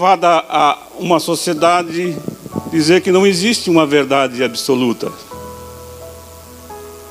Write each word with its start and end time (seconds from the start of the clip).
levada 0.00 0.42
a 0.48 0.78
uma 0.98 1.20
sociedade 1.20 2.16
dizer 2.70 3.02
que 3.02 3.12
não 3.12 3.26
existe 3.26 3.68
uma 3.68 3.84
verdade 3.84 4.42
absoluta. 4.42 5.12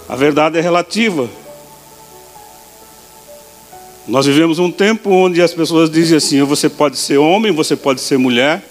A 0.08 0.16
verdade 0.16 0.58
é 0.58 0.62
relativa. 0.62 1.30
Nós 4.08 4.26
vivemos 4.26 4.58
um 4.58 4.72
tempo 4.72 5.12
onde 5.12 5.40
as 5.40 5.54
pessoas 5.54 5.88
dizem 5.88 6.18
assim: 6.18 6.42
você 6.42 6.68
pode 6.68 6.98
ser 6.98 7.20
homem, 7.20 7.52
você 7.52 7.76
pode 7.76 8.02
ser 8.02 8.18
mulher, 8.18 8.68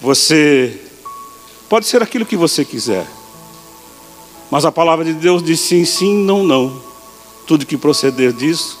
você 0.00 0.80
pode 1.68 1.86
ser 1.86 2.02
aquilo 2.02 2.26
que 2.26 2.36
você 2.36 2.64
quiser. 2.64 3.06
Mas 4.50 4.64
a 4.64 4.72
palavra 4.72 5.04
de 5.04 5.12
Deus 5.12 5.44
diz 5.44 5.60
sim, 5.60 5.84
sim, 5.84 6.12
não, 6.12 6.42
não. 6.42 6.82
Tudo 7.46 7.64
que 7.64 7.76
proceder 7.76 8.32
disso 8.32 8.80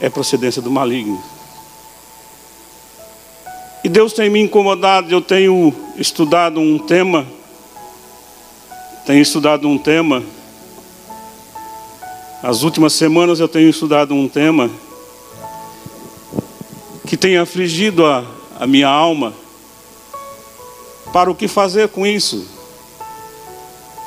é 0.00 0.08
procedência 0.08 0.62
do 0.62 0.70
maligno. 0.70 1.33
E 3.84 3.88
Deus 3.90 4.14
tem 4.14 4.30
me 4.30 4.40
incomodado, 4.40 5.12
eu 5.12 5.20
tenho 5.20 5.74
estudado 5.98 6.58
um 6.58 6.78
tema, 6.78 7.26
tenho 9.04 9.20
estudado 9.20 9.68
um 9.68 9.76
tema, 9.76 10.22
as 12.42 12.62
últimas 12.62 12.94
semanas 12.94 13.40
eu 13.40 13.46
tenho 13.46 13.68
estudado 13.68 14.14
um 14.14 14.26
tema 14.26 14.70
que 17.06 17.14
tem 17.14 17.36
afligido 17.36 18.06
a, 18.06 18.24
a 18.58 18.66
minha 18.66 18.88
alma, 18.88 19.34
para 21.12 21.30
o 21.30 21.34
que 21.34 21.46
fazer 21.46 21.88
com 21.88 22.06
isso, 22.06 22.48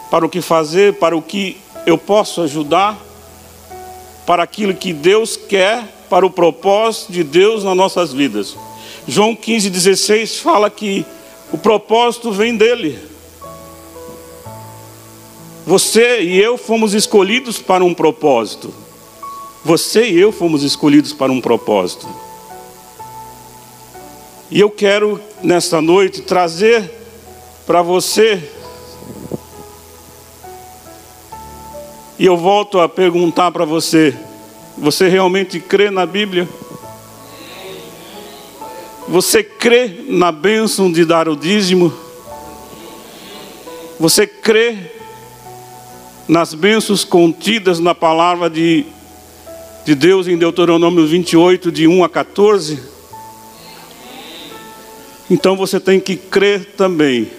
para 0.09 0.25
o 0.25 0.30
que 0.30 0.41
fazer, 0.41 0.95
para 0.95 1.16
o 1.16 1.22
que 1.22 1.55
eu 1.86 2.00
posso 2.00 2.41
ajudar, 2.41 2.98
para 4.25 4.41
aquilo 4.41 4.73
que 4.73 4.91
Deus 4.91 5.38
quer, 5.38 5.84
para 6.09 6.25
o 6.25 6.31
propósito 6.31 7.12
de 7.12 7.23
Deus 7.23 7.64
nas 7.64 7.78
nossas 7.78 8.12
vidas. 8.12 8.58
João 9.08 9.36
15,16 9.36 10.42
fala 10.42 10.70
que 10.70 11.06
o 11.52 11.58
propósito 11.58 12.31
vem 12.31 12.58
dele. 12.58 13.00
Você 15.66 16.22
e 16.22 16.38
eu 16.38 16.58
fomos 16.58 16.94
escolhidos 16.94 17.59
para 17.59 17.84
um 17.86 17.94
propósito. 17.94 18.73
Você 19.64 20.09
e 20.09 20.20
eu 20.20 20.31
fomos 20.31 20.62
escolhidos 20.62 21.14
para 21.14 21.31
um 21.31 21.40
propósito. 21.40 22.08
E 24.52 24.59
eu 24.59 24.70
quero, 24.70 25.20
nesta 25.42 25.81
noite, 25.81 26.22
trazer 26.22 26.90
para 27.66 27.81
você. 27.81 28.42
E 32.20 32.26
eu 32.26 32.38
volto 32.38 32.80
a 32.80 32.88
perguntar 32.90 33.52
para 33.52 33.66
você: 33.66 34.16
você 34.78 35.09
realmente 35.09 35.59
crê 35.59 35.92
na 35.92 36.06
Bíblia? 36.06 36.48
Você 39.08 39.41
crê 39.41 40.03
na 40.09 40.33
bênção 40.33 40.91
de 40.91 41.05
dar 41.05 41.30
o 41.30 41.36
dízimo? 41.36 41.94
Você 43.97 44.27
crê 44.27 44.77
nas 46.27 46.53
bênçãos 46.53 47.05
contidas 47.05 47.80
na 47.80 47.95
palavra 47.95 48.50
de, 48.50 48.85
de 49.85 49.95
Deus 49.95 50.28
em 50.28 50.38
Deuteronômio 50.38 51.08
28, 51.08 51.72
de 51.72 51.88
1 51.88 52.03
a 52.03 52.09
14? 52.09 52.80
Então 55.30 55.55
você 55.55 55.80
tem 55.80 56.02
que 56.02 56.17
crer 56.17 56.73
também 56.75 57.31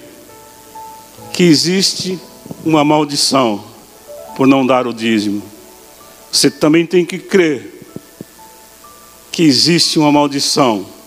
que 1.34 1.42
existe 1.42 2.19
uma 2.64 2.83
maldição 2.83 3.62
por 4.34 4.46
não 4.46 4.66
dar 4.66 4.86
o 4.86 4.94
dízimo. 4.94 5.42
Você 6.33 6.50
também 6.50 6.86
tem 6.86 7.05
que 7.05 7.19
crer 7.19 7.84
que 9.30 9.42
existe 9.42 9.98
uma 9.98 10.11
maldição 10.11 10.98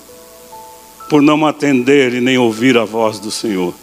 por 1.11 1.21
não 1.21 1.45
atender 1.45 2.13
e 2.13 2.21
nem 2.21 2.37
ouvir 2.37 2.77
a 2.77 2.85
voz 2.85 3.19
do 3.19 3.29
Senhor. 3.29 3.73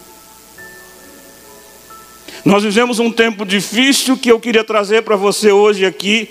Nós 2.43 2.63
vivemos 2.63 2.99
um 2.99 3.13
tempo 3.13 3.45
difícil 3.45 4.17
que 4.17 4.33
eu 4.33 4.41
queria 4.41 4.65
trazer 4.65 5.03
para 5.03 5.15
você 5.15 5.53
hoje 5.53 5.85
aqui. 5.85 6.31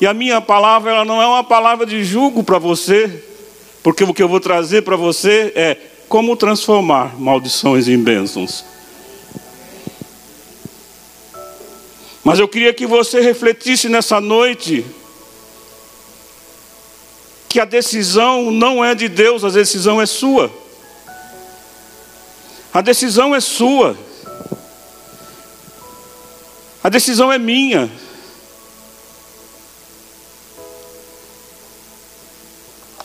E 0.00 0.06
a 0.06 0.14
minha 0.14 0.40
palavra 0.40 0.92
ela 0.92 1.04
não 1.04 1.20
é 1.20 1.26
uma 1.26 1.44
palavra 1.44 1.84
de 1.84 2.02
julgo 2.02 2.42
para 2.42 2.58
você, 2.58 3.22
porque 3.82 4.02
o 4.02 4.14
que 4.14 4.22
eu 4.22 4.28
vou 4.28 4.40
trazer 4.40 4.80
para 4.80 4.96
você 4.96 5.52
é 5.54 5.76
como 6.08 6.34
transformar 6.36 7.20
maldições 7.20 7.86
em 7.86 7.98
bênçãos. 7.98 8.64
Mas 12.24 12.38
eu 12.38 12.48
queria 12.48 12.72
que 12.72 12.86
você 12.86 13.20
refletisse 13.20 13.90
nessa 13.90 14.22
noite 14.22 14.86
que 17.54 17.60
a 17.60 17.64
decisão 17.64 18.50
não 18.50 18.84
é 18.84 18.96
de 18.96 19.08
Deus, 19.08 19.44
a 19.44 19.48
decisão 19.48 20.02
é 20.02 20.06
sua. 20.06 20.52
A 22.72 22.80
decisão 22.80 23.32
é 23.32 23.38
sua. 23.38 23.96
A 26.82 26.88
decisão 26.88 27.32
é 27.32 27.38
minha. 27.38 27.88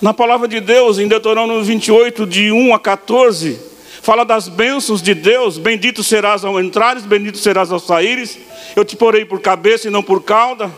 Na 0.02 0.16
palavra 0.16 0.48
de 0.48 0.59
Deus, 0.59 0.98
em 0.98 1.08
Deuteronômio 1.08 1.64
28, 1.64 2.26
de 2.26 2.52
1 2.52 2.74
a 2.74 2.80
14, 2.80 3.59
fala 4.02 4.26
das 4.26 4.48
bênçãos 4.48 5.00
de 5.00 5.14
Deus: 5.14 5.59
Bendito 5.59 6.04
serás 6.04 6.44
ao 6.44 6.59
entrares, 6.59 7.06
bendito 7.06 7.38
serás 7.38 7.72
ao 7.72 7.78
saíres. 7.78 8.40
Eu 8.76 8.84
te 8.84 8.96
porei 8.96 9.26
por 9.26 9.42
cabeça 9.42 9.88
e 9.88 9.92
não 9.92 10.02
por 10.02 10.24
cauda. 10.24 10.72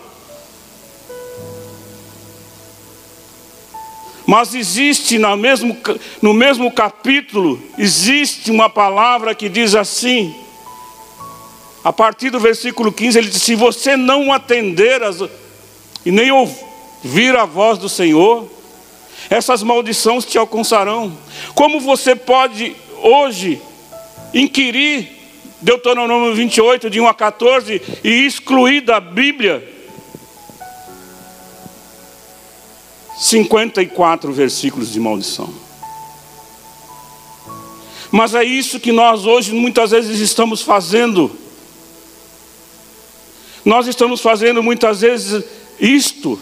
Mas 4.32 4.56
existe 4.56 5.18
no 5.18 5.36
mesmo, 5.36 5.76
no 6.22 6.34
mesmo 6.34 6.72
capítulo, 6.72 7.62
existe 7.78 8.50
uma 8.50 8.70
palavra 8.70 9.36
que 9.36 9.50
diz 9.50 9.76
assim, 9.76 10.34
a 11.84 11.92
partir 11.92 12.30
do 12.30 12.40
versículo 12.40 12.94
15, 12.94 13.18
ele 13.18 13.28
diz: 13.28 13.42
Se 13.42 13.56
você 13.56 13.98
não 13.98 14.32
atender 14.32 15.04
as, 15.04 15.18
e 16.06 16.12
nem 16.12 16.32
ouvir 16.32 17.36
a 17.36 17.44
voz 17.44 17.78
do 17.78 17.90
Senhor, 17.90 18.50
essas 19.30 19.64
maldições 19.64 20.24
te 20.24 20.38
alcançarão. 20.38 21.12
Como 21.54 21.82
você 21.82 22.16
pode 22.16 22.74
hoje 23.04 23.62
inquirir 24.34 25.10
Deuteronômio 25.62 26.34
28, 26.34 26.90
de 26.90 27.02
1 27.02 27.08
a 27.10 27.14
14, 27.14 27.82
e 28.02 28.26
excluir 28.26 28.80
da 28.80 29.02
Bíblia 29.02 29.81
54 33.22 34.34
versículos 34.34 34.92
de 34.92 35.00
maldição. 35.00 35.48
Mas 38.10 38.34
é 38.34 38.44
isso 38.44 38.80
que 38.80 38.92
nós 38.92 39.28
hoje 39.28 39.54
muitas 39.54 39.92
vezes 39.92 40.20
estamos 40.20 40.64
fazendo. 40.64 41.32
Nós 43.64 43.86
estamos 43.86 44.22
fazendo 44.22 44.64
muitas 44.64 45.02
vezes 45.02 45.46
isto. 45.80 46.42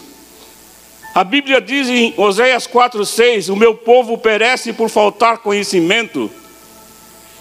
A 1.14 1.22
Bíblia 1.22 1.60
diz 1.60 1.86
em 1.86 2.14
Oséias 2.16 2.66
4,6: 2.66 3.52
O 3.52 3.56
meu 3.56 3.74
povo 3.74 4.16
perece 4.16 4.72
por 4.72 4.88
faltar 4.88 5.38
conhecimento. 5.38 6.30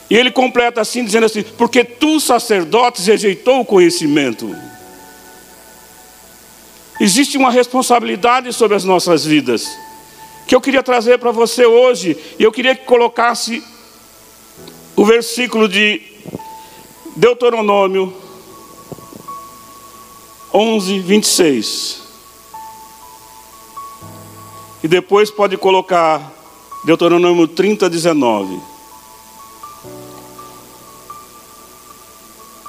E 0.10 0.18
ele 0.18 0.32
completa 0.32 0.82
assim, 0.82 1.06
dizendo 1.06 1.28
assim: 1.28 1.44
Porque 1.58 1.86
tu, 1.86 2.20
sacerdotes, 2.20 3.08
rejeitou 3.08 3.62
o 3.62 3.66
conhecimento. 3.66 4.54
Existe 7.00 7.38
uma 7.38 7.50
responsabilidade 7.50 8.52
sobre 8.52 8.76
as 8.76 8.84
nossas 8.84 9.24
vidas, 9.24 9.66
que 10.46 10.54
eu 10.54 10.60
queria 10.60 10.84
trazer 10.84 11.18
para 11.18 11.32
você 11.32 11.66
hoje, 11.66 12.18
e 12.38 12.44
eu 12.44 12.52
queria 12.52 12.76
que 12.76 12.86
colocasse 12.86 13.64
o 14.96 15.06
versículo 15.06 15.70
de 15.70 16.02
Deuteronômio 17.16 18.14
11, 20.54 21.00
26. 21.00 22.02
E 24.84 24.88
depois 24.88 25.32
pode 25.32 25.56
colocar 25.56 26.34
Deuteronômio 26.84 27.48
30, 27.48 27.90
19. 27.90 28.60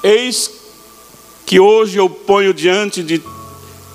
Eis 0.02 0.50
que 1.44 1.58
hoje 1.58 1.98
eu 1.98 2.08
ponho 2.08 2.54
diante 2.54 3.02
de 3.02 3.20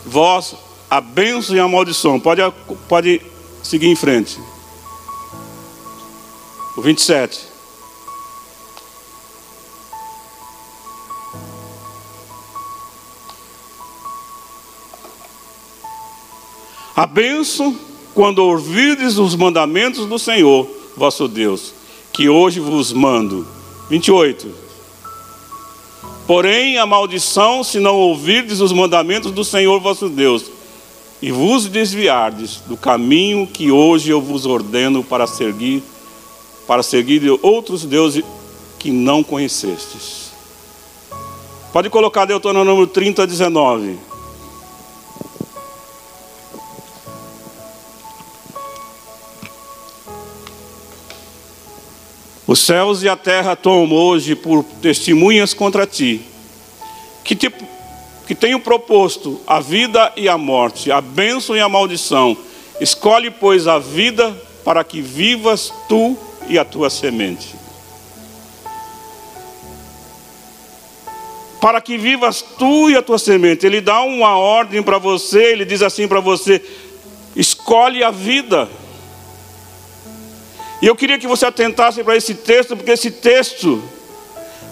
vós 0.06 0.56
a 0.90 1.02
bênção 1.02 1.56
e 1.56 1.60
a 1.60 1.68
maldição. 1.68 2.19
Pode, 2.19 2.42
pode 2.88 3.22
seguir 3.63 3.88
em 3.88 3.96
frente. 3.96 4.40
O 6.78 6.81
27. 6.81 7.56
A 16.96 17.06
bênção 17.06 17.78
quando 18.13 18.40
ouvirdes 18.40 19.18
os 19.18 19.36
mandamentos 19.36 20.06
do 20.06 20.18
Senhor, 20.18 20.66
vosso 20.96 21.28
Deus, 21.28 21.74
que 22.13 22.30
hoje 22.30 22.62
vos 22.62 22.94
mando. 22.94 23.46
28. 23.90 24.65
Porém, 26.27 26.77
a 26.77 26.86
maldição, 26.86 27.63
se 27.63 27.80
não 27.80 27.95
ouvirdes 27.95 28.60
os 28.60 28.72
mandamentos 28.72 29.31
do 29.31 29.44
Senhor 29.44 29.80
vosso 29.80 30.10
Deus, 30.10 30.45
e 31.22 31.31
vos 31.31 31.68
desviardes 31.68 32.62
do 32.68 32.75
caminho 32.75 33.48
que 33.48 33.72
hoje 33.72 34.10
eu 34.10 34.19
vos 34.19 34.45
ordeno 34.45 35.04
para 35.04 35.27
seguir, 35.27 35.83
para 36.68 36.83
seguir 36.83 37.22
outros 37.42 37.86
deuses 37.86 38.24
que 38.80 38.92
não 38.92 39.24
conhecestes. 39.24 40.31
Pode 41.72 41.89
colocar 41.89 42.25
Deuteronômio 42.25 42.88
30, 42.88 43.27
19. 43.27 43.98
Os 52.48 52.60
céus 52.60 53.02
e 53.02 53.10
a 53.10 53.16
terra 53.16 53.56
tomam 53.56 53.98
hoje 53.98 54.36
por 54.36 54.64
testemunhas 54.82 55.54
contra 55.54 55.88
ti, 55.88 56.22
que, 57.24 57.36
te, 57.36 57.52
que 58.28 58.36
tenho 58.36 58.60
proposto 58.60 59.42
a 59.48 59.60
vida 59.60 60.14
e 60.16 60.30
a 60.30 60.38
morte, 60.38 60.92
a 60.92 61.02
bênção 61.02 61.56
e 61.56 61.60
a 61.60 61.68
maldição. 61.68 62.38
Escolhe, 62.80 63.32
pois, 63.32 63.68
a 63.68 63.80
vida 63.80 64.36
para 64.64 64.84
que 64.84 65.02
vivas 65.02 65.74
tu 65.90 66.18
e 66.48 66.60
a 66.60 66.66
tua 66.66 66.90
semente. 66.90 67.56
Para 71.60 71.82
que 71.82 71.98
vivas 71.98 72.44
tu 72.60 72.92
e 72.92 72.96
a 72.96 73.02
tua 73.02 73.18
semente. 73.18 73.66
Ele 73.66 73.82
dá 73.82 74.02
uma 74.02 74.38
ordem 74.38 74.84
para 74.84 75.00
você, 75.00 75.52
ele 75.52 75.66
diz 75.66 75.82
assim 75.82 76.08
para 76.08 76.20
você: 76.20 76.62
escolhe 77.36 78.04
a 78.04 78.12
vida. 78.12 78.70
E 80.81 80.88
eu 80.88 80.95
queria 80.95 81.18
que 81.18 81.27
você 81.27 81.45
atentasse 81.45 82.04
para 82.04 82.16
esse 82.16 82.36
texto, 82.36 82.75
porque 82.75 82.92
esse 82.92 83.12
texto 83.12 83.81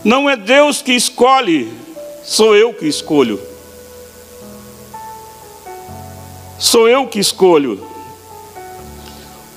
não 0.04 0.30
é 0.30 0.36
Deus 0.36 0.82
que 0.82 0.94
escolhe, 0.94 1.72
sou 2.24 2.56
eu 2.56 2.74
que 2.74 2.86
escolho. 2.86 3.40
Sou 6.60 6.88
eu 6.88 7.08
que 7.08 7.20
escolho. 7.20 7.86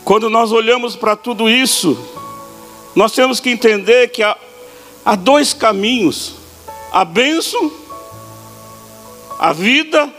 Quando 0.04 0.30
nós 0.30 0.52
olhamos 0.52 0.96
para 0.96 1.16
tudo 1.16 1.48
isso, 1.48 1.96
nós 2.94 3.12
temos 3.12 3.40
que 3.40 3.50
entender 3.50 4.08
que 4.08 4.22
há, 4.22 4.36
há 5.04 5.14
dois 5.14 5.52
caminhos: 5.52 6.34
a 6.92 7.04
bênção, 7.04 7.72
a 9.38 9.52
vida 9.52 10.12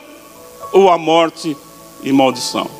ou 0.71 0.89
a 0.89 0.97
morte 0.97 1.55
e 2.03 2.11
maldição. 2.11 2.76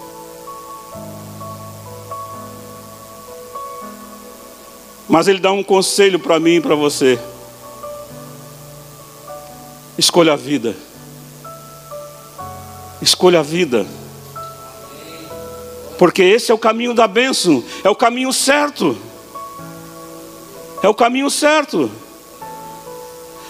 Mas 5.08 5.28
ele 5.28 5.40
dá 5.40 5.52
um 5.52 5.64
conselho 5.64 6.20
para 6.20 6.40
mim 6.40 6.56
e 6.56 6.62
para 6.62 6.76
você. 6.76 7.20
Escolha 9.98 10.34
a 10.34 10.36
vida. 10.36 10.76
Escolha 13.02 13.40
a 13.40 13.44
vida. 13.44 13.86
Porque 15.98 16.22
esse 16.22 16.52
é 16.52 16.54
o 16.54 16.58
caminho 16.58 16.94
da 16.94 17.08
bênção, 17.08 17.64
é 17.84 17.90
o 17.90 17.96
caminho 17.96 18.32
certo. 18.32 18.98
É 20.84 20.88
o 20.88 20.94
caminho 20.94 21.30
certo. 21.30 21.90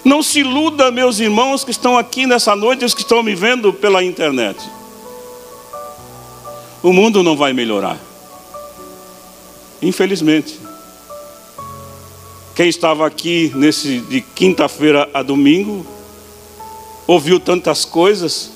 Não 0.04 0.22
se 0.22 0.40
iluda, 0.40 0.90
meus 0.90 1.18
irmãos 1.18 1.64
que 1.64 1.70
estão 1.70 1.98
aqui 1.98 2.26
nessa 2.26 2.56
noite, 2.56 2.84
os 2.84 2.94
que 2.94 3.02
estão 3.02 3.22
me 3.22 3.34
vendo 3.34 3.72
pela 3.72 4.02
internet. 4.02 4.58
O 6.82 6.92
mundo 6.92 7.22
não 7.22 7.36
vai 7.36 7.52
melhorar. 7.52 7.98
Infelizmente. 9.82 10.67
Quem 12.58 12.68
estava 12.68 13.06
aqui 13.06 13.52
nesse 13.54 14.00
de 14.00 14.20
quinta-feira 14.20 15.08
a 15.14 15.22
domingo 15.22 15.86
ouviu 17.06 17.38
tantas 17.38 17.84
coisas. 17.84 18.50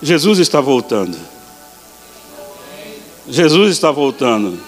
Jesus 0.00 0.38
está 0.38 0.62
voltando. 0.62 1.14
Jesus 3.28 3.70
está 3.70 3.90
voltando 3.90 4.58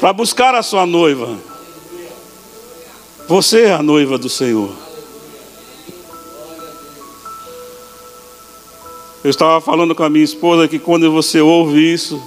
para 0.00 0.12
buscar 0.12 0.56
a 0.56 0.62
sua 0.64 0.84
noiva. 0.84 1.38
Você 3.28 3.66
é 3.66 3.74
a 3.74 3.80
noiva 3.80 4.18
do 4.18 4.28
Senhor. 4.28 4.74
Eu 9.24 9.30
estava 9.30 9.60
falando 9.60 9.94
com 9.94 10.02
a 10.02 10.10
minha 10.10 10.24
esposa 10.24 10.66
que 10.66 10.80
quando 10.80 11.12
você 11.12 11.40
ouve 11.40 11.92
isso, 11.92 12.20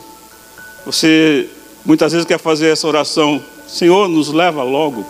você 0.85 1.49
muitas 1.83 2.13
vezes 2.13 2.25
quer 2.25 2.39
fazer 2.39 2.67
essa 2.67 2.87
oração: 2.87 3.43
Senhor, 3.67 4.07
nos 4.07 4.31
leva 4.31 4.63
logo. 4.63 5.05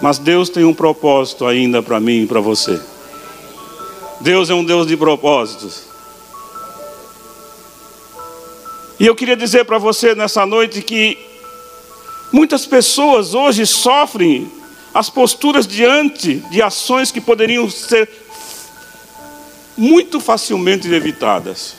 Mas 0.00 0.18
Deus 0.18 0.48
tem 0.48 0.64
um 0.64 0.72
propósito 0.72 1.44
ainda 1.44 1.82
para 1.82 1.98
mim 1.98 2.22
e 2.22 2.26
para 2.26 2.38
você. 2.38 2.78
Deus 4.20 4.48
é 4.48 4.54
um 4.54 4.64
Deus 4.64 4.86
de 4.86 4.96
propósitos. 4.96 5.82
E 9.00 9.06
eu 9.06 9.14
queria 9.16 9.36
dizer 9.36 9.64
para 9.64 9.78
você 9.78 10.14
nessa 10.14 10.46
noite 10.46 10.80
que 10.82 11.18
muitas 12.32 12.64
pessoas 12.64 13.34
hoje 13.34 13.66
sofrem 13.66 14.50
as 14.94 15.10
posturas 15.10 15.66
diante 15.66 16.36
de 16.50 16.62
ações 16.62 17.10
que 17.10 17.20
poderiam 17.20 17.68
ser 17.68 18.08
muito 19.76 20.18
facilmente 20.18 20.92
evitadas. 20.92 21.74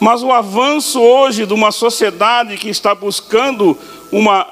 Mas 0.00 0.22
o 0.22 0.32
avanço 0.32 1.00
hoje 1.00 1.46
de 1.46 1.52
uma 1.52 1.70
sociedade 1.70 2.56
que 2.56 2.68
está 2.68 2.94
buscando 2.94 3.78
uma 4.10 4.46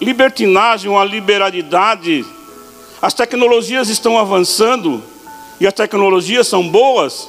libertinagem, 0.00 0.90
uma 0.90 1.04
liberalidade, 1.04 2.24
as 3.00 3.14
tecnologias 3.14 3.88
estão 3.88 4.18
avançando 4.18 5.02
e 5.60 5.66
as 5.66 5.74
tecnologias 5.74 6.46
são 6.46 6.68
boas, 6.68 7.28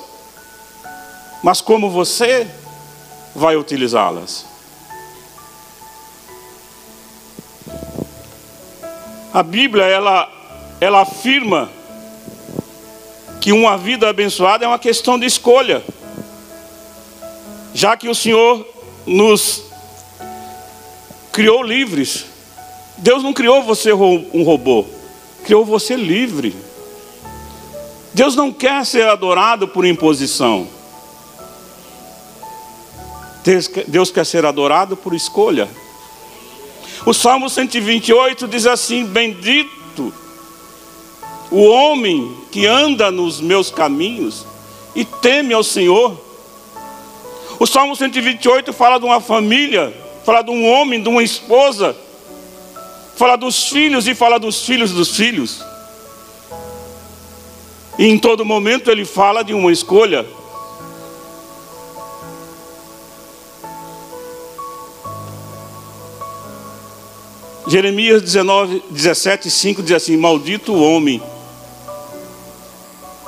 mas 1.44 1.62
como 1.62 1.89
você 1.89 2.48
vai 3.36 3.56
utilizá-las? 3.56 4.45
A 9.31 9.44
Bíblia, 9.44 9.86
ela 9.86 10.38
ela 10.80 11.02
afirma 11.02 11.70
que 13.42 13.52
uma 13.52 13.78
vida 13.78 14.10
abençoada 14.10 14.66
é 14.66 14.68
uma 14.68 14.80
questão 14.80 15.20
de 15.20 15.26
escolha. 15.26 15.84
Já 17.74 17.96
que 17.96 18.10
o 18.10 18.16
Senhor 18.16 18.66
nos 19.06 19.64
criou 21.31 21.64
livres. 21.64 22.26
Deus 22.98 23.24
não 23.24 23.31
criou 23.31 23.64
você 23.64 23.94
um 23.94 24.44
robô, 24.44 24.86
criou 25.46 25.63
você 25.63 25.96
livre. 25.96 26.56
Deus 28.13 28.36
não 28.36 28.51
quer 28.51 28.86
ser 28.86 29.08
adorado 29.08 29.68
por 29.68 29.86
imposição. 29.86 30.68
Deus 33.88 34.12
quer 34.12 34.25
ser 34.25 34.46
adorado 34.46 34.98
por 34.98 35.13
escolha. 35.13 35.70
O 37.06 37.13
Salmo 37.13 37.50
128 37.50 38.48
diz 38.48 38.65
assim: 38.65 39.06
Bendito 39.06 39.78
o 41.51 41.63
homem 41.63 42.36
que 42.51 42.65
anda 42.65 43.10
nos 43.12 43.41
meus 43.41 43.72
caminhos 43.72 44.46
e 44.96 45.03
teme 45.03 45.53
ao 45.53 45.63
Senhor. 45.63 46.20
O 47.60 47.65
Salmo 47.65 47.96
128 47.96 48.72
fala 48.72 49.00
de 49.00 49.06
uma 49.06 49.20
família, 49.20 49.94
fala 50.24 50.41
de 50.41 50.51
um 50.51 50.70
homem, 50.70 51.01
de 51.01 51.10
uma 51.10 51.24
esposa, 51.24 51.96
fala 53.15 53.36
dos 53.36 53.68
filhos 53.68 54.08
e 54.08 54.13
fala 54.13 54.39
dos 54.39 54.63
filhos 54.63 54.91
dos 54.91 55.15
filhos. 55.15 55.63
E 57.98 58.06
em 58.06 58.18
todo 58.18 58.46
momento 58.46 58.89
ele 58.89 59.03
fala 59.03 59.44
de 59.44 59.53
uma 59.53 59.72
escolha. 59.72 60.25
Jeremias 67.68 68.22
19, 68.22 68.82
17, 68.89 69.51
5 69.51 69.84
diz 69.84 69.91
assim: 69.91 70.15
Maldito 70.15 70.74
o 70.74 70.82
homem 70.82 71.22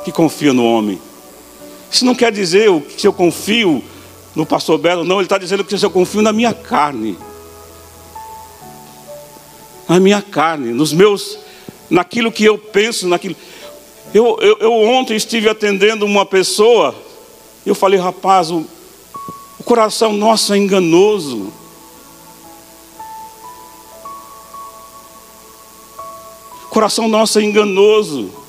que 0.04 0.12
confia 0.12 0.54
no 0.54 0.66
homem. 0.66 1.00
Isso 1.92 2.06
não 2.06 2.16
quer 2.16 2.32
dizer 2.32 2.72
que 2.82 3.02
se 3.02 3.08
eu 3.08 3.14
confio 3.14 3.84
no 4.34 4.46
pastor 4.46 4.78
Belo, 4.78 5.04
não, 5.04 5.18
ele 5.18 5.26
está 5.26 5.38
dizendo 5.38 5.64
que 5.64 5.78
se 5.78 5.86
eu 5.86 5.92
confio 5.92 6.22
na 6.22 6.32
minha 6.32 6.54
carne. 6.54 7.18
Na 9.88 10.00
minha 10.00 10.22
carne, 10.22 10.72
nos 10.72 10.94
meus, 10.94 11.38
naquilo 11.90 12.32
que 12.32 12.46
eu 12.46 12.58
penso, 12.58 13.08
naquilo. 13.08 13.36
Eu, 14.14 14.38
eu, 14.40 14.58
eu 14.60 14.74
ontem 14.74 15.16
estive 15.16 15.50
atendendo 15.50 16.06
uma 16.06 16.26
pessoa, 16.26 16.96
eu 17.66 17.76
falei, 17.76 18.00
rapaz, 18.00 18.52
o, 18.52 18.66
o 19.60 19.64
coração 19.64 20.14
nosso 20.14 20.54
é 20.54 20.58
enganoso. 20.58 21.52
O 26.66 26.70
coração 26.70 27.10
nosso 27.10 27.38
é 27.38 27.44
enganoso. 27.44 28.41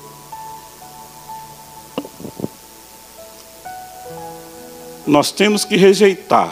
Nós 5.05 5.31
temos 5.31 5.65
que 5.65 5.75
rejeitar 5.75 6.51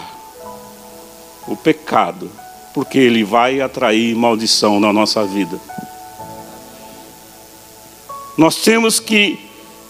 o 1.48 1.56
pecado 1.56 2.30
porque 2.74 2.98
ele 2.98 3.24
vai 3.24 3.62
atrair 3.62 4.16
maldição 4.16 4.80
na 4.80 4.94
nossa 4.94 5.26
vida. 5.26 5.60
Nós 8.38 8.56
temos 8.56 9.00
que 9.00 9.40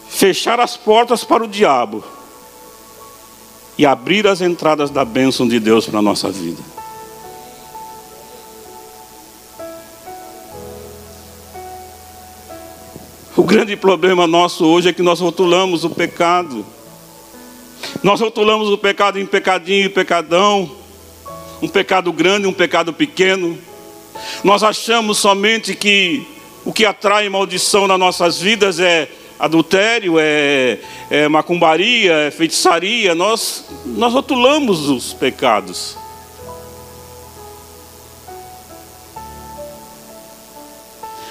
fechar 0.10 0.60
as 0.60 0.76
portas 0.76 1.24
para 1.24 1.44
o 1.44 1.48
diabo 1.48 2.04
e 3.78 3.86
abrir 3.86 4.28
as 4.28 4.42
entradas 4.42 4.90
da 4.90 5.06
bênção 5.06 5.48
de 5.48 5.60
Deus 5.60 5.86
para 5.86 6.00
a 6.00 6.02
nossa 6.02 6.30
vida. 6.30 6.62
O 13.38 13.44
grande 13.44 13.76
problema 13.76 14.28
nosso 14.28 14.66
hoje 14.66 14.90
é 14.90 14.94
que 14.94 15.02
nós 15.02 15.20
rotulamos 15.20 15.84
o 15.84 15.90
pecado. 15.90 16.66
Nós 18.04 18.20
rotulamos 18.20 18.70
o 18.70 18.78
pecado 18.78 19.20
em 19.20 19.26
pecadinho 19.28 19.86
e 19.86 19.90
pecadão, 19.90 20.72
um 21.62 21.68
pecado 21.68 22.12
grande, 22.12 22.48
um 22.48 22.54
pecado 22.54 22.92
pequeno. 22.92 23.56
Nós 24.44 24.64
achamos 24.64 25.20
somente 25.20 25.76
que 25.76 26.26
o 26.66 26.74
que 26.74 26.84
atrai 26.84 27.30
maldição 27.30 27.88
nas 27.88 28.00
nossas 28.00 28.42
vidas 28.42 28.80
é 28.80 29.08
adultério, 29.40 30.16
é, 30.20 30.80
é 31.12 31.28
macumbaria, 31.28 32.14
é 32.14 32.32
feitiçaria. 32.32 33.14
Nós, 33.14 33.66
nós 33.86 34.12
rotulamos 34.14 34.90
os 34.90 35.14
pecados. 35.14 35.96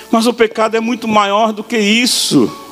Mas 0.09 0.27
o 0.27 0.33
pecado 0.33 0.77
é 0.77 0.81
muito 0.81 1.09
maior 1.09 1.53
do 1.53 1.65
que 1.65 1.79
isso. 1.79 2.70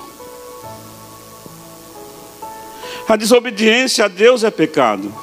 A 3.08 3.16
desobediência 3.16 4.04
a 4.04 4.08
Deus 4.08 4.44
é 4.44 4.50
pecado. 4.50 5.14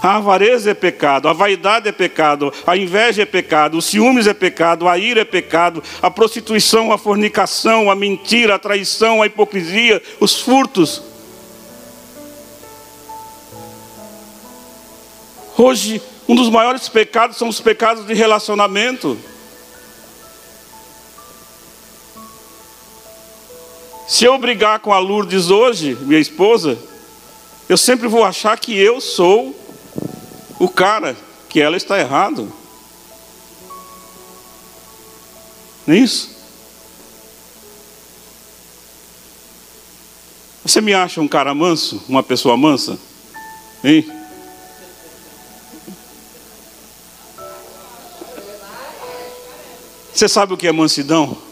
A 0.00 0.16
avareza 0.16 0.70
é 0.70 0.74
pecado, 0.74 1.28
a 1.28 1.32
vaidade 1.32 1.88
é 1.88 1.92
pecado, 1.92 2.52
a 2.66 2.76
inveja 2.76 3.22
é 3.22 3.26
pecado, 3.26 3.78
o 3.78 3.82
ciúmes 3.82 4.26
é 4.26 4.34
pecado, 4.34 4.88
a 4.88 4.98
ira 4.98 5.20
é 5.20 5.24
pecado, 5.24 5.82
a 6.00 6.10
prostituição, 6.10 6.92
a 6.92 6.98
fornicação, 6.98 7.90
a 7.90 7.94
mentira, 7.94 8.56
a 8.56 8.58
traição, 8.58 9.22
a 9.22 9.26
hipocrisia, 9.26 10.02
os 10.20 10.40
furtos. 10.40 11.02
Hoje, 15.56 16.02
um 16.28 16.34
dos 16.34 16.48
maiores 16.48 16.88
pecados 16.88 17.36
são 17.36 17.48
os 17.48 17.60
pecados 17.60 18.06
de 18.06 18.14
relacionamento. 18.14 19.16
Se 24.12 24.26
eu 24.26 24.36
brigar 24.36 24.78
com 24.80 24.92
a 24.92 24.98
Lourdes 24.98 25.48
hoje, 25.48 25.96
minha 26.02 26.20
esposa, 26.20 26.78
eu 27.66 27.78
sempre 27.78 28.06
vou 28.06 28.22
achar 28.22 28.58
que 28.58 28.78
eu 28.78 29.00
sou 29.00 29.58
o 30.58 30.68
cara, 30.68 31.16
que 31.48 31.58
ela 31.58 31.78
está 31.78 31.98
errado. 31.98 32.52
Não 35.86 35.94
é 35.94 35.98
isso? 35.98 36.28
Você 40.62 40.82
me 40.82 40.92
acha 40.92 41.18
um 41.22 41.26
cara 41.26 41.54
manso, 41.54 42.04
uma 42.06 42.22
pessoa 42.22 42.54
mansa? 42.54 42.98
Hein? 43.82 44.06
Você 50.12 50.28
sabe 50.28 50.52
o 50.52 50.56
que 50.58 50.66
é 50.66 50.72
mansidão? 50.72 51.50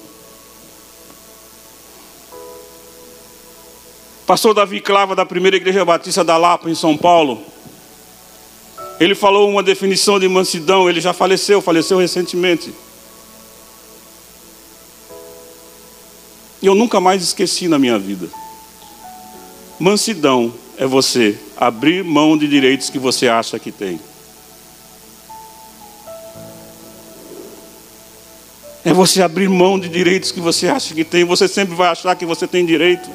Pastor 4.31 4.55
Davi 4.55 4.81
Clava, 4.81 5.17
da 5.17 5.27
primeira 5.27 5.57
igreja 5.57 5.85
batista 5.85 6.23
da 6.23 6.37
Lapa, 6.37 6.71
em 6.71 6.75
São 6.77 6.97
Paulo, 6.97 7.43
ele 9.01 9.13
falou 9.13 9.51
uma 9.51 9.61
definição 9.61 10.21
de 10.21 10.29
mansidão, 10.29 10.89
ele 10.89 11.01
já 11.01 11.13
faleceu, 11.13 11.61
faleceu 11.61 11.99
recentemente. 11.99 12.73
E 16.63 16.67
eu 16.67 16.77
nunca 16.77 17.01
mais 17.01 17.25
esqueci 17.25 17.67
na 17.67 17.77
minha 17.77 17.99
vida. 17.99 18.29
Mansidão 19.81 20.55
é 20.79 20.87
você 20.87 21.37
abrir 21.57 22.05
mão 22.05 22.39
de 22.39 22.47
direitos 22.47 22.89
que 22.89 23.01
você 23.01 23.27
acha 23.27 23.59
que 23.59 23.73
tem. 23.73 23.99
É 28.85 28.93
você 28.93 29.23
abrir 29.23 29.49
mão 29.49 29.77
de 29.77 29.89
direitos 29.89 30.31
que 30.31 30.41
você 30.41 30.69
acha 30.69 30.95
que 30.95 31.03
tem. 31.03 31.25
Você 31.25 31.49
sempre 31.49 31.75
vai 31.75 31.89
achar 31.89 32.15
que 32.15 32.25
você 32.25 32.47
tem 32.47 32.65
direito. 32.65 33.11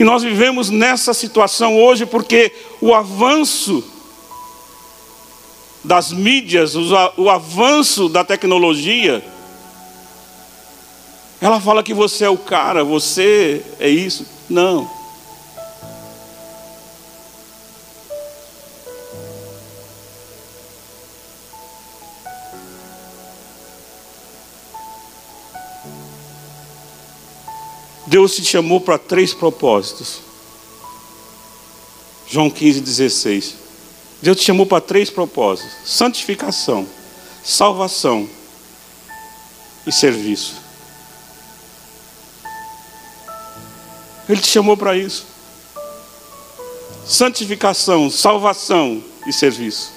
E 0.00 0.04
nós 0.04 0.22
vivemos 0.22 0.70
nessa 0.70 1.12
situação 1.12 1.78
hoje 1.78 2.06
porque 2.06 2.50
o 2.80 2.94
avanço 2.94 3.84
das 5.84 6.10
mídias, 6.10 6.74
o 6.74 7.28
avanço 7.28 8.08
da 8.08 8.24
tecnologia, 8.24 9.22
ela 11.38 11.60
fala 11.60 11.82
que 11.82 11.92
você 11.92 12.24
é 12.24 12.30
o 12.30 12.38
cara, 12.38 12.82
você 12.82 13.62
é 13.78 13.90
isso. 13.90 14.26
Não. 14.48 14.90
Deus 28.10 28.34
te 28.34 28.44
chamou 28.44 28.80
para 28.80 28.98
três 28.98 29.32
propósitos. 29.32 30.18
João 32.28 32.50
15, 32.50 32.80
16. 32.80 33.54
Deus 34.20 34.36
te 34.36 34.42
chamou 34.42 34.66
para 34.66 34.80
três 34.80 35.08
propósitos: 35.08 35.70
santificação, 35.86 36.88
salvação 37.44 38.28
e 39.86 39.92
serviço. 39.92 40.56
Ele 44.28 44.40
te 44.40 44.48
chamou 44.48 44.76
para 44.76 44.96
isso. 44.96 45.24
Santificação, 47.06 48.10
salvação 48.10 49.04
e 49.24 49.32
serviço. 49.32 49.92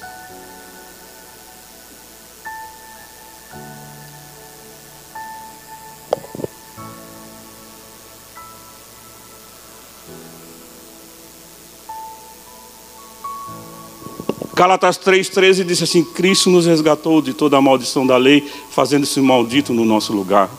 Galatas 14.53 15.00
3,13 15.00 15.63
diz 15.63 15.81
assim: 15.81 16.03
Cristo 16.03 16.50
nos 16.50 16.65
resgatou 16.65 17.22
de 17.22 17.33
toda 17.33 17.57
a 17.57 17.62
maldição 17.62 18.05
da 18.05 18.17
lei, 18.17 18.48
fazendo-se 18.69 19.19
maldito 19.19 19.74
no 19.74 19.83
nosso 19.83 20.13
lugar. 20.13 20.50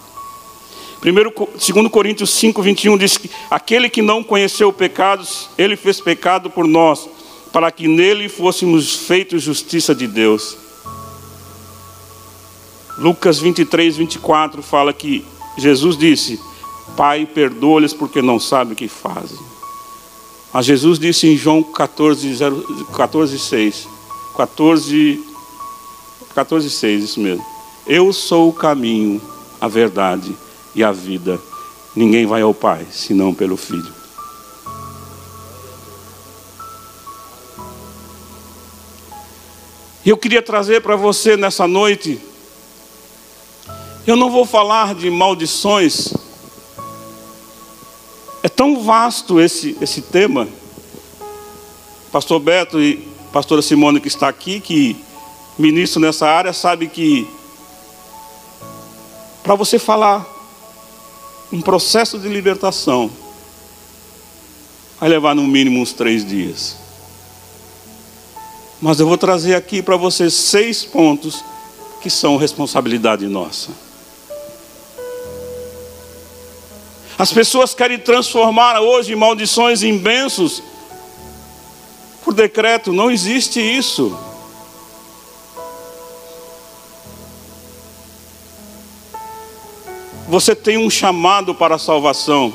2 1.01 1.91
Coríntios 1.91 2.31
5, 2.31 2.63
21 2.63 2.97
diz 2.97 3.17
que 3.17 3.31
aquele 3.51 3.89
que 3.91 4.03
não 4.03 4.25
conheceu 4.25 4.73
pecados, 4.73 5.51
ele 5.57 5.77
fez 5.77 6.01
pecado 6.01 6.49
por 6.51 6.67
nós, 6.67 7.09
para 7.53 7.71
que 7.71 7.87
nele 7.87 8.29
fôssemos 8.29 8.97
feitos 8.97 9.43
justiça 9.43 9.95
de 9.95 10.07
Deus. 10.07 10.57
Lucas 12.99 13.39
23, 13.39 13.97
24 13.97 14.63
fala 14.63 14.93
que 14.93 15.25
Jesus 15.57 15.97
disse: 15.97 16.41
Pai, 16.97 17.27
perdoa-lhes 17.27 17.93
porque 17.93 18.21
não 18.21 18.41
sabem 18.41 18.73
o 18.73 18.77
que 18.77 18.89
fazem. 18.89 19.39
Mas 20.55 20.67
Jesus 20.67 21.01
disse 21.01 21.27
em 21.27 21.37
João 21.37 21.65
14, 21.65 22.39
14 22.97 23.39
6: 23.41 23.89
14, 24.37 25.21
14, 26.33 26.71
6, 26.71 27.03
isso 27.03 27.19
mesmo. 27.19 27.45
Eu 27.85 28.13
sou 28.13 28.51
o 28.51 28.53
caminho, 28.53 29.21
a 29.61 29.67
verdade 29.67 30.33
e 30.73 30.85
a 30.85 30.93
vida. 30.93 31.41
Ninguém 31.97 32.25
vai 32.25 32.41
ao 32.41 32.55
Pai 32.55 32.87
senão 32.93 33.35
pelo 33.35 33.57
Filho. 33.57 33.93
E 40.05 40.11
eu 40.11 40.17
queria 40.17 40.41
trazer 40.41 40.83
para 40.83 40.95
você 40.95 41.37
nessa 41.37 41.67
noite. 41.67 42.21
Eu 44.07 44.15
não 44.15 44.31
vou 44.31 44.47
falar 44.47 44.95
de 44.95 45.11
maldições. 45.11 46.15
Tão 48.57 48.83
vasto 48.83 49.41
esse, 49.41 49.77
esse 49.81 50.01
tema. 50.01 50.49
Pastor 52.13 52.39
Beto 52.39 52.81
e 52.81 53.09
pastora 53.33 53.61
Simone 53.61 54.01
que 54.01 54.09
está 54.09 54.29
aqui, 54.29 54.61
que 54.61 54.97
ministro 55.59 56.01
nessa 56.01 56.29
área, 56.29 56.53
sabe 56.53 56.87
que 56.87 57.29
para 59.43 59.55
você 59.55 59.79
falar 59.79 60.25
um 61.53 61.61
processo 61.61 62.19
de 62.19 62.29
libertação, 62.29 63.11
vai 64.99 65.09
levar 65.09 65.35
no 65.35 65.43
mínimo 65.43 65.81
uns 65.81 65.93
três 65.93 66.25
dias. 66.25 66.77
Mas 68.81 69.01
eu 69.01 69.07
vou 69.07 69.19
trazer 69.19 69.55
aqui 69.55 69.83
para 69.83 69.97
você 69.97 70.31
seis 70.31 70.85
pontos 70.85 71.45
que 72.01 72.09
são 72.11 72.37
responsabilidade 72.37 73.27
nossa. 73.27 73.71
As 77.19 77.33
pessoas 77.33 77.75
querem 77.75 77.99
transformar 77.99 78.81
hoje 78.81 79.15
maldições 79.15 79.83
em 79.83 79.97
bênçãos 79.97 80.63
decreto, 82.35 82.93
não 82.93 83.11
existe 83.11 83.61
isso. 83.61 84.17
Você 90.29 90.55
tem 90.55 90.77
um 90.77 90.91
chamado 90.91 91.55
para 91.55 91.77
a 91.77 91.79
salvação. 91.79 92.53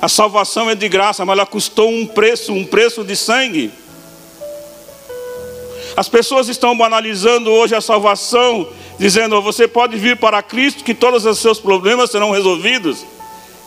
A 0.00 0.08
salvação 0.08 0.68
é 0.68 0.74
de 0.74 0.88
graça, 0.88 1.24
mas 1.24 1.38
ela 1.38 1.46
custou 1.46 1.88
um 1.88 2.06
preço, 2.06 2.52
um 2.52 2.64
preço 2.64 3.04
de 3.04 3.16
sangue. 3.16 3.72
As 5.96 6.08
pessoas 6.08 6.48
estão 6.48 6.76
banalizando 6.76 7.50
hoje 7.50 7.74
a 7.74 7.80
salvação, 7.80 8.68
dizendo: 8.98 9.40
você 9.40 9.68
pode 9.68 9.96
vir 9.96 10.16
para 10.16 10.42
Cristo, 10.42 10.82
que 10.82 10.94
todos 10.94 11.24
os 11.24 11.38
seus 11.38 11.60
problemas 11.60 12.10
serão 12.10 12.32
resolvidos. 12.32 13.04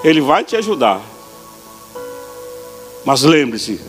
Ele 0.03 0.21
vai 0.21 0.43
te 0.43 0.55
ajudar. 0.55 1.01
Mas 3.05 3.23
lembre-se, 3.23 3.79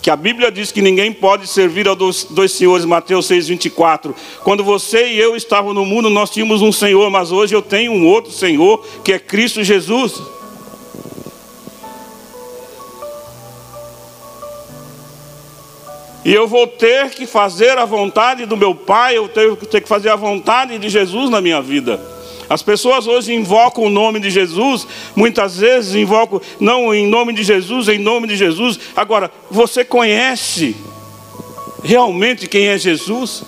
que 0.00 0.10
a 0.10 0.16
Bíblia 0.16 0.50
diz 0.50 0.72
que 0.72 0.80
ninguém 0.80 1.12
pode 1.12 1.46
servir 1.46 1.88
a 1.88 1.94
dois, 1.94 2.24
dois 2.24 2.52
senhores, 2.52 2.86
Mateus 2.86 3.28
6,24. 3.28 4.14
Quando 4.42 4.64
você 4.64 5.08
e 5.08 5.18
eu 5.18 5.36
estavam 5.36 5.74
no 5.74 5.84
mundo, 5.84 6.08
nós 6.08 6.30
tínhamos 6.30 6.62
um 6.62 6.72
Senhor, 6.72 7.10
mas 7.10 7.30
hoje 7.30 7.54
eu 7.54 7.60
tenho 7.60 7.92
um 7.92 8.06
outro 8.06 8.32
Senhor, 8.32 8.84
que 9.04 9.12
é 9.12 9.18
Cristo 9.18 9.62
Jesus. 9.62 10.20
E 16.24 16.32
eu 16.32 16.46
vou 16.46 16.66
ter 16.66 17.10
que 17.10 17.26
fazer 17.26 17.76
a 17.76 17.84
vontade 17.84 18.46
do 18.46 18.56
meu 18.56 18.74
Pai, 18.74 19.16
eu 19.16 19.28
tenho 19.28 19.56
que 19.56 19.80
fazer 19.86 20.08
a 20.10 20.16
vontade 20.16 20.78
de 20.78 20.88
Jesus 20.88 21.28
na 21.28 21.40
minha 21.40 21.60
vida. 21.60 22.00
As 22.50 22.62
pessoas 22.62 23.06
hoje 23.06 23.32
invocam 23.32 23.84
o 23.84 23.88
nome 23.88 24.18
de 24.18 24.28
Jesus, 24.28 24.84
muitas 25.14 25.58
vezes 25.58 25.94
invocam, 25.94 26.42
não 26.58 26.92
em 26.92 27.06
nome 27.06 27.32
de 27.32 27.44
Jesus, 27.44 27.86
em 27.86 28.00
nome 28.00 28.26
de 28.26 28.36
Jesus. 28.36 28.80
Agora, 28.96 29.30
você 29.48 29.84
conhece 29.84 30.74
realmente 31.84 32.48
quem 32.48 32.66
é 32.66 32.76
Jesus? 32.76 33.44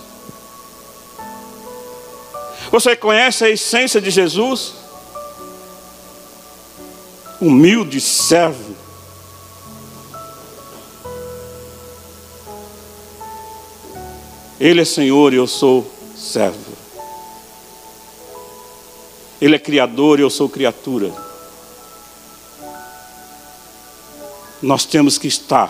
Você 2.71 2.95
conhece 2.95 3.43
a 3.43 3.49
essência 3.49 3.99
de 3.99 4.09
Jesus? 4.09 4.73
Humilde 7.41 7.99
servo. 7.99 8.73
Ele 14.57 14.79
é 14.79 14.85
Senhor 14.85 15.33
e 15.33 15.35
eu 15.35 15.45
sou 15.45 15.85
servo. 16.15 16.62
Ele 19.43 19.57
é 19.57 19.59
criador 19.59 20.19
e 20.19 20.21
eu 20.21 20.29
sou 20.29 20.47
criatura. 20.47 21.13
Nós 24.61 24.85
temos 24.85 25.17
que 25.17 25.27
estar 25.27 25.69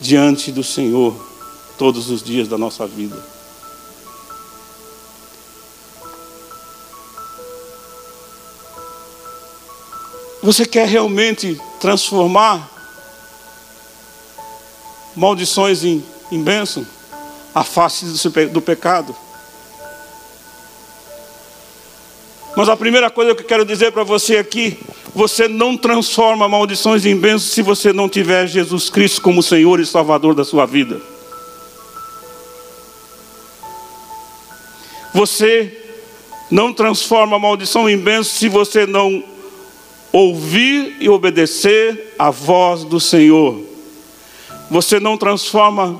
diante 0.00 0.50
do 0.50 0.64
Senhor 0.64 1.14
todos 1.78 2.10
os 2.10 2.20
dias 2.20 2.48
da 2.48 2.58
nossa 2.58 2.88
vida. 2.88 3.24
Você 10.42 10.66
quer 10.66 10.88
realmente 10.88 11.56
transformar 11.78 12.68
maldições 15.14 15.84
em, 15.84 16.04
em 16.32 16.42
bênção? 16.42 16.84
Afaste 17.54 18.06
do, 18.06 18.48
do 18.54 18.60
pecado. 18.60 19.14
Mas 22.58 22.68
a 22.68 22.76
primeira 22.76 23.08
coisa 23.08 23.36
que 23.36 23.42
eu 23.42 23.46
quero 23.46 23.64
dizer 23.64 23.92
para 23.92 24.02
você 24.02 24.36
aqui, 24.36 24.76
você 25.14 25.46
não 25.46 25.76
transforma 25.76 26.48
maldições 26.48 27.06
em 27.06 27.14
bênçãos 27.14 27.52
se 27.52 27.62
você 27.62 27.92
não 27.92 28.08
tiver 28.08 28.48
Jesus 28.48 28.90
Cristo 28.90 29.22
como 29.22 29.44
Senhor 29.44 29.78
e 29.78 29.86
Salvador 29.86 30.34
da 30.34 30.44
sua 30.44 30.66
vida. 30.66 31.00
Você 35.14 35.72
não 36.50 36.72
transforma 36.72 37.38
maldição 37.38 37.88
em 37.88 37.96
bênção 37.96 38.34
se 38.34 38.48
você 38.48 38.86
não 38.86 39.22
ouvir 40.12 40.96
e 40.98 41.08
obedecer 41.08 42.16
a 42.18 42.28
voz 42.28 42.82
do 42.82 42.98
Senhor. 42.98 43.62
Você 44.68 44.98
não 44.98 45.16
transforma 45.16 45.96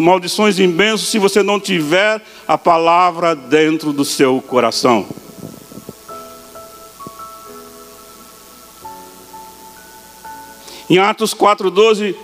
maldições 0.00 0.60
em 0.60 0.70
bênçãos 0.70 1.10
se 1.10 1.18
você 1.18 1.42
não 1.42 1.58
tiver 1.58 2.22
a 2.46 2.56
palavra 2.56 3.34
dentro 3.34 3.92
do 3.92 4.04
seu 4.04 4.40
coração. 4.40 5.04
Em 10.90 10.98
Atos 10.98 11.32
4,12 11.32 12.16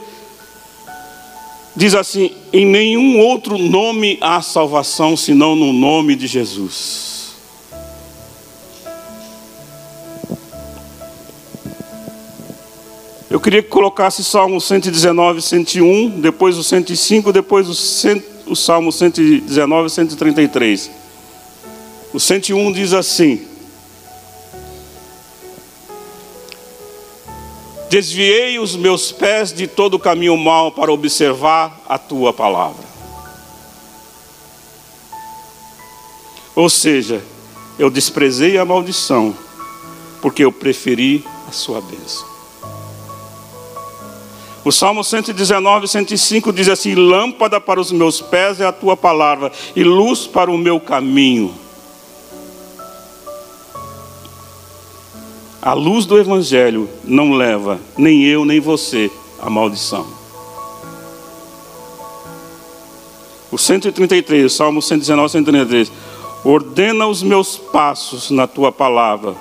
diz 1.76 1.94
assim: 1.94 2.32
Em 2.52 2.66
nenhum 2.66 3.20
outro 3.20 3.56
nome 3.56 4.18
há 4.20 4.42
salvação 4.42 5.16
senão 5.16 5.54
no 5.54 5.72
nome 5.72 6.16
de 6.16 6.26
Jesus. 6.26 7.36
Eu 13.30 13.38
queria 13.38 13.62
que 13.62 13.68
colocasse 13.68 14.24
Salmo 14.24 14.60
119, 14.60 15.42
101, 15.42 16.20
depois 16.20 16.58
o 16.58 16.64
105, 16.64 17.32
depois 17.32 17.68
o, 17.68 17.74
cent... 17.74 18.20
o 18.46 18.56
Salmo 18.56 18.90
119, 18.90 19.90
133. 19.90 20.90
O 22.12 22.18
101 22.18 22.72
diz 22.72 22.92
assim: 22.92 23.46
Desviei 27.88 28.58
os 28.58 28.74
meus 28.74 29.12
pés 29.12 29.52
de 29.52 29.66
todo 29.66 29.98
caminho 29.98 30.36
mau 30.36 30.72
para 30.72 30.92
observar 30.92 31.80
a 31.88 31.96
tua 31.98 32.32
palavra. 32.32 32.84
Ou 36.54 36.68
seja, 36.68 37.22
eu 37.78 37.90
desprezei 37.90 38.58
a 38.58 38.64
maldição, 38.64 39.36
porque 40.20 40.44
eu 40.44 40.50
preferi 40.50 41.24
a 41.46 41.52
sua 41.52 41.80
bênção. 41.80 42.26
O 44.64 44.72
Salmo 44.72 45.04
119, 45.04 45.86
105 45.86 46.52
diz 46.52 46.68
assim: 46.68 46.94
Lâmpada 46.94 47.60
para 47.60 47.78
os 47.78 47.92
meus 47.92 48.20
pés 48.20 48.58
é 48.60 48.66
a 48.66 48.72
tua 48.72 48.96
palavra, 48.96 49.52
e 49.76 49.84
luz 49.84 50.26
para 50.26 50.50
o 50.50 50.58
meu 50.58 50.80
caminho. 50.80 51.65
A 55.66 55.72
luz 55.72 56.06
do 56.06 56.16
Evangelho 56.16 56.88
não 57.02 57.32
leva 57.32 57.80
nem 57.98 58.22
eu 58.22 58.44
nem 58.44 58.60
você 58.60 59.10
à 59.42 59.50
maldição. 59.50 60.06
O 63.50 63.58
133, 63.58 64.44
o 64.44 64.48
Salmo 64.48 64.80
119, 64.80 65.28
133. 65.28 65.90
Ordena 66.44 67.08
os 67.08 67.20
meus 67.20 67.56
passos 67.58 68.30
na 68.30 68.46
tua 68.46 68.70
palavra, 68.70 69.34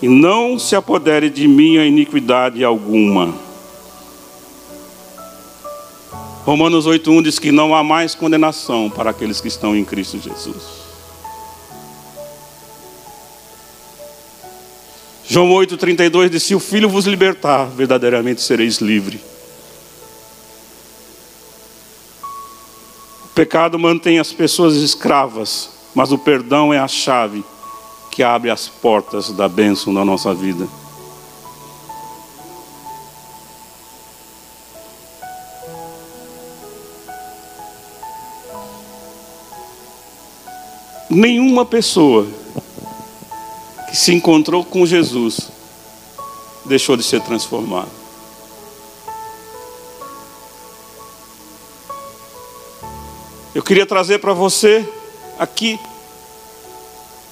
e 0.00 0.08
não 0.08 0.58
se 0.58 0.74
apodere 0.74 1.28
de 1.28 1.46
mim 1.46 1.76
a 1.76 1.84
iniquidade 1.84 2.64
alguma. 2.64 3.34
Romanos 6.46 6.86
8,1 6.86 7.22
diz 7.22 7.38
que 7.38 7.52
não 7.52 7.74
há 7.74 7.84
mais 7.84 8.14
condenação 8.14 8.88
para 8.88 9.10
aqueles 9.10 9.42
que 9.42 9.48
estão 9.48 9.76
em 9.76 9.84
Cristo 9.84 10.18
Jesus. 10.18 10.83
João 15.26 15.48
8,32 15.48 16.28
diz: 16.28 16.42
Se 16.42 16.54
o 16.54 16.60
Filho 16.60 16.88
vos 16.88 17.06
libertar, 17.06 17.64
verdadeiramente 17.64 18.42
sereis 18.42 18.78
livre. 18.78 19.20
O 23.24 23.28
pecado 23.34 23.78
mantém 23.78 24.18
as 24.18 24.32
pessoas 24.32 24.76
escravas, 24.76 25.70
mas 25.94 26.12
o 26.12 26.18
perdão 26.18 26.72
é 26.72 26.78
a 26.78 26.86
chave 26.86 27.42
que 28.10 28.22
abre 28.22 28.50
as 28.50 28.68
portas 28.68 29.32
da 29.32 29.48
bênção 29.48 29.92
na 29.92 30.04
nossa 30.04 30.32
vida. 30.32 30.68
Nenhuma 41.10 41.64
pessoa 41.64 42.26
que 43.94 44.00
se 44.00 44.12
encontrou 44.12 44.64
com 44.64 44.84
Jesus 44.84 45.52
deixou 46.64 46.96
de 46.96 47.04
ser 47.04 47.20
transformado. 47.20 47.92
Eu 53.54 53.62
queria 53.62 53.86
trazer 53.86 54.18
para 54.18 54.32
você 54.32 54.84
aqui 55.38 55.78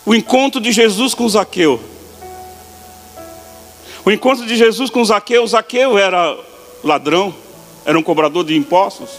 o 0.06 0.14
encontro 0.14 0.60
de 0.60 0.70
Jesus 0.70 1.14
com 1.14 1.28
Zaqueu. 1.28 1.82
O 4.04 4.10
encontro 4.12 4.46
de 4.46 4.54
Jesus 4.54 4.88
com 4.88 5.04
Zaqueu, 5.04 5.44
Zaqueu 5.44 5.98
era 5.98 6.38
ladrão, 6.84 7.34
era 7.84 7.98
um 7.98 8.04
cobrador 8.04 8.44
de 8.44 8.54
impostos. 8.54 9.10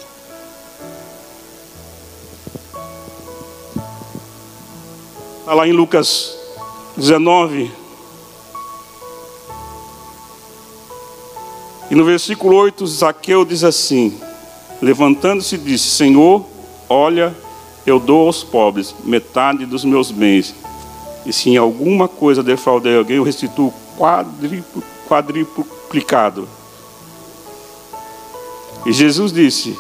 Está 5.42 5.54
lá 5.54 5.68
em 5.68 5.74
Lucas 5.74 6.42
19. 6.96 7.72
E 11.90 11.96
no 11.96 12.06
versículo 12.06 12.56
8, 12.56 12.86
Zaqueu 12.88 13.46
diz 13.46 13.64
assim: 13.64 14.18
Levantando-se, 14.82 15.58
disse: 15.58 15.90
Senhor, 15.90 16.46
olha, 16.90 17.36
eu 17.86 18.00
dou 18.00 18.28
aos 18.28 18.44
pobres 18.44 18.96
metade 19.04 19.66
dos 19.66 19.84
meus 19.84 20.12
bens. 20.12 20.56
E 21.26 21.32
se 21.32 21.50
em 21.50 21.58
alguma 21.58 22.08
coisa 22.08 22.44
defraudei 22.44 22.98
alguém, 22.98 23.18
eu 23.18 23.24
restituo 23.24 23.74
quadriplicado. 25.08 26.48
E 28.86 28.92
Jesus 28.92 29.32
disse: 29.32 29.78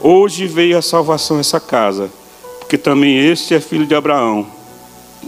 Hoje 0.00 0.46
veio 0.46 0.76
a 0.76 0.82
salvação 0.82 1.38
essa 1.38 1.58
casa, 1.58 2.10
porque 2.58 2.76
também 2.76 3.16
este 3.16 3.54
é 3.54 3.60
filho 3.60 3.86
de 3.86 3.94
Abraão, 3.94 4.46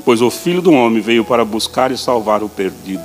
pois 0.05 0.23
o 0.23 0.31
filho 0.31 0.63
do 0.63 0.73
homem 0.73 1.01
veio 1.01 1.25
para 1.25 1.45
buscar 1.45 1.91
e 1.91 1.99
salvar 1.99 2.43
o 2.43 2.49
perdido. 2.49 3.05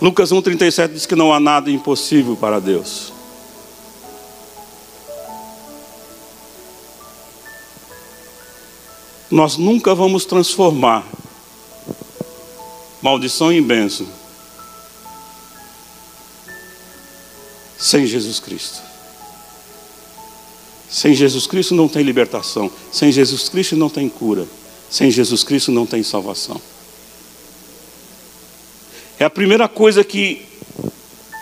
Lucas 0.00 0.32
1,37 0.32 0.92
diz 0.92 1.06
que 1.06 1.14
não 1.14 1.32
há 1.32 1.38
nada 1.38 1.70
impossível 1.70 2.36
para 2.36 2.60
Deus. 2.60 3.12
Nós 9.30 9.56
nunca 9.56 9.94
vamos 9.94 10.24
transformar 10.24 11.06
maldição 13.00 13.52
em 13.52 13.62
bênção 13.62 14.06
sem 17.78 18.06
Jesus 18.06 18.38
Cristo. 18.38 18.91
Sem 20.92 21.14
Jesus 21.14 21.46
Cristo 21.46 21.74
não 21.74 21.88
tem 21.88 22.02
libertação, 22.02 22.70
sem 22.92 23.10
Jesus 23.10 23.48
Cristo 23.48 23.74
não 23.74 23.88
tem 23.88 24.10
cura, 24.10 24.46
sem 24.90 25.10
Jesus 25.10 25.42
Cristo 25.42 25.72
não 25.72 25.86
tem 25.86 26.02
salvação. 26.02 26.60
É 29.18 29.24
a 29.24 29.30
primeira 29.30 29.66
coisa 29.70 30.04
que 30.04 30.46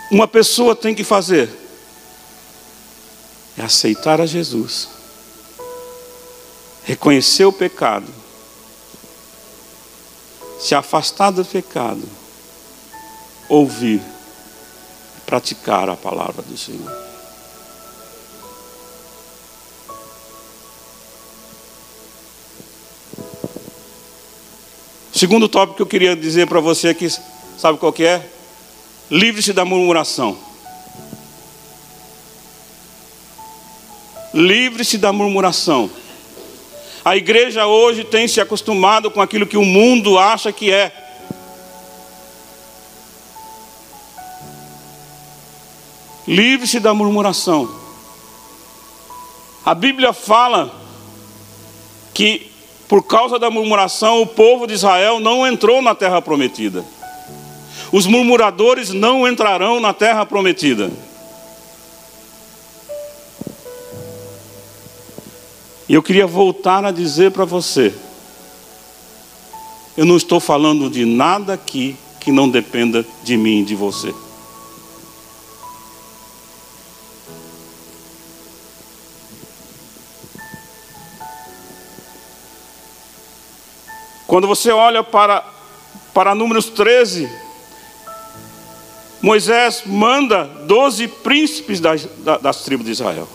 uma 0.09 0.25
pessoa 0.25 0.73
tem 0.73 0.95
que 0.95 1.03
fazer. 1.03 1.49
É 3.57 3.61
aceitar 3.61 4.21
a 4.21 4.25
Jesus. 4.25 4.87
Reconhecer 6.85 7.43
o 7.43 7.51
pecado. 7.51 8.07
Se 10.61 10.73
afastar 10.73 11.31
do 11.31 11.43
pecado. 11.43 12.07
Ouvir. 13.49 14.01
Praticar 15.25 15.89
a 15.89 15.97
palavra 15.97 16.41
do 16.41 16.57
Senhor. 16.57 17.10
Segundo 25.13 25.49
tópico 25.49 25.77
que 25.77 25.81
eu 25.81 25.87
queria 25.87 26.15
dizer 26.15 26.47
para 26.47 26.59
você 26.59 26.89
aqui 26.89 27.07
Sabe 27.57 27.77
qual 27.77 27.93
que 27.93 28.03
é? 28.03 28.27
Livre-se 29.09 29.53
da 29.53 29.63
murmuração. 29.63 30.35
Livre-se 34.33 34.97
da 34.97 35.13
murmuração. 35.13 35.91
A 37.03 37.15
igreja 37.17 37.67
hoje 37.67 38.03
tem 38.03 38.27
se 38.27 38.39
acostumado 38.41 39.11
com 39.11 39.21
aquilo 39.21 39.45
que 39.45 39.57
o 39.57 39.65
mundo 39.65 40.17
acha 40.17 40.51
que 40.51 40.71
é. 40.71 40.91
Livre-se 46.27 46.79
da 46.79 46.93
murmuração. 46.93 47.69
A 49.65 49.75
Bíblia 49.75 50.13
fala 50.13 50.73
que 52.13 52.50
por 52.91 53.03
causa 53.03 53.39
da 53.39 53.49
murmuração 53.49 54.21
o 54.21 54.27
povo 54.27 54.67
de 54.67 54.73
Israel 54.73 55.17
não 55.21 55.47
entrou 55.47 55.81
na 55.81 55.95
terra 55.95 56.21
prometida. 56.21 56.83
Os 57.89 58.05
murmuradores 58.05 58.89
não 58.89 59.25
entrarão 59.25 59.79
na 59.79 59.93
terra 59.93 60.25
prometida. 60.25 60.91
E 65.87 65.93
eu 65.93 66.03
queria 66.03 66.27
voltar 66.27 66.83
a 66.83 66.91
dizer 66.91 67.31
para 67.31 67.45
você: 67.45 67.93
eu 69.95 70.03
não 70.03 70.17
estou 70.17 70.41
falando 70.41 70.89
de 70.89 71.05
nada 71.05 71.53
aqui 71.53 71.95
que 72.19 72.29
não 72.29 72.49
dependa 72.49 73.05
de 73.23 73.37
mim 73.37 73.61
e 73.61 73.63
de 73.63 73.73
você. 73.73 74.13
Quando 84.31 84.47
você 84.47 84.71
olha 84.71 85.03
para, 85.03 85.43
para 86.13 86.33
Números 86.33 86.69
13, 86.69 87.29
Moisés 89.21 89.83
manda 89.85 90.45
doze 90.45 91.05
príncipes 91.05 91.81
das, 91.81 92.07
das 92.41 92.63
tribos 92.63 92.85
de 92.85 92.93
Israel. 92.93 93.27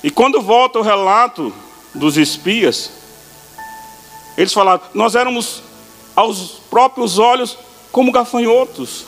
E 0.00 0.12
quando 0.12 0.40
volta 0.40 0.78
o 0.78 0.82
relato 0.82 1.52
dos 1.92 2.16
espias, 2.16 2.92
eles 4.36 4.52
falaram: 4.52 4.80
Nós 4.94 5.16
éramos 5.16 5.60
aos 6.14 6.60
próprios 6.70 7.18
olhos 7.18 7.58
como 7.90 8.12
gafanhotos. 8.12 9.06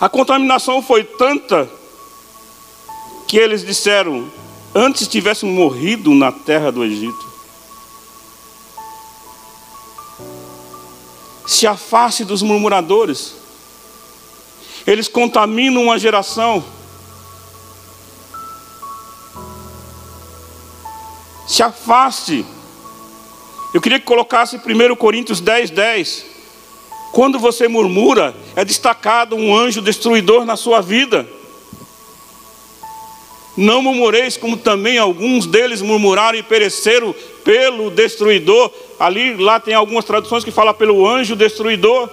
A 0.00 0.08
contaminação 0.08 0.80
foi 0.80 1.04
tanta 1.04 1.68
que 3.30 3.38
eles 3.38 3.64
disseram: 3.64 4.28
Antes 4.74 5.06
tivéssemos 5.06 5.54
morrido 5.54 6.12
na 6.12 6.32
terra 6.32 6.72
do 6.72 6.82
Egito. 6.82 7.30
Se 11.46 11.64
afaste 11.64 12.24
dos 12.24 12.42
murmuradores. 12.42 13.36
Eles 14.84 15.06
contaminam 15.06 15.84
uma 15.84 15.96
geração. 15.96 16.64
Se 21.46 21.62
afaste. 21.62 22.44
Eu 23.72 23.80
queria 23.80 24.00
que 24.00 24.06
colocasse 24.06 24.56
1 24.56 24.96
Coríntios 24.96 25.40
10, 25.40 25.70
10. 25.70 26.26
Quando 27.12 27.38
você 27.38 27.68
murmura, 27.68 28.34
é 28.56 28.64
destacado 28.64 29.36
um 29.36 29.56
anjo 29.56 29.80
destruidor 29.80 30.44
na 30.44 30.56
sua 30.56 30.80
vida. 30.80 31.28
Não 33.56 33.82
murmureis, 33.82 34.36
como 34.36 34.56
também 34.56 34.96
alguns 34.96 35.46
deles 35.46 35.82
murmuraram 35.82 36.38
e 36.38 36.42
pereceram 36.42 37.14
pelo 37.44 37.90
destruidor. 37.90 38.70
Ali, 38.98 39.36
lá 39.36 39.58
tem 39.58 39.74
algumas 39.74 40.04
traduções 40.04 40.44
que 40.44 40.50
falam 40.50 40.72
pelo 40.74 41.06
anjo 41.06 41.34
destruidor. 41.34 42.08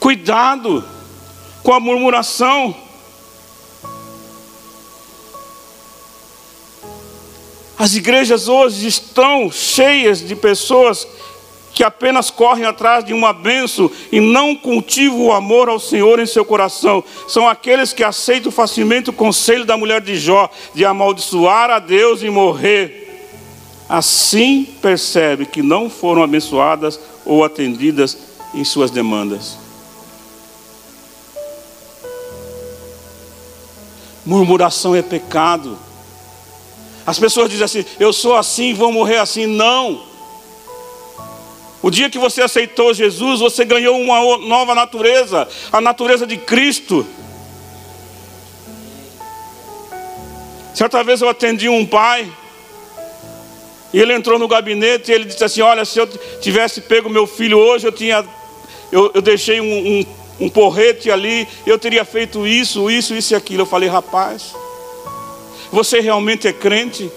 Cuidado 0.00 0.84
com 1.62 1.72
a 1.72 1.78
murmuração. 1.78 2.74
As 7.78 7.94
igrejas 7.94 8.48
hoje 8.48 8.86
estão 8.86 9.50
cheias 9.50 10.26
de 10.26 10.36
pessoas 10.36 11.06
que 11.74 11.82
apenas 11.82 12.30
correm 12.30 12.64
atrás 12.64 13.04
de 13.04 13.12
uma 13.14 13.32
benção 13.32 13.90
e 14.10 14.20
não 14.20 14.54
cultivam 14.54 15.26
o 15.26 15.32
amor 15.32 15.68
ao 15.68 15.80
Senhor 15.80 16.18
em 16.20 16.26
seu 16.26 16.44
coração. 16.44 17.02
São 17.26 17.48
aqueles 17.48 17.92
que 17.92 18.04
aceitam 18.04 18.52
facilmente 18.52 19.10
o 19.10 19.12
conselho 19.12 19.64
da 19.64 19.76
mulher 19.76 20.00
de 20.00 20.16
Jó 20.16 20.50
de 20.74 20.84
amaldiçoar 20.84 21.70
a 21.70 21.78
Deus 21.78 22.22
e 22.22 22.28
morrer. 22.30 23.02
Assim 23.88 24.64
percebe 24.80 25.46
que 25.46 25.62
não 25.62 25.88
foram 25.88 26.22
abençoadas 26.22 27.00
ou 27.24 27.44
atendidas 27.44 28.16
em 28.54 28.64
suas 28.64 28.90
demandas. 28.90 29.58
Murmuração 34.24 34.94
é 34.94 35.02
pecado. 35.02 35.78
As 37.04 37.18
pessoas 37.18 37.50
dizem 37.50 37.64
assim: 37.64 37.84
eu 37.98 38.12
sou 38.12 38.36
assim, 38.36 38.72
vou 38.72 38.92
morrer 38.92 39.18
assim. 39.18 39.46
Não. 39.46 40.11
O 41.82 41.90
dia 41.90 42.08
que 42.08 42.18
você 42.18 42.42
aceitou 42.42 42.94
Jesus, 42.94 43.40
você 43.40 43.64
ganhou 43.64 44.00
uma 44.00 44.38
nova 44.38 44.74
natureza, 44.74 45.48
a 45.72 45.80
natureza 45.80 46.26
de 46.26 46.36
Cristo. 46.36 47.04
Certa 50.74 51.02
vez 51.02 51.20
eu 51.20 51.28
atendi 51.28 51.68
um 51.68 51.84
pai, 51.84 52.30
e 53.92 54.00
ele 54.00 54.14
entrou 54.14 54.38
no 54.38 54.48
gabinete 54.48 55.10
e 55.10 55.14
ele 55.14 55.24
disse 55.24 55.44
assim: 55.44 55.60
Olha, 55.60 55.84
se 55.84 55.98
eu 55.98 56.06
tivesse 56.40 56.80
pego 56.80 57.10
meu 57.10 57.26
filho 57.26 57.58
hoje, 57.58 57.86
eu 57.86 57.92
tinha, 57.92 58.24
eu, 58.90 59.10
eu 59.12 59.20
deixei 59.20 59.60
um, 59.60 60.00
um, 60.00 60.06
um 60.40 60.48
porrete 60.48 61.10
ali, 61.10 61.46
eu 61.66 61.78
teria 61.78 62.04
feito 62.04 62.46
isso, 62.46 62.90
isso, 62.90 63.14
isso 63.14 63.34
e 63.34 63.36
aquilo. 63.36 63.62
Eu 63.62 63.66
falei, 63.66 63.88
rapaz, 63.88 64.54
você 65.70 66.00
realmente 66.00 66.48
é 66.48 66.52
crente? 66.52 67.10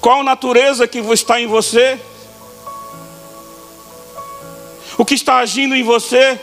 Qual 0.00 0.22
natureza 0.22 0.86
que 0.86 0.98
está 0.98 1.40
em 1.40 1.46
você? 1.46 1.98
O 4.98 5.04
que 5.04 5.14
está 5.14 5.36
agindo 5.36 5.76
em 5.76 5.84
você. 5.84 6.38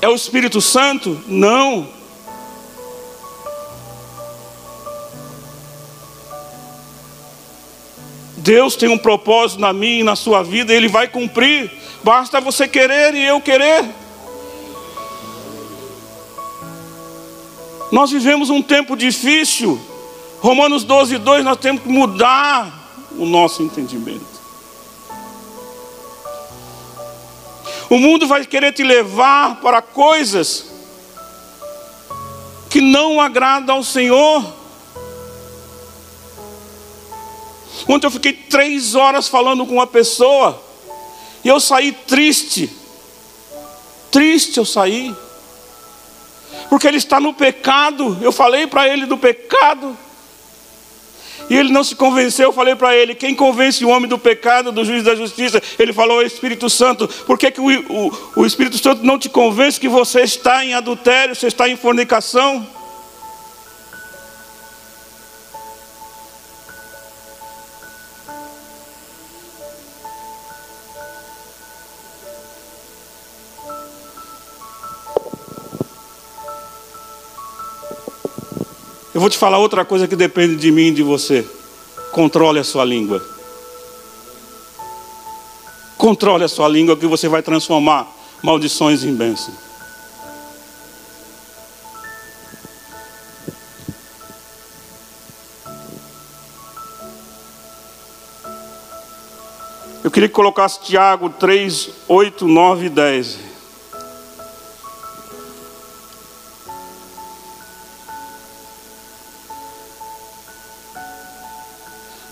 É 0.00 0.08
o 0.08 0.14
Espírito 0.14 0.60
Santo? 0.60 1.20
Não. 1.26 1.88
Deus 8.36 8.76
tem 8.76 8.88
um 8.88 8.96
propósito 8.96 9.60
na 9.60 9.72
minha 9.72 10.00
e 10.00 10.04
na 10.04 10.14
sua 10.14 10.40
vida, 10.44 10.72
e 10.72 10.76
Ele 10.76 10.86
vai 10.86 11.08
cumprir. 11.08 11.68
Basta 12.04 12.40
você 12.40 12.68
querer 12.68 13.12
e 13.14 13.24
eu 13.24 13.40
querer. 13.40 13.84
Nós 17.90 18.12
vivemos 18.12 18.50
um 18.50 18.62
tempo 18.62 18.96
difícil. 18.96 19.80
Romanos 20.38 20.84
12, 20.84 21.18
2, 21.18 21.44
nós 21.44 21.56
temos 21.56 21.82
que 21.82 21.88
mudar 21.88 22.88
o 23.18 23.26
nosso 23.26 23.64
entendimento. 23.64 24.35
O 27.88 27.98
mundo 27.98 28.26
vai 28.26 28.44
querer 28.44 28.72
te 28.72 28.82
levar 28.82 29.60
para 29.60 29.80
coisas 29.80 30.66
que 32.68 32.80
não 32.80 33.20
agradam 33.20 33.76
ao 33.76 33.84
Senhor. 33.84 34.44
Ontem 37.88 38.06
eu 38.06 38.10
fiquei 38.10 38.32
três 38.32 38.94
horas 38.94 39.28
falando 39.28 39.64
com 39.64 39.74
uma 39.74 39.86
pessoa 39.86 40.62
e 41.44 41.48
eu 41.48 41.60
saí 41.60 41.92
triste. 41.92 42.68
Triste 44.10 44.58
eu 44.58 44.64
saí. 44.64 45.14
Porque 46.68 46.88
ele 46.88 46.96
está 46.96 47.20
no 47.20 47.32
pecado. 47.32 48.18
Eu 48.20 48.32
falei 48.32 48.66
para 48.66 48.88
ele 48.88 49.06
do 49.06 49.16
pecado. 49.16 49.96
E 51.48 51.56
ele 51.56 51.72
não 51.72 51.84
se 51.84 51.94
convenceu, 51.94 52.48
eu 52.48 52.52
falei 52.52 52.74
para 52.74 52.94
ele: 52.94 53.14
quem 53.14 53.34
convence 53.34 53.84
o 53.84 53.88
homem 53.88 54.08
do 54.08 54.18
pecado, 54.18 54.72
do 54.72 54.84
juiz 54.84 55.04
da 55.04 55.14
justiça? 55.14 55.62
Ele 55.78 55.92
falou: 55.92 56.18
o 56.18 56.22
Espírito 56.22 56.68
Santo. 56.68 57.08
Por 57.08 57.38
que, 57.38 57.50
que 57.50 57.60
o, 57.60 57.66
o, 57.66 58.12
o 58.36 58.46
Espírito 58.46 58.78
Santo 58.78 59.04
não 59.04 59.18
te 59.18 59.28
convence 59.28 59.80
que 59.80 59.88
você 59.88 60.22
está 60.22 60.64
em 60.64 60.74
adultério, 60.74 61.34
você 61.34 61.46
está 61.46 61.68
em 61.68 61.76
fornicação? 61.76 62.66
Eu 79.16 79.20
vou 79.20 79.30
te 79.30 79.38
falar 79.38 79.56
outra 79.56 79.82
coisa 79.82 80.06
que 80.06 80.14
depende 80.14 80.56
de 80.56 80.70
mim 80.70 80.88
e 80.88 80.92
de 80.92 81.02
você. 81.02 81.42
Controle 82.12 82.58
a 82.58 82.62
sua 82.62 82.84
língua. 82.84 83.26
Controle 85.96 86.44
a 86.44 86.48
sua 86.48 86.68
língua 86.68 86.94
que 86.94 87.06
você 87.06 87.26
vai 87.26 87.40
transformar 87.40 88.06
maldições 88.42 89.04
em 89.04 89.14
bênção. 89.14 89.54
Eu 100.04 100.10
queria 100.10 100.28
que 100.28 100.34
colocasse 100.34 100.82
Tiago 100.82 101.30
3, 101.30 101.88
8, 102.06 102.46
9 102.46 102.84
e 102.84 102.88
10. 102.90 103.55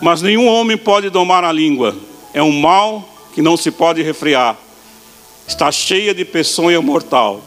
Mas 0.05 0.21
nenhum 0.21 0.47
homem 0.47 0.77
pode 0.77 1.09
domar 1.09 1.45
a 1.45 1.51
língua. 1.51 1.97
É 2.35 2.43
um 2.43 2.53
mal 2.53 3.09
que 3.33 3.41
não 3.41 3.57
se 3.57 3.71
pode 3.71 4.03
refrear. 4.03 4.55
Está 5.49 5.73
cheia 5.73 6.13
de 6.15 6.27
peçonha 6.27 6.83
mortal. 6.83 7.41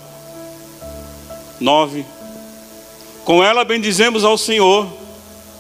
9. 1.60 2.04
Com 3.24 3.44
ela 3.44 3.64
bendizemos 3.64 4.24
ao 4.24 4.40
Senhor, 4.40 4.88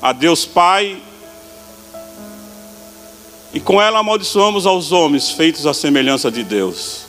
a 0.01 0.12
Deus 0.12 0.43
Pai, 0.43 0.97
e 3.53 3.60
com 3.60 3.79
ela 3.79 3.99
amaldiçoamos 3.99 4.65
aos 4.65 4.91
homens 4.91 5.29
feitos 5.29 5.67
à 5.67 5.75
semelhança 5.75 6.31
de 6.31 6.43
Deus. 6.43 7.05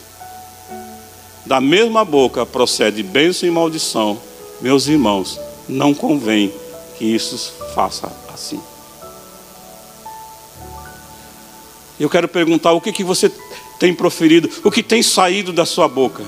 Da 1.46 1.62
mesma 1.62 2.05
boca 2.05 2.44
procede 2.44 3.03
bênção 3.03 3.48
e 3.48 3.51
maldição. 3.51 4.20
Meus 4.61 4.87
irmãos, 4.87 5.40
não 5.66 5.94
convém 5.94 6.53
que 6.98 7.07
isso 7.07 7.55
faça 7.74 8.12
assim. 8.31 8.61
Eu 11.99 12.09
quero 12.09 12.29
perguntar 12.29 12.73
o 12.73 12.81
que, 12.81 12.93
que 12.93 13.03
você 13.03 13.31
tem 13.79 13.95
proferido, 13.95 14.49
o 14.65 14.71
que 14.71 14.83
tem 14.83 15.03
saído 15.03 15.53
da 15.53 15.65
sua 15.65 15.89
boca. 15.89 16.25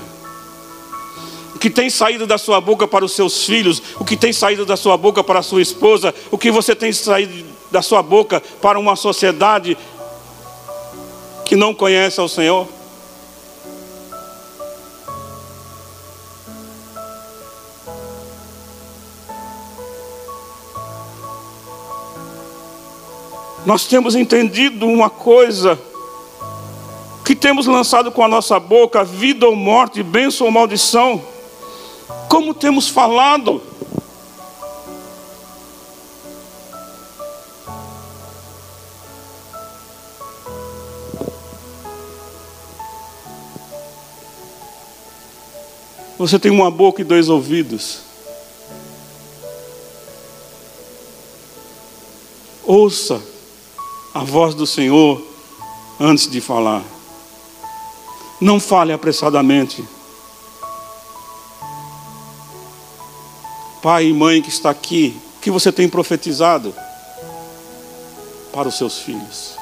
O 1.55 1.59
que 1.59 1.69
tem 1.69 1.89
saído 1.89 2.25
da 2.25 2.37
sua 2.37 2.59
boca 2.59 2.87
para 2.87 3.05
os 3.05 3.11
seus 3.11 3.45
filhos, 3.45 3.81
o 3.99 4.05
que 4.05 4.17
tem 4.17 4.33
saído 4.33 4.65
da 4.65 4.75
sua 4.75 4.97
boca 4.97 5.23
para 5.23 5.39
a 5.39 5.43
sua 5.43 5.61
esposa, 5.61 6.13
o 6.31 6.37
que 6.37 6.51
você 6.51 6.75
tem 6.75 6.91
saído 6.91 7.45
da 7.69 7.81
sua 7.81 8.01
boca 8.01 8.41
para 8.61 8.79
uma 8.79 8.95
sociedade 8.95 9.77
que 11.45 11.55
não 11.55 11.73
conhece 11.73 12.19
ao 12.19 12.27
Senhor. 12.27 12.67
Nós 23.63 23.85
temos 23.85 24.15
entendido 24.15 24.87
uma 24.87 25.07
coisa, 25.07 25.79
que 27.23 27.35
temos 27.35 27.67
lançado 27.67 28.11
com 28.11 28.23
a 28.23 28.27
nossa 28.27 28.59
boca 28.59 29.03
vida 29.03 29.45
ou 29.45 29.55
morte, 29.55 30.01
bênção 30.01 30.47
ou 30.47 30.51
maldição. 30.51 31.23
Como 32.27 32.55
temos 32.55 32.89
falado? 32.89 33.61
Você 46.17 46.39
tem 46.39 46.51
uma 46.51 46.71
boca 46.71 47.01
e 47.01 47.05
dois 47.05 47.29
ouvidos. 47.29 47.99
Ouça 52.63 53.30
a 54.13 54.23
voz 54.23 54.53
do 54.53 54.67
Senhor 54.67 55.21
antes 55.99 56.29
de 56.29 56.41
falar. 56.41 56.83
Não 58.39 58.59
fale 58.59 58.91
apressadamente. 58.91 59.87
Pai 63.81 64.05
e 64.05 64.13
mãe 64.13 64.41
que 64.41 64.49
está 64.49 64.69
aqui, 64.69 65.19
o 65.37 65.39
que 65.41 65.49
você 65.49 65.71
tem 65.71 65.87
profetizado 65.87 66.73
para 68.51 68.67
os 68.67 68.77
seus 68.77 68.99
filhos? 68.99 69.55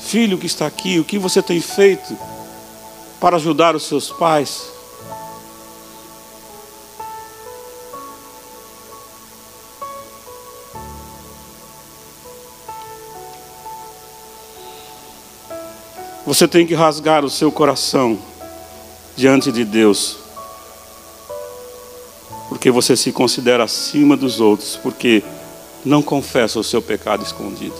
Filho 0.00 0.38
que 0.38 0.46
está 0.46 0.66
aqui, 0.66 0.98
o 0.98 1.04
que 1.04 1.18
você 1.18 1.42
tem 1.42 1.60
feito 1.60 2.16
para 3.20 3.36
ajudar 3.36 3.76
os 3.76 3.84
seus 3.84 4.10
pais? 4.10 4.77
Você 16.28 16.46
tem 16.46 16.66
que 16.66 16.74
rasgar 16.74 17.24
o 17.24 17.30
seu 17.30 17.50
coração 17.50 18.18
diante 19.16 19.50
de 19.50 19.64
Deus, 19.64 20.18
porque 22.50 22.70
você 22.70 22.94
se 22.94 23.12
considera 23.12 23.64
acima 23.64 24.14
dos 24.14 24.38
outros, 24.38 24.76
porque 24.76 25.22
não 25.82 26.02
confessa 26.02 26.60
o 26.60 26.62
seu 26.62 26.82
pecado 26.82 27.24
escondido. 27.24 27.74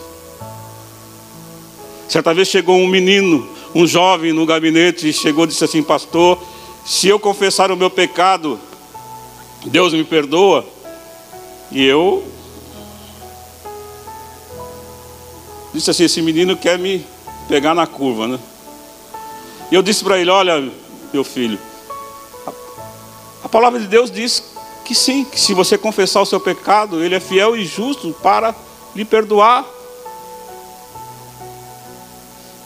Certa 2.08 2.32
vez 2.32 2.48
chegou 2.48 2.78
um 2.78 2.88
menino, 2.88 3.46
um 3.74 3.86
jovem 3.86 4.32
no 4.32 4.46
gabinete, 4.46 5.10
e 5.10 5.12
chegou 5.12 5.44
e 5.44 5.48
disse 5.48 5.64
assim: 5.64 5.82
Pastor, 5.82 6.42
se 6.86 7.06
eu 7.06 7.20
confessar 7.20 7.70
o 7.70 7.76
meu 7.76 7.90
pecado, 7.90 8.58
Deus 9.66 9.92
me 9.92 10.04
perdoa. 10.04 10.64
E 11.70 11.84
eu 11.84 12.26
disse 15.74 15.90
assim: 15.90 16.04
Esse 16.04 16.22
menino 16.22 16.56
quer 16.56 16.78
me 16.78 17.04
pegar 17.48 17.74
na 17.74 17.86
curva, 17.86 18.28
né? 18.28 18.38
E 19.70 19.74
eu 19.74 19.82
disse 19.82 20.04
para 20.04 20.18
ele: 20.18 20.30
Olha, 20.30 20.70
meu 21.12 21.24
filho, 21.24 21.58
a, 23.42 23.48
palavra 23.48 23.80
de 23.80 23.86
Deus 23.86 24.10
diz 24.10 24.44
que 24.84 24.94
sim, 24.94 25.24
que 25.24 25.40
se 25.40 25.54
você 25.54 25.76
confessar 25.76 26.20
o 26.20 26.26
seu 26.26 26.38
pecado, 26.38 27.02
Ele 27.02 27.14
é 27.14 27.20
fiel 27.20 27.56
e 27.56 27.64
justo 27.64 28.14
para 28.22 28.54
lhe 28.94 29.04
perdoar. 29.04 29.64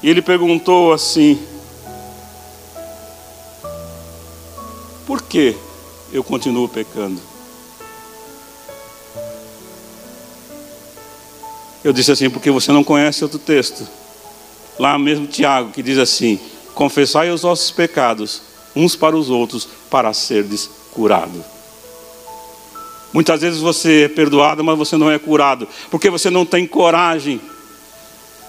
E 0.03 0.11
ele 0.11 0.21
perguntou 0.21 0.93
assim: 0.93 1.41
Por 5.07 5.23
que 5.23 5.57
eu 6.13 6.25
continuo 6.25 6.69
pecando? 6.69 7.21
Eu 11.85 11.93
disse 11.93 12.11
assim: 12.11 12.29
Porque 12.29 12.51
você 12.51 12.73
não 12.73 12.83
conhece 12.83 13.23
outro 13.23 13.39
texto 13.39 14.02
lá 14.79 14.99
mesmo 14.99 15.27
Tiago, 15.27 15.71
que 15.71 15.83
diz 15.83 15.99
assim: 15.99 16.39
confessai 16.75 17.31
os 17.31 17.43
vossos 17.43 17.71
pecados 17.71 18.43
uns 18.75 18.97
para 18.97 19.17
os 19.17 19.31
outros, 19.31 19.69
para 19.91 20.13
serdes 20.13 20.71
curado. 20.93 21.45
Muitas 23.13 23.43
vezes 23.43 23.61
você 23.61 24.05
é 24.05 24.09
perdoado, 24.09 24.65
mas 24.65 24.79
você 24.79 24.97
não 24.97 25.11
é 25.11 25.19
curado, 25.19 25.69
porque 25.91 26.09
você 26.09 26.31
não 26.31 26.47
tem 26.47 26.67
coragem. 26.67 27.41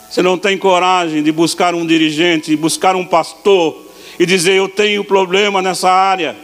Você 0.09 0.21
não 0.21 0.37
tem 0.37 0.57
coragem 0.57 1.23
de 1.23 1.31
buscar 1.31 1.73
um 1.73 1.85
dirigente, 1.85 2.55
buscar 2.55 2.95
um 2.95 3.05
pastor 3.05 3.75
e 4.19 4.25
dizer: 4.25 4.53
Eu 4.53 4.69
tenho 4.69 5.03
problema 5.03 5.61
nessa 5.61 5.89
área. 5.91 6.35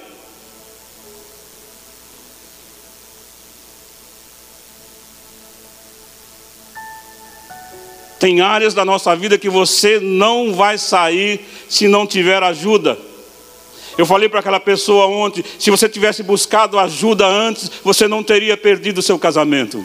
Tem 8.19 8.41
áreas 8.41 8.73
da 8.73 8.83
nossa 8.83 9.15
vida 9.15 9.37
que 9.37 9.49
você 9.49 9.99
não 9.99 10.53
vai 10.53 10.77
sair 10.77 11.39
se 11.69 11.87
não 11.87 12.05
tiver 12.05 12.43
ajuda. 12.43 12.97
Eu 13.97 14.05
falei 14.05 14.27
para 14.27 14.39
aquela 14.41 14.59
pessoa 14.59 15.07
ontem: 15.07 15.43
se 15.57 15.71
você 15.71 15.87
tivesse 15.87 16.21
buscado 16.21 16.77
ajuda 16.77 17.25
antes, 17.25 17.71
você 17.83 18.07
não 18.07 18.21
teria 18.21 18.57
perdido 18.57 18.99
o 18.99 19.01
seu 19.01 19.17
casamento. 19.17 19.83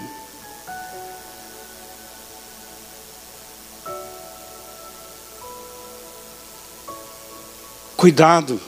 Cuidado. 7.97 8.61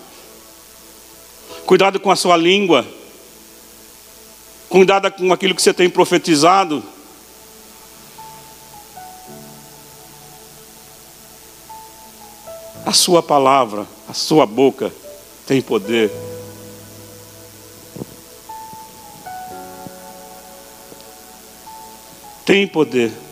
Cuidado 1.67 2.01
com 2.01 2.11
a 2.11 2.17
sua 2.17 2.37
língua. 2.37 2.87
Cuidado 4.69 5.11
com 5.13 5.33
aquilo 5.33 5.55
que 5.55 5.63
você 5.63 5.75
tem 5.75 5.91
profetizado. 5.91 6.83
A 12.87 12.93
sua 12.93 13.21
palavra, 13.21 13.85
a 14.09 14.15
sua 14.15 14.47
boca 14.47 14.93
tem 15.45 15.61
poder. 15.61 16.09
Tem 22.45 22.65
poder. 22.65 23.26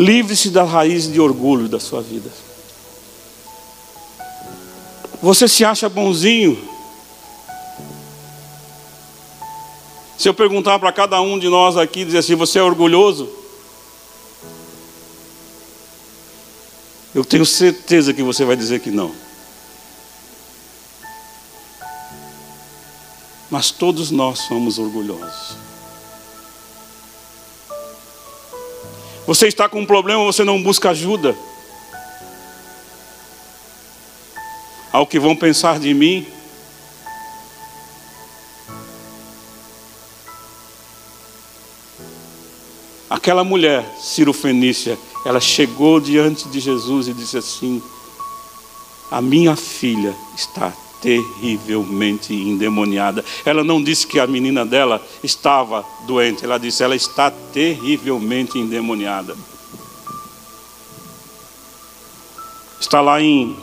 Livre-se 0.00 0.48
da 0.48 0.64
raiz 0.64 1.12
de 1.12 1.20
orgulho 1.20 1.68
da 1.68 1.78
sua 1.78 2.00
vida. 2.00 2.30
Você 5.20 5.46
se 5.46 5.62
acha 5.62 5.90
bonzinho? 5.90 6.58
Se 10.16 10.26
eu 10.26 10.32
perguntar 10.32 10.78
para 10.78 10.90
cada 10.90 11.20
um 11.20 11.38
de 11.38 11.50
nós 11.50 11.76
aqui, 11.76 12.02
dizer 12.02 12.16
assim: 12.16 12.34
você 12.34 12.58
é 12.58 12.62
orgulhoso? 12.62 13.28
Eu 17.14 17.22
tenho 17.22 17.44
certeza 17.44 18.14
que 18.14 18.22
você 18.22 18.42
vai 18.42 18.56
dizer 18.56 18.80
que 18.80 18.90
não. 18.90 19.14
Mas 23.50 23.70
todos 23.70 24.10
nós 24.10 24.38
somos 24.38 24.78
orgulhosos. 24.78 25.69
Você 29.30 29.46
está 29.46 29.68
com 29.68 29.78
um 29.82 29.86
problema, 29.86 30.24
você 30.24 30.42
não 30.42 30.60
busca 30.60 30.90
ajuda. 30.90 31.36
Ao 34.92 35.06
que 35.06 35.20
vão 35.20 35.36
pensar 35.36 35.78
de 35.78 35.94
mim. 35.94 36.26
Aquela 43.08 43.44
mulher, 43.44 43.84
Ciro 44.00 44.32
Fenícia, 44.32 44.98
ela 45.24 45.38
chegou 45.38 46.00
diante 46.00 46.48
de 46.48 46.58
Jesus 46.58 47.06
e 47.06 47.12
disse 47.12 47.38
assim: 47.38 47.80
A 49.12 49.22
minha 49.22 49.54
filha 49.54 50.12
está 50.36 50.72
terrivelmente 51.00 52.34
endemoniada. 52.34 53.24
Ela 53.44 53.64
não 53.64 53.82
disse 53.82 54.06
que 54.06 54.18
a 54.20 54.26
menina 54.26 54.64
dela 54.64 55.04
estava 55.22 55.84
doente, 56.06 56.44
ela 56.44 56.58
disse: 56.58 56.82
ela 56.82 56.94
está 56.94 57.30
terrivelmente 57.30 58.58
endemoniada. 58.58 59.36
Está 62.80 63.00
lá 63.00 63.20
em, 63.20 63.56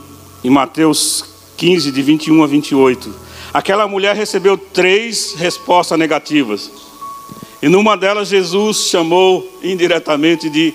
em 0.43 0.49
Mateus 0.49 1.25
15, 1.57 1.91
de 1.91 2.01
21 2.01 2.43
a 2.43 2.47
28. 2.47 3.15
Aquela 3.53 3.87
mulher 3.87 4.15
recebeu 4.15 4.57
três 4.57 5.33
respostas 5.33 5.97
negativas. 5.97 6.71
E 7.61 7.67
numa 7.67 7.97
delas, 7.97 8.27
Jesus 8.27 8.89
chamou 8.89 9.47
indiretamente 9.63 10.49
de 10.49 10.73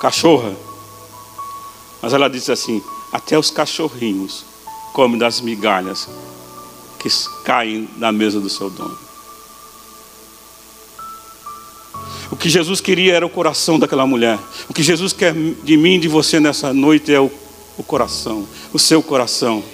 cachorra. 0.00 0.54
Mas 2.00 2.12
ela 2.12 2.30
disse 2.30 2.52
assim: 2.52 2.82
até 3.12 3.36
os 3.38 3.50
cachorrinhos 3.50 4.47
come 4.92 5.18
das 5.18 5.40
migalhas 5.40 6.08
que 6.98 7.08
caem 7.44 7.88
na 7.96 8.10
mesa 8.10 8.40
do 8.40 8.48
seu 8.48 8.68
dono. 8.68 8.98
O 12.30 12.36
que 12.36 12.50
Jesus 12.50 12.80
queria 12.80 13.14
era 13.14 13.24
o 13.24 13.30
coração 13.30 13.78
daquela 13.78 14.06
mulher. 14.06 14.38
O 14.68 14.74
que 14.74 14.82
Jesus 14.82 15.12
quer 15.12 15.32
de 15.32 15.76
mim 15.76 15.94
e 15.94 16.00
de 16.00 16.08
você 16.08 16.38
nessa 16.38 16.72
noite 16.72 17.12
é 17.12 17.20
o, 17.20 17.30
o 17.76 17.82
coração, 17.82 18.46
o 18.72 18.78
seu 18.78 19.02
coração. 19.02 19.64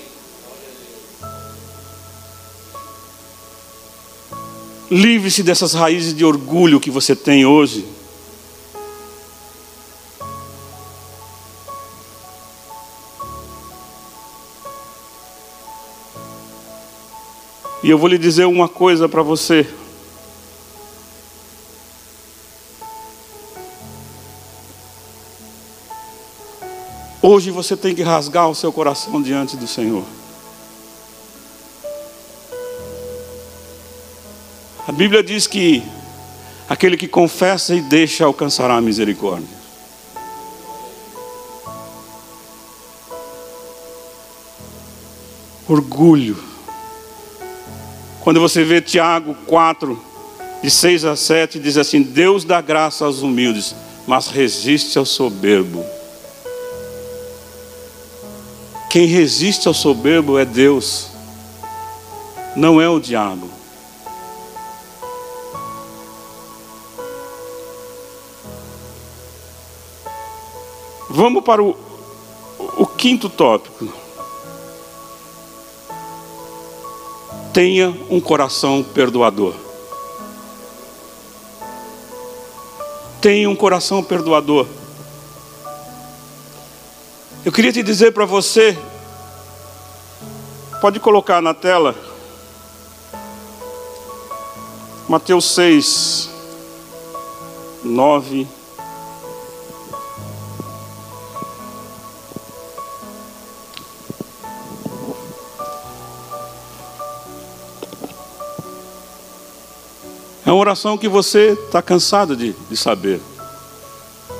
Livre-se 4.90 5.42
dessas 5.42 5.72
raízes 5.72 6.14
de 6.14 6.24
orgulho 6.24 6.78
que 6.78 6.90
você 6.90 7.16
tem 7.16 7.44
hoje. 7.44 7.84
E 17.84 17.90
eu 17.90 17.98
vou 17.98 18.08
lhe 18.08 18.16
dizer 18.16 18.46
uma 18.46 18.66
coisa 18.66 19.06
para 19.06 19.22
você. 19.22 19.68
Hoje 27.20 27.50
você 27.50 27.76
tem 27.76 27.94
que 27.94 28.02
rasgar 28.02 28.48
o 28.48 28.54
seu 28.54 28.72
coração 28.72 29.20
diante 29.20 29.54
do 29.58 29.66
Senhor. 29.66 30.02
A 34.88 34.92
Bíblia 34.92 35.22
diz 35.22 35.46
que 35.46 35.82
aquele 36.66 36.96
que 36.96 37.06
confessa 37.06 37.74
e 37.74 37.82
deixa 37.82 38.24
alcançará 38.24 38.76
a 38.76 38.80
misericórdia. 38.80 39.58
Orgulho 45.68 46.53
quando 48.24 48.40
você 48.40 48.64
vê 48.64 48.80
Tiago 48.80 49.36
4, 49.46 50.02
de 50.62 50.70
6 50.70 51.04
a 51.04 51.14
7, 51.14 51.58
diz 51.58 51.76
assim: 51.76 52.00
Deus 52.00 52.42
dá 52.42 52.58
graça 52.62 53.04
aos 53.04 53.20
humildes, 53.20 53.74
mas 54.06 54.28
resiste 54.28 54.98
ao 54.98 55.04
soberbo. 55.04 55.84
Quem 58.88 59.06
resiste 59.06 59.68
ao 59.68 59.74
soberbo 59.74 60.38
é 60.38 60.44
Deus, 60.46 61.10
não 62.56 62.80
é 62.80 62.88
o 62.88 62.98
diabo. 62.98 63.50
Vamos 71.10 71.44
para 71.44 71.62
o, 71.62 71.76
o 72.78 72.86
quinto 72.86 73.28
tópico. 73.28 74.03
Tenha 77.54 77.96
um 78.10 78.20
coração 78.20 78.82
perdoador. 78.82 79.54
Tenha 83.20 83.48
um 83.48 83.54
coração 83.54 84.02
perdoador. 84.02 84.66
Eu 87.44 87.52
queria 87.52 87.72
te 87.72 87.80
dizer 87.80 88.12
para 88.12 88.24
você, 88.24 88.76
pode 90.80 90.98
colocar 90.98 91.40
na 91.40 91.54
tela, 91.54 91.94
Mateus 95.08 95.54
6, 95.54 96.30
9 97.84 98.48
uma 110.54 110.60
oração 110.60 110.96
que 110.96 111.08
você 111.08 111.58
está 111.66 111.82
cansado 111.82 112.36
de, 112.36 112.54
de 112.70 112.76
saber. 112.76 113.20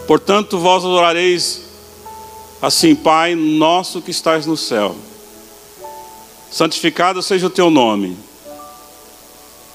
Portanto, 0.07 0.59
vós 0.59 0.85
orareis 0.85 1.65
Assim, 2.65 2.95
Pai 2.95 3.35
nosso 3.35 4.01
que 4.01 4.11
estás 4.11 4.47
no 4.47 4.57
céu, 4.57 4.97
santificado 6.51 7.21
seja 7.21 7.47
o 7.47 7.51
teu 7.51 7.69
nome. 7.69 8.17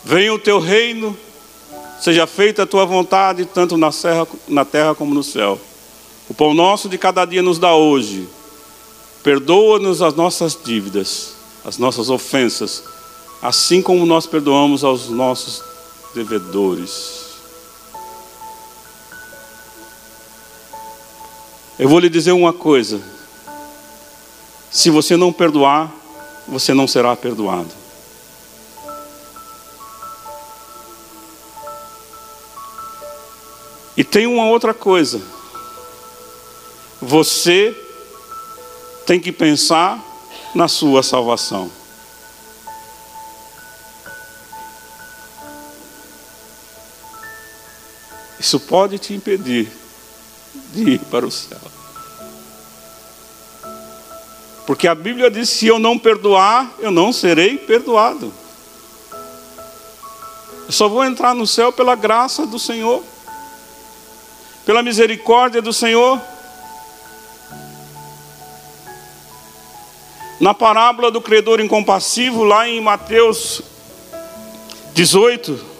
Venha 0.03 0.33
o 0.33 0.39
teu 0.39 0.59
reino, 0.59 1.15
seja 2.01 2.25
feita 2.25 2.63
a 2.63 2.65
tua 2.65 2.85
vontade, 2.87 3.45
tanto 3.45 3.77
na 3.77 3.91
terra, 3.91 4.27
na 4.47 4.65
terra 4.65 4.95
como 4.95 5.13
no 5.13 5.23
céu. 5.23 5.61
O 6.27 6.33
pão 6.33 6.55
nosso 6.55 6.89
de 6.89 6.97
cada 6.97 7.25
dia 7.25 7.43
nos 7.43 7.59
dá 7.59 7.75
hoje. 7.75 8.27
Perdoa-nos 9.21 10.01
as 10.01 10.15
nossas 10.15 10.57
dívidas, 10.59 11.33
as 11.63 11.77
nossas 11.77 12.09
ofensas, 12.09 12.83
assim 13.39 13.83
como 13.83 14.03
nós 14.03 14.25
perdoamos 14.25 14.83
aos 14.83 15.09
nossos 15.09 15.61
devedores. 16.13 17.29
Eu 21.77 21.87
vou 21.87 21.99
lhe 21.99 22.09
dizer 22.09 22.31
uma 22.31 22.51
coisa: 22.51 23.01
se 24.69 24.89
você 24.89 25.15
não 25.15 25.31
perdoar, 25.31 25.91
você 26.47 26.73
não 26.73 26.87
será 26.87 27.15
perdoado. 27.15 27.79
E 33.95 34.03
tem 34.03 34.25
uma 34.25 34.45
outra 34.45 34.73
coisa. 34.73 35.21
Você 37.01 37.75
tem 39.05 39.19
que 39.19 39.31
pensar 39.31 39.99
na 40.53 40.67
sua 40.67 41.03
salvação. 41.03 41.78
Isso 48.39 48.59
pode 48.59 48.97
te 48.97 49.13
impedir 49.13 49.69
de 50.73 50.91
ir 50.91 50.99
para 50.99 51.25
o 51.25 51.31
céu. 51.31 51.59
Porque 54.65 54.87
a 54.87 54.93
Bíblia 54.93 55.31
diz: 55.31 55.49
se 55.49 55.65
eu 55.65 55.79
não 55.79 55.97
perdoar, 55.97 56.71
eu 56.79 56.91
não 56.91 57.11
serei 57.11 57.57
perdoado. 57.57 58.31
Eu 60.67 60.71
só 60.71 60.87
vou 60.87 61.03
entrar 61.03 61.33
no 61.33 61.47
céu 61.47 61.71
pela 61.71 61.95
graça 61.95 62.45
do 62.45 62.59
Senhor, 62.59 63.03
pela 64.65 64.83
misericórdia 64.83 65.61
do 65.61 65.73
Senhor. 65.73 66.21
Na 70.39 70.53
parábola 70.53 71.09
do 71.09 71.19
credor 71.19 71.59
incompassivo, 71.59 72.43
lá 72.43 72.69
em 72.69 72.79
Mateus 72.79 73.63
18, 74.93 75.78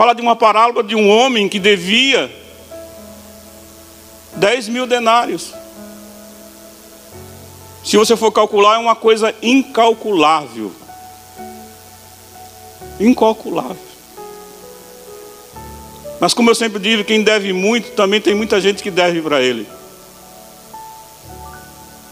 fala 0.00 0.14
de 0.14 0.22
uma 0.22 0.34
parábola 0.34 0.82
de 0.82 0.96
um 0.96 1.10
homem 1.10 1.46
que 1.46 1.58
devia 1.58 2.34
10 4.34 4.68
mil 4.68 4.86
denários. 4.86 5.52
Se 7.84 7.98
você 7.98 8.16
for 8.16 8.32
calcular, 8.32 8.76
é 8.76 8.78
uma 8.78 8.96
coisa 8.96 9.34
incalculável. 9.42 10.72
Incalculável. 12.98 13.76
Mas 16.18 16.32
como 16.32 16.48
eu 16.48 16.54
sempre 16.54 16.78
digo, 16.78 17.04
quem 17.04 17.22
deve 17.22 17.52
muito, 17.52 17.90
também 17.90 18.22
tem 18.22 18.34
muita 18.34 18.58
gente 18.58 18.82
que 18.82 18.90
deve 18.90 19.20
para 19.20 19.42
ele. 19.42 19.68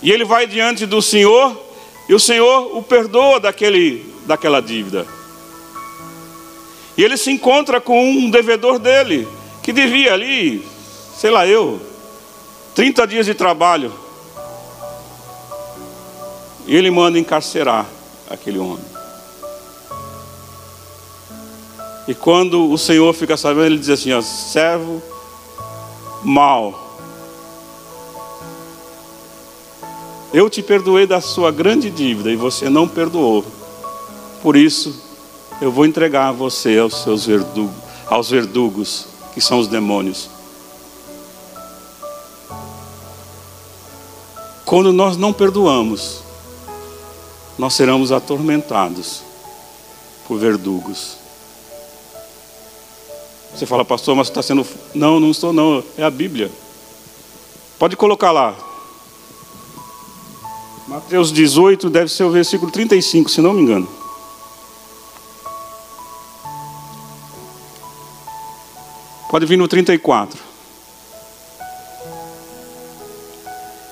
E 0.02 0.12
ele 0.12 0.26
vai 0.26 0.46
diante 0.46 0.84
do 0.84 1.00
Senhor, 1.00 1.58
e 2.06 2.12
o 2.12 2.20
Senhor 2.20 2.76
o 2.76 2.82
perdoa 2.82 3.40
daquele, 3.40 4.14
daquela 4.26 4.60
dívida. 4.60 5.16
E 6.98 7.04
ele 7.04 7.16
se 7.16 7.30
encontra 7.30 7.80
com 7.80 8.10
um 8.10 8.28
devedor 8.28 8.80
dele, 8.80 9.28
que 9.62 9.72
devia 9.72 10.12
ali, 10.12 10.66
sei 11.16 11.30
lá 11.30 11.46
eu, 11.46 11.80
30 12.74 13.06
dias 13.06 13.24
de 13.24 13.34
trabalho. 13.34 13.92
E 16.66 16.74
ele 16.74 16.90
manda 16.90 17.16
encarcerar 17.16 17.86
aquele 18.28 18.58
homem. 18.58 18.84
E 22.08 22.14
quando 22.14 22.68
o 22.68 22.76
Senhor 22.76 23.14
fica 23.14 23.36
sabendo, 23.36 23.66
ele 23.66 23.78
diz 23.78 23.90
assim: 23.90 24.12
ó, 24.12 24.20
servo 24.20 25.00
mal. 26.24 26.98
Eu 30.34 30.50
te 30.50 30.62
perdoei 30.62 31.06
da 31.06 31.20
sua 31.20 31.52
grande 31.52 31.90
dívida 31.90 32.28
e 32.28 32.36
você 32.36 32.68
não 32.68 32.88
perdoou. 32.88 33.44
Por 34.42 34.56
isso, 34.56 35.07
eu 35.60 35.72
vou 35.72 35.84
entregar 35.84 36.32
você 36.32 36.78
aos 36.78 37.02
seus 37.02 37.26
verdugos, 37.26 37.74
aos 38.06 38.30
verdugos, 38.30 39.06
que 39.34 39.40
são 39.40 39.58
os 39.58 39.66
demônios. 39.66 40.30
Quando 44.64 44.92
nós 44.92 45.16
não 45.16 45.32
perdoamos, 45.32 46.22
nós 47.58 47.74
seremos 47.74 48.12
atormentados 48.12 49.22
por 50.26 50.38
verdugos. 50.38 51.16
Você 53.54 53.66
fala, 53.66 53.84
pastor, 53.84 54.14
mas 54.14 54.28
está 54.28 54.42
sendo. 54.42 54.64
Não, 54.94 55.18
não 55.18 55.30
estou, 55.30 55.52
não. 55.52 55.82
É 55.96 56.04
a 56.04 56.10
Bíblia. 56.10 56.50
Pode 57.78 57.96
colocar 57.96 58.30
lá. 58.30 58.54
Mateus 60.86 61.32
18, 61.32 61.90
deve 61.90 62.10
ser 62.10 62.24
o 62.24 62.30
versículo 62.30 62.70
35, 62.70 63.30
se 63.30 63.40
não 63.40 63.52
me 63.52 63.62
engano. 63.62 63.97
Pode 69.30 69.44
vir 69.44 69.58
no 69.58 69.68
34. 69.68 70.48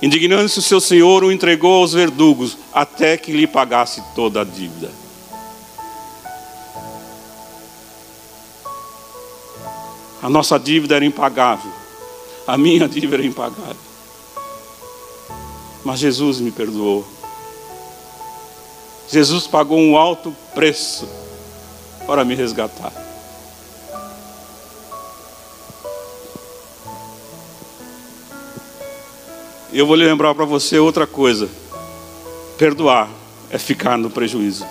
Indignando-se 0.01 0.59
o 0.59 0.61
seu 0.61 0.79
senhor, 0.79 1.23
o 1.23 1.31
entregou 1.31 1.81
aos 1.81 1.93
verdugos, 1.93 2.57
até 2.73 3.17
que 3.17 3.31
lhe 3.31 3.47
pagasse 3.47 4.03
toda 4.13 4.41
a 4.41 4.43
dívida. 4.43 4.91
A 10.21 10.29
nossa 10.29 10.59
dívida 10.59 10.95
era 10.95 11.05
impagável, 11.05 11.71
a 12.45 12.57
minha 12.57 12.85
dívida 12.89 13.15
era 13.15 13.25
impagável. 13.25 13.87
Mas 15.83 15.99
Jesus 15.99 16.39
me 16.39 16.51
perdoou. 16.51 17.07
Jesus 19.07 19.47
pagou 19.47 19.79
um 19.79 19.95
alto 19.95 20.35
preço 20.53 21.07
para 22.05 22.25
me 22.25 22.35
resgatar. 22.35 23.06
Eu 29.73 29.85
vou 29.85 29.95
lembrar 29.95 30.33
para 30.33 30.45
você 30.45 30.79
outra 30.79 31.05
coisa: 31.05 31.49
perdoar 32.57 33.09
é 33.49 33.57
ficar 33.57 33.97
no 33.97 34.09
prejuízo. 34.09 34.65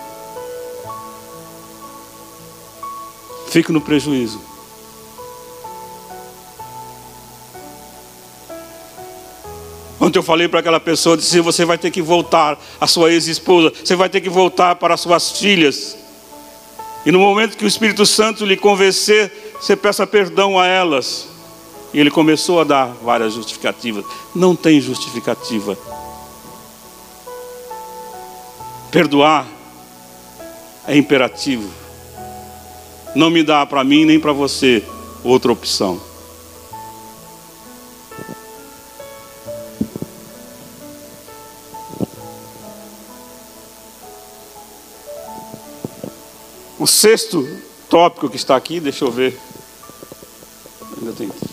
Fique 3.49 3.71
no 3.71 3.81
prejuízo. 3.81 4.41
Ontem 9.99 10.19
eu 10.19 10.23
falei 10.23 10.47
para 10.47 10.59
aquela 10.59 10.79
pessoa, 10.79 11.17
disse, 11.17 11.39
você 11.41 11.65
vai 11.65 11.77
ter 11.77 11.91
que 11.91 12.01
voltar 12.01 12.57
à 12.79 12.85
sua 12.85 13.11
ex-esposa, 13.11 13.73
você 13.83 13.95
vai 13.95 14.07
ter 14.07 14.21
que 14.21 14.29
voltar 14.29 14.75
para 14.75 14.93
as 14.93 15.01
suas 15.01 15.31
filhas. 15.39 15.97
E 17.05 17.11
no 17.11 17.19
momento 17.19 17.57
que 17.57 17.65
o 17.65 17.67
Espírito 17.67 18.05
Santo 18.05 18.45
lhe 18.45 18.55
convencer, 18.55 19.53
você 19.59 19.75
peça 19.75 20.05
perdão 20.05 20.59
a 20.59 20.67
elas. 20.67 21.27
E 21.97 21.99
ele 21.99 22.11
começou 22.11 22.61
a 22.61 22.63
dar 22.63 22.93
várias 23.01 23.33
justificativas. 23.33 24.05
Não 24.35 24.55
tem 24.55 24.79
justificativa. 24.79 25.75
Perdoar 28.91 29.47
é 30.87 30.95
imperativo. 30.95 31.67
Não 33.15 33.31
me 33.31 33.41
dá 33.41 33.65
para 33.65 33.83
mim 33.83 34.05
nem 34.05 34.19
para 34.19 34.31
você 34.31 34.85
outra 35.23 35.51
opção. 35.51 35.99
O 46.77 46.85
sexto 46.85 47.43
tópico 47.89 48.29
que 48.29 48.35
está 48.35 48.55
aqui, 48.55 48.79
deixa 48.79 49.03
eu 49.03 49.11
ver. 49.11 49.35
Ainda 50.99 51.11
tem. 51.13 51.46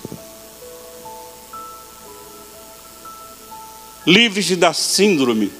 Livres 4.06 4.56
da 4.56 4.72
síndrome 4.72 5.50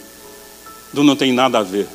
do 0.93 1.03
não 1.03 1.17
tem 1.17 1.33
nada 1.33 1.59
a 1.59 1.63
ver. 1.63 1.89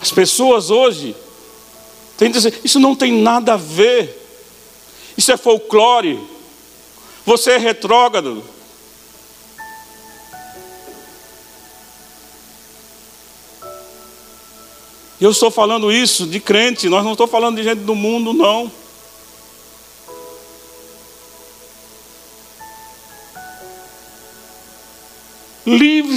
As 0.00 0.10
pessoas 0.10 0.70
hoje 0.70 1.14
têm 2.16 2.28
que 2.28 2.38
dizer: 2.38 2.60
Isso 2.64 2.80
não 2.80 2.94
tem 2.94 3.12
nada 3.12 3.54
a 3.54 3.56
ver, 3.56 4.20
isso 5.16 5.30
é 5.32 5.36
folclore, 5.36 6.18
você 7.24 7.52
é 7.52 7.58
retrógrado. 7.58 8.42
Eu 15.20 15.30
estou 15.30 15.52
falando 15.52 15.92
isso 15.92 16.26
de 16.26 16.40
crente, 16.40 16.88
nós 16.88 17.04
não 17.04 17.12
estou 17.12 17.28
falando 17.28 17.54
de 17.54 17.62
gente 17.62 17.78
do 17.78 17.94
mundo, 17.94 18.32
não. 18.32 18.81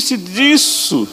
Livre-se 0.06 0.18
disso. 0.18 1.08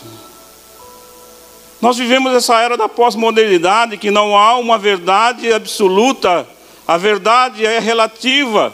Nós 1.80 1.96
vivemos 1.96 2.32
essa 2.34 2.60
era 2.60 2.76
da 2.76 2.88
pós-modernidade 2.88 3.96
que 3.96 4.10
não 4.10 4.36
há 4.36 4.58
uma 4.58 4.76
verdade 4.76 5.50
absoluta, 5.50 6.46
a 6.86 6.96
verdade 6.98 7.64
é 7.64 7.78
relativa. 7.78 8.72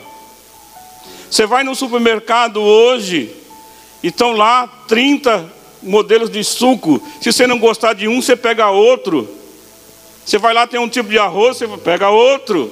Você 1.30 1.46
vai 1.46 1.62
no 1.62 1.74
supermercado 1.74 2.60
hoje 2.60 3.32
e 4.02 4.08
estão 4.08 4.32
lá 4.32 4.66
30 4.88 5.50
modelos 5.82 6.30
de 6.30 6.42
suco. 6.42 7.00
Se 7.20 7.32
você 7.32 7.46
não 7.46 7.58
gostar 7.58 7.92
de 7.92 8.08
um, 8.08 8.20
você 8.20 8.34
pega 8.34 8.70
outro. 8.70 9.28
Você 10.26 10.36
vai 10.36 10.52
lá, 10.52 10.66
tem 10.66 10.80
um 10.80 10.88
tipo 10.88 11.08
de 11.08 11.18
arroz, 11.18 11.58
você 11.58 11.68
pega 11.78 12.10
outro. 12.10 12.70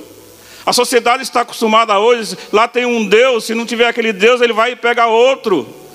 A 0.66 0.72
sociedade 0.72 1.22
está 1.22 1.42
acostumada 1.42 1.96
hoje, 1.98 2.36
lá 2.52 2.66
tem 2.66 2.84
um 2.84 3.06
Deus, 3.06 3.44
se 3.44 3.54
não 3.54 3.64
tiver 3.64 3.86
aquele 3.86 4.12
Deus, 4.12 4.40
ele 4.40 4.52
vai 4.52 4.72
e 4.72 4.76
pega 4.76 5.06
outro. 5.06 5.85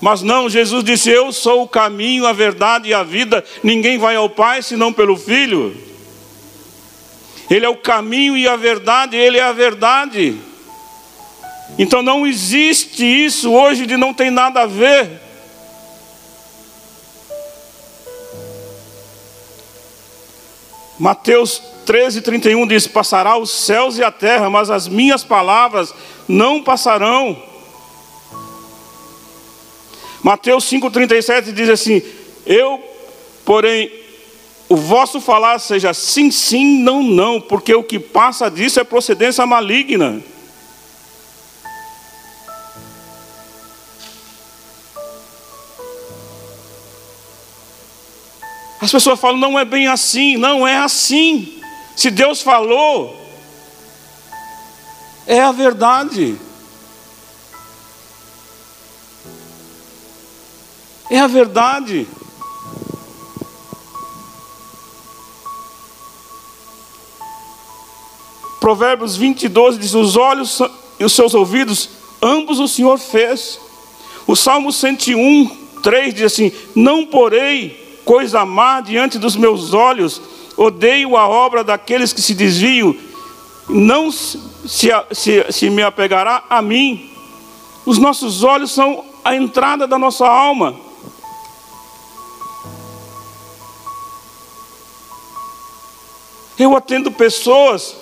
Mas 0.00 0.22
não, 0.22 0.48
Jesus 0.48 0.84
disse: 0.84 1.10
Eu 1.10 1.32
sou 1.32 1.62
o 1.62 1.68
caminho, 1.68 2.26
a 2.26 2.32
verdade 2.32 2.88
e 2.88 2.94
a 2.94 3.02
vida. 3.02 3.44
Ninguém 3.62 3.98
vai 3.98 4.16
ao 4.16 4.28
Pai 4.28 4.62
senão 4.62 4.92
pelo 4.92 5.16
Filho. 5.16 5.76
Ele 7.48 7.64
é 7.64 7.68
o 7.68 7.76
caminho 7.76 8.36
e 8.36 8.48
a 8.48 8.56
verdade, 8.56 9.16
Ele 9.16 9.38
é 9.38 9.42
a 9.42 9.52
verdade. 9.52 10.36
Então 11.78 12.02
não 12.02 12.26
existe 12.26 13.04
isso 13.04 13.52
hoje 13.52 13.86
de 13.86 13.96
não 13.96 14.12
tem 14.12 14.30
nada 14.30 14.62
a 14.62 14.66
ver. 14.66 15.20
Mateus 20.98 21.62
13, 21.84 22.22
31 22.22 22.66
diz: 22.66 22.86
Passará 22.86 23.36
os 23.36 23.50
céus 23.50 23.98
e 23.98 24.04
a 24.04 24.10
terra, 24.10 24.48
mas 24.48 24.70
as 24.70 24.88
minhas 24.88 25.22
palavras 25.22 25.94
não 26.26 26.62
passarão. 26.62 27.55
Mateus 30.22 30.64
5,37 30.64 31.52
diz 31.52 31.68
assim: 31.68 32.02
Eu, 32.44 32.82
porém, 33.44 33.90
o 34.68 34.76
vosso 34.76 35.20
falar 35.20 35.58
seja 35.58 35.94
sim, 35.94 36.30
sim, 36.30 36.82
não, 36.82 37.02
não, 37.02 37.40
porque 37.40 37.74
o 37.74 37.84
que 37.84 37.98
passa 37.98 38.50
disso 38.50 38.80
é 38.80 38.84
procedência 38.84 39.46
maligna. 39.46 40.22
As 48.80 48.92
pessoas 48.92 49.18
falam, 49.18 49.38
não 49.38 49.58
é 49.58 49.64
bem 49.64 49.88
assim, 49.88 50.36
não 50.36 50.66
é 50.66 50.76
assim. 50.76 51.60
Se 51.96 52.10
Deus 52.10 52.42
falou, 52.42 53.16
é 55.26 55.40
a 55.40 55.50
verdade. 55.50 56.36
É 61.08 61.20
a 61.20 61.26
verdade. 61.26 62.06
Provérbios 68.58 69.16
20, 69.16 69.48
12 69.48 69.78
diz: 69.78 69.94
Os 69.94 70.16
olhos 70.16 70.60
e 70.98 71.04
os 71.04 71.12
seus 71.12 71.34
ouvidos, 71.34 71.88
ambos 72.20 72.58
o 72.58 72.66
Senhor 72.66 72.98
fez. 72.98 73.60
O 74.26 74.34
Salmo 74.34 74.72
101, 74.72 75.48
3 75.82 76.14
diz 76.14 76.24
assim: 76.24 76.50
Não 76.74 77.06
porei 77.06 78.00
coisa 78.04 78.44
má 78.44 78.80
diante 78.80 79.18
dos 79.18 79.36
meus 79.36 79.72
olhos, 79.72 80.20
odeio 80.56 81.16
a 81.16 81.28
obra 81.28 81.62
daqueles 81.62 82.12
que 82.12 82.20
se 82.20 82.34
desviam, 82.34 82.96
não 83.68 84.10
se, 84.10 84.40
se, 85.12 85.46
se 85.50 85.70
me 85.70 85.82
apegará 85.82 86.42
a 86.50 86.60
mim. 86.60 87.10
Os 87.84 87.98
nossos 87.98 88.42
olhos 88.42 88.72
são 88.72 89.04
a 89.24 89.36
entrada 89.36 89.86
da 89.86 89.96
nossa 89.96 90.26
alma. 90.26 90.85
Eu 96.58 96.76
atendo 96.76 97.10
pessoas 97.12 97.96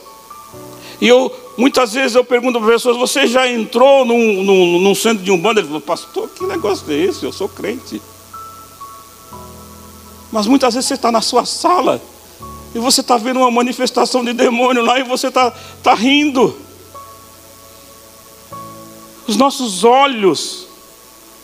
e 1.00 1.08
eu 1.08 1.32
muitas 1.56 1.92
vezes 1.92 2.14
eu 2.14 2.24
pergunto 2.24 2.58
para 2.60 2.72
pessoas: 2.72 2.96
você 2.96 3.26
já 3.26 3.48
entrou 3.48 4.04
num, 4.04 4.42
num, 4.42 4.80
num 4.80 4.94
centro 4.94 5.24
de 5.24 5.30
um 5.30 5.38
bando? 5.38 5.60
Ele 5.60 5.66
falou, 5.66 5.80
pastor, 5.80 6.28
que 6.28 6.44
negócio 6.44 6.90
é 6.90 6.94
esse? 6.94 7.24
Eu 7.24 7.32
sou 7.32 7.48
crente. 7.48 8.00
Mas 10.30 10.46
muitas 10.46 10.74
vezes 10.74 10.88
você 10.88 10.94
está 10.94 11.12
na 11.12 11.20
sua 11.20 11.44
sala 11.44 12.00
e 12.74 12.78
você 12.78 13.00
está 13.00 13.16
vendo 13.16 13.38
uma 13.38 13.50
manifestação 13.50 14.24
de 14.24 14.32
demônio 14.32 14.82
lá 14.82 14.98
e 14.98 15.04
você 15.04 15.28
está 15.28 15.52
tá 15.82 15.94
rindo. 15.94 16.56
Os 19.26 19.36
nossos 19.36 19.84
olhos, 19.84 20.66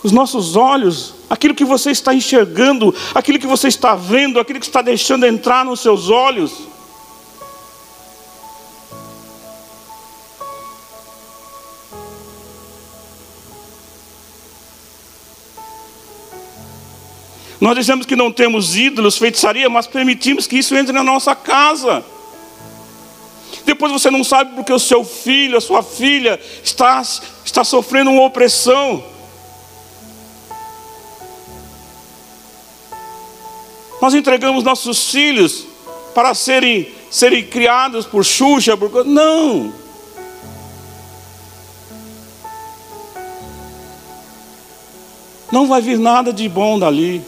os 0.02 0.12
nossos 0.12 0.56
olhos, 0.56 1.14
aquilo 1.30 1.54
que 1.54 1.64
você 1.64 1.92
está 1.92 2.12
enxergando, 2.12 2.94
aquilo 3.14 3.38
que 3.38 3.46
você 3.46 3.68
está 3.68 3.94
vendo, 3.94 4.40
aquilo 4.40 4.58
que 4.58 4.66
está 4.66 4.82
deixando 4.82 5.24
entrar 5.24 5.64
nos 5.64 5.80
seus 5.80 6.10
olhos, 6.10 6.52
Nós 17.60 17.76
dizemos 17.76 18.06
que 18.06 18.16
não 18.16 18.32
temos 18.32 18.74
ídolos, 18.74 19.18
feitiçaria, 19.18 19.68
mas 19.68 19.86
permitimos 19.86 20.46
que 20.46 20.56
isso 20.56 20.74
entre 20.74 20.94
na 20.94 21.04
nossa 21.04 21.34
casa. 21.34 22.02
Depois 23.66 23.92
você 23.92 24.10
não 24.10 24.24
sabe 24.24 24.54
porque 24.54 24.72
o 24.72 24.78
seu 24.78 25.04
filho, 25.04 25.58
a 25.58 25.60
sua 25.60 25.82
filha 25.82 26.40
está, 26.64 27.02
está 27.44 27.62
sofrendo 27.62 28.10
uma 28.10 28.24
opressão. 28.24 29.04
Nós 34.00 34.14
entregamos 34.14 34.64
nossos 34.64 35.10
filhos 35.10 35.66
para 36.14 36.34
serem, 36.34 36.88
serem 37.10 37.44
criados 37.44 38.06
por 38.06 38.24
Xuxa, 38.24 38.74
por... 38.74 39.04
não. 39.04 39.70
Não 45.52 45.66
vai 45.66 45.82
vir 45.82 45.98
nada 45.98 46.32
de 46.32 46.48
bom 46.48 46.78
dali. 46.78 47.22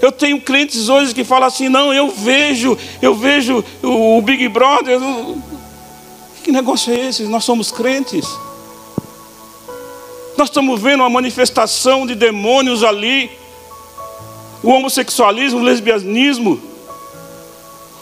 Eu 0.00 0.12
tenho 0.12 0.40
clientes 0.40 0.88
hoje 0.88 1.14
que 1.14 1.24
falam 1.24 1.48
assim: 1.48 1.68
não, 1.68 1.92
eu 1.92 2.10
vejo, 2.10 2.76
eu 3.00 3.14
vejo 3.14 3.64
o 3.82 4.20
Big 4.22 4.48
Brother. 4.48 5.00
Que 6.42 6.52
negócio 6.52 6.92
é 6.92 7.08
esse? 7.08 7.22
Nós 7.24 7.44
somos 7.44 7.70
crentes. 7.70 8.26
Nós 10.36 10.48
estamos 10.48 10.80
vendo 10.80 11.00
uma 11.00 11.10
manifestação 11.10 12.06
de 12.06 12.14
demônios 12.14 12.82
ali. 12.82 13.30
O 14.62 14.70
homossexualismo, 14.70 15.60
o 15.60 15.62
lesbianismo, 15.62 16.60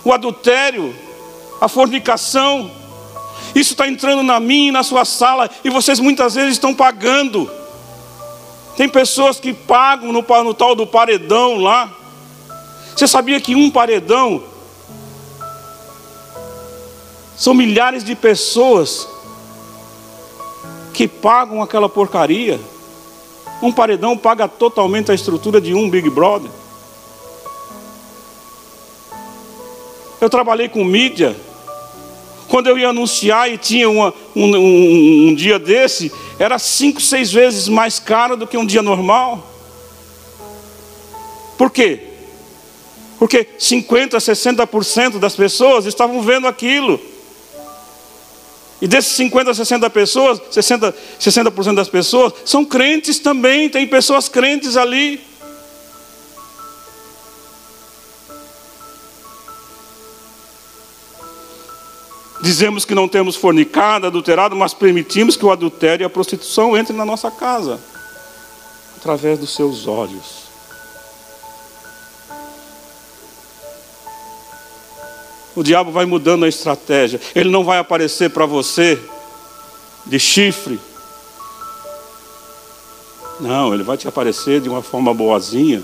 o 0.04 0.12
adultério, 0.12 0.94
a 1.60 1.68
fornicação. 1.68 2.70
Isso 3.54 3.72
está 3.72 3.86
entrando 3.86 4.22
na 4.22 4.40
minha 4.40 4.68
e 4.68 4.72
na 4.72 4.82
sua 4.82 5.04
sala 5.04 5.50
e 5.64 5.70
vocês 5.70 6.00
muitas 6.00 6.34
vezes 6.34 6.52
estão 6.52 6.74
pagando. 6.74 7.50
Tem 8.76 8.88
pessoas 8.88 9.38
que 9.38 9.52
pagam 9.52 10.12
no, 10.12 10.22
no 10.22 10.54
tal 10.54 10.74
do 10.74 10.86
paredão 10.86 11.58
lá. 11.58 11.92
Você 12.96 13.06
sabia 13.06 13.40
que 13.40 13.54
um 13.54 13.70
paredão 13.70 14.42
são 17.36 17.54
milhares 17.54 18.04
de 18.04 18.14
pessoas 18.14 19.08
que 20.94 21.08
pagam 21.08 21.62
aquela 21.62 21.88
porcaria? 21.88 22.60
Um 23.62 23.72
paredão 23.72 24.16
paga 24.16 24.48
totalmente 24.48 25.10
a 25.10 25.14
estrutura 25.14 25.60
de 25.60 25.74
um 25.74 25.88
Big 25.88 26.08
Brother. 26.10 26.50
Eu 30.20 30.30
trabalhei 30.30 30.68
com 30.68 30.84
mídia. 30.84 31.36
Quando 32.52 32.66
eu 32.66 32.76
ia 32.76 32.90
anunciar 32.90 33.50
e 33.50 33.56
tinha 33.56 33.88
uma, 33.88 34.12
um, 34.36 34.54
um, 34.54 35.28
um 35.28 35.34
dia 35.34 35.58
desse, 35.58 36.12
era 36.38 36.58
cinco, 36.58 37.00
seis 37.00 37.32
vezes 37.32 37.66
mais 37.66 37.98
caro 37.98 38.36
do 38.36 38.46
que 38.46 38.58
um 38.58 38.66
dia 38.66 38.82
normal. 38.82 39.50
Por 41.56 41.70
quê? 41.70 42.08
Porque 43.18 43.48
50, 43.58 44.18
60% 44.18 45.18
das 45.18 45.34
pessoas 45.34 45.86
estavam 45.86 46.20
vendo 46.20 46.46
aquilo. 46.46 47.00
E 48.82 48.86
desses 48.86 49.12
50, 49.12 49.54
60 49.54 49.88
pessoas, 49.88 50.38
60, 50.50 50.94
60% 51.18 51.74
das 51.74 51.88
pessoas 51.88 52.34
são 52.44 52.66
crentes 52.66 53.18
também, 53.18 53.70
tem 53.70 53.86
pessoas 53.86 54.28
crentes 54.28 54.76
ali. 54.76 55.22
Dizemos 62.42 62.84
que 62.84 62.94
não 62.94 63.06
temos 63.06 63.36
fornicado, 63.36 64.06
adulterado, 64.06 64.56
mas 64.56 64.74
permitimos 64.74 65.36
que 65.36 65.46
o 65.46 65.52
adultério 65.52 66.02
e 66.02 66.06
a 66.06 66.10
prostituição 66.10 66.76
entrem 66.76 66.98
na 66.98 67.04
nossa 67.04 67.30
casa 67.30 67.78
através 68.96 69.38
dos 69.38 69.54
seus 69.54 69.86
olhos. 69.86 70.42
O 75.54 75.62
diabo 75.62 75.92
vai 75.92 76.04
mudando 76.04 76.44
a 76.44 76.48
estratégia. 76.48 77.20
Ele 77.34 77.50
não 77.50 77.62
vai 77.62 77.78
aparecer 77.78 78.30
para 78.30 78.46
você 78.46 78.98
de 80.06 80.18
chifre. 80.18 80.80
Não, 83.38 83.72
ele 83.72 83.82
vai 83.82 83.96
te 83.96 84.08
aparecer 84.08 84.60
de 84.60 84.68
uma 84.68 84.82
forma 84.82 85.14
boazinha. 85.14 85.82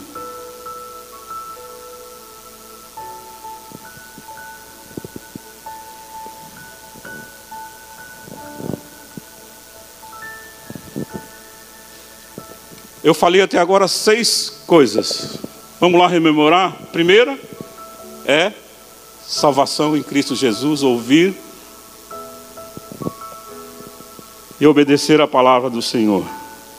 Eu 13.03 13.15
falei 13.15 13.41
até 13.41 13.59
agora 13.59 13.87
seis 13.87 14.63
coisas. 14.67 15.39
Vamos 15.81 16.01
lá 16.01 16.09
rememorar? 16.09 16.73
Primeira 16.93 17.39
é 18.27 18.53
salvação 19.25 19.97
em 19.97 20.03
Cristo 20.03 20.35
Jesus, 20.35 20.83
ouvir 20.83 21.35
e 24.61 24.67
obedecer 24.67 25.21
a 25.21 25.29
palavra 25.29 25.71
do 25.71 25.81
Senhor. 25.81 26.25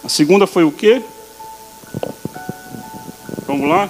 A 0.03 0.09
segunda 0.09 0.45
foi 0.45 0.63
o 0.63 0.71
quê? 0.71 1.01
Vamos 3.47 3.69
lá? 3.69 3.89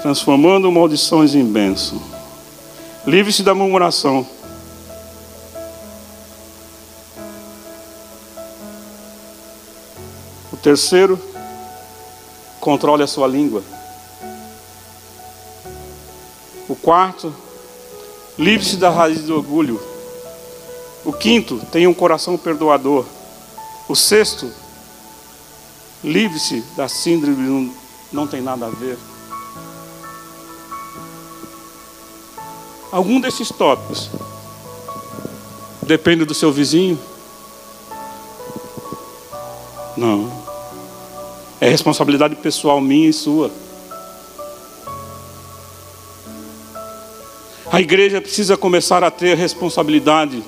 Transformando 0.00 0.72
maldições 0.72 1.34
em 1.34 1.44
bênção. 1.44 2.00
Livre-se 3.06 3.42
da 3.42 3.54
murmuração. 3.54 4.33
Terceiro, 10.64 11.20
controle 12.58 13.02
a 13.02 13.06
sua 13.06 13.26
língua. 13.26 13.62
O 16.66 16.74
quarto, 16.74 17.34
livre-se 18.38 18.78
da 18.78 18.88
raiz 18.88 19.20
do 19.24 19.36
orgulho. 19.36 19.78
O 21.04 21.12
quinto, 21.12 21.60
tenha 21.70 21.90
um 21.90 21.92
coração 21.92 22.38
perdoador. 22.38 23.04
O 23.90 23.94
sexto, 23.94 24.50
livre-se 26.02 26.62
da 26.74 26.88
síndrome 26.88 27.42
não, 27.42 27.74
não 28.10 28.26
tem 28.26 28.40
nada 28.40 28.64
a 28.64 28.70
ver. 28.70 28.96
Algum 32.90 33.20
desses 33.20 33.50
tópicos 33.50 34.08
depende 35.82 36.24
do 36.24 36.32
seu 36.32 36.50
vizinho? 36.50 36.98
Não. 39.94 40.33
É 41.60 41.68
responsabilidade 41.68 42.36
pessoal 42.36 42.80
minha 42.80 43.08
e 43.08 43.12
sua. 43.12 43.50
A 47.70 47.80
igreja 47.80 48.20
precisa 48.20 48.56
começar 48.56 49.02
a 49.02 49.10
ter 49.10 49.36
responsabilidade. 49.36 50.42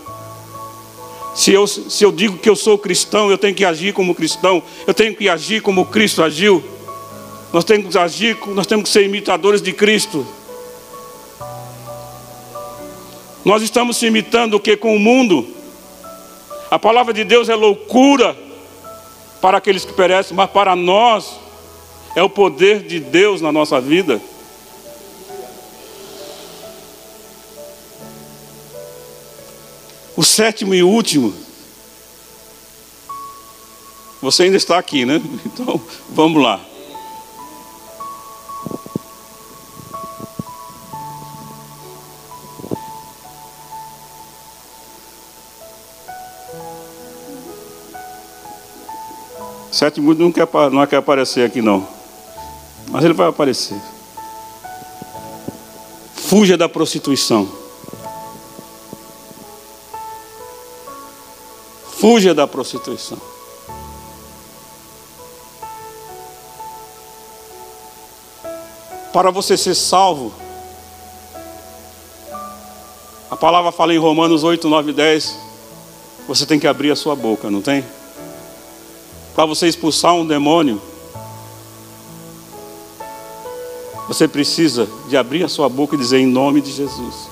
Se 1.34 1.52
eu, 1.52 1.66
se 1.66 2.04
eu 2.04 2.12
digo 2.12 2.38
que 2.38 2.48
eu 2.48 2.56
sou 2.56 2.78
cristão, 2.78 3.30
eu 3.30 3.36
tenho 3.36 3.54
que 3.54 3.64
agir 3.64 3.92
como 3.92 4.14
cristão, 4.14 4.62
eu 4.86 4.94
tenho 4.94 5.14
que 5.14 5.28
agir 5.28 5.60
como 5.60 5.86
Cristo 5.86 6.22
agiu. 6.22 6.62
Nós 7.52 7.64
temos 7.64 7.92
que 7.92 7.98
agir, 7.98 8.38
nós 8.48 8.66
temos 8.66 8.84
que 8.84 8.90
ser 8.90 9.04
imitadores 9.04 9.60
de 9.60 9.72
Cristo. 9.72 10.26
Nós 13.44 13.62
estamos 13.62 13.96
se 13.96 14.06
imitando 14.06 14.54
o 14.54 14.60
que 14.60 14.76
com 14.76 14.94
o 14.94 14.98
mundo? 14.98 15.46
A 16.70 16.78
palavra 16.78 17.12
de 17.14 17.22
Deus 17.22 17.48
é 17.48 17.54
loucura 17.54 18.36
para 19.46 19.58
aqueles 19.58 19.84
que 19.84 19.92
perecem, 19.92 20.36
mas 20.36 20.50
para 20.50 20.74
nós 20.74 21.38
é 22.16 22.20
o 22.20 22.28
poder 22.28 22.82
de 22.82 22.98
Deus 22.98 23.40
na 23.40 23.52
nossa 23.52 23.80
vida. 23.80 24.20
O 30.16 30.24
sétimo 30.24 30.74
e 30.74 30.82
último. 30.82 31.32
Você 34.20 34.42
ainda 34.42 34.56
está 34.56 34.78
aqui, 34.78 35.04
né? 35.04 35.22
Então, 35.46 35.80
vamos 36.10 36.42
lá. 36.42 36.60
Sete 49.76 50.00
mundo 50.00 50.20
não 50.20 50.32
quer, 50.32 50.48
não 50.72 50.86
quer 50.86 50.96
aparecer 50.96 51.44
aqui 51.44 51.60
não. 51.60 51.86
Mas 52.88 53.04
ele 53.04 53.12
vai 53.12 53.28
aparecer. 53.28 53.78
Fuja 56.14 56.56
da 56.56 56.66
prostituição. 56.66 57.46
Fuja 61.98 62.32
da 62.32 62.46
prostituição. 62.46 63.18
Para 69.12 69.30
você 69.30 69.58
ser 69.58 69.74
salvo, 69.74 70.32
a 73.30 73.36
palavra 73.36 73.70
fala 73.70 73.92
em 73.92 73.98
Romanos 73.98 74.42
8, 74.42 74.66
9 74.70 74.90
e 74.92 74.94
10. 74.94 75.36
Você 76.26 76.46
tem 76.46 76.58
que 76.58 76.66
abrir 76.66 76.90
a 76.90 76.96
sua 76.96 77.14
boca, 77.14 77.50
não 77.50 77.60
tem? 77.60 77.84
Para 79.36 79.44
você 79.44 79.68
expulsar 79.68 80.14
um 80.14 80.26
demônio, 80.26 80.80
você 84.08 84.26
precisa 84.26 84.88
de 85.10 85.16
abrir 85.16 85.44
a 85.44 85.48
sua 85.48 85.68
boca 85.68 85.94
e 85.94 85.98
dizer 85.98 86.18
em 86.18 86.26
nome 86.26 86.62
de 86.62 86.72
Jesus. 86.72 87.28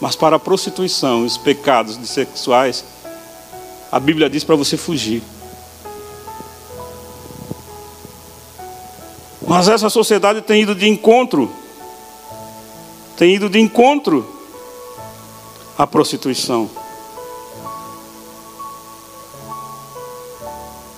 Mas 0.00 0.16
para 0.16 0.34
a 0.34 0.40
prostituição, 0.40 1.24
os 1.24 1.38
pecados 1.38 1.96
sexuais, 2.08 2.84
a 3.92 4.00
Bíblia 4.00 4.28
diz 4.28 4.42
para 4.42 4.56
você 4.56 4.76
fugir. 4.76 5.22
Mas 9.46 9.68
essa 9.68 9.88
sociedade 9.88 10.42
tem 10.42 10.62
ido 10.62 10.74
de 10.74 10.88
encontro, 10.88 11.48
tem 13.16 13.36
ido 13.36 13.48
de 13.48 13.60
encontro 13.60 14.26
à 15.78 15.86
prostituição. 15.86 16.81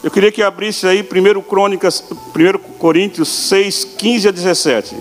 Eu 0.05 0.11
queria 0.11 0.31
que 0.31 0.43
abrisse 0.43 0.87
aí 0.87 1.01
1 1.01 1.41
Crônicas, 1.41 2.05
1 2.13 2.59
Coríntios 2.77 3.27
6, 3.27 3.85
15 3.97 4.29
a 4.29 4.31
17. 4.31 4.97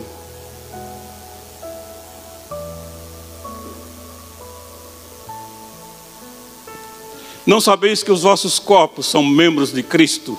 Não 7.45 7.59
sabeis 7.59 8.01
que 8.01 8.13
os 8.13 8.21
vossos 8.21 8.59
corpos 8.59 9.05
são 9.05 9.21
membros 9.21 9.73
de 9.73 9.83
Cristo? 9.83 10.37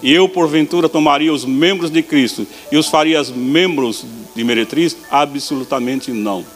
E 0.00 0.12
eu, 0.12 0.28
porventura, 0.28 0.88
tomaria 0.88 1.32
os 1.32 1.44
membros 1.44 1.90
de 1.90 2.00
Cristo 2.00 2.46
e 2.70 2.76
os 2.76 2.86
faria 2.86 3.20
membros 3.34 4.04
de 4.36 4.44
meretriz? 4.44 4.96
Absolutamente 5.10 6.12
não. 6.12 6.46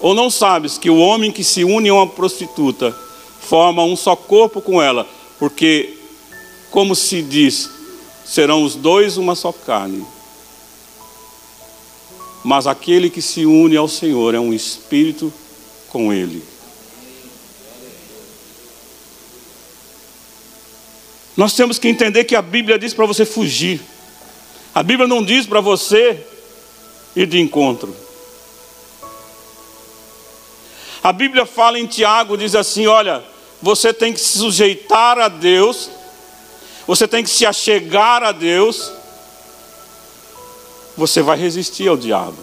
Ou 0.00 0.14
não 0.14 0.30
sabes 0.30 0.78
que 0.78 0.88
o 0.88 0.96
homem 0.96 1.30
que 1.30 1.44
se 1.44 1.62
une 1.62 1.90
a 1.90 1.94
uma 1.94 2.06
prostituta 2.06 2.96
forma 3.38 3.84
um 3.84 3.94
só 3.94 4.16
corpo 4.16 4.62
com 4.62 4.80
ela, 4.80 5.06
porque 5.38 5.98
como 6.72 6.96
se 6.96 7.20
diz, 7.20 7.70
serão 8.24 8.64
os 8.64 8.74
dois 8.74 9.18
uma 9.18 9.34
só 9.36 9.52
carne. 9.52 10.04
Mas 12.42 12.66
aquele 12.66 13.10
que 13.10 13.20
se 13.20 13.44
une 13.44 13.76
ao 13.76 13.86
Senhor 13.86 14.34
é 14.34 14.40
um 14.40 14.54
espírito 14.54 15.30
com 15.90 16.12
Ele. 16.12 16.42
Nós 21.36 21.54
temos 21.54 21.78
que 21.78 21.88
entender 21.88 22.24
que 22.24 22.34
a 22.34 22.42
Bíblia 22.42 22.78
diz 22.78 22.94
para 22.94 23.06
você 23.06 23.26
fugir. 23.26 23.80
A 24.74 24.82
Bíblia 24.82 25.06
não 25.06 25.22
diz 25.22 25.46
para 25.46 25.60
você 25.60 26.26
ir 27.14 27.26
de 27.26 27.38
encontro. 27.38 27.94
A 31.02 31.12
Bíblia 31.12 31.44
fala 31.44 31.78
em 31.78 31.86
Tiago, 31.86 32.38
diz 32.38 32.54
assim: 32.54 32.86
olha, 32.86 33.22
você 33.60 33.92
tem 33.92 34.12
que 34.12 34.20
se 34.20 34.38
sujeitar 34.38 35.18
a 35.18 35.28
Deus 35.28 35.90
você 36.86 37.06
tem 37.06 37.22
que 37.22 37.30
se 37.30 37.46
achegar 37.46 38.22
a 38.22 38.32
Deus, 38.32 38.92
você 40.96 41.22
vai 41.22 41.38
resistir 41.38 41.88
ao 41.88 41.96
diabo. 41.96 42.38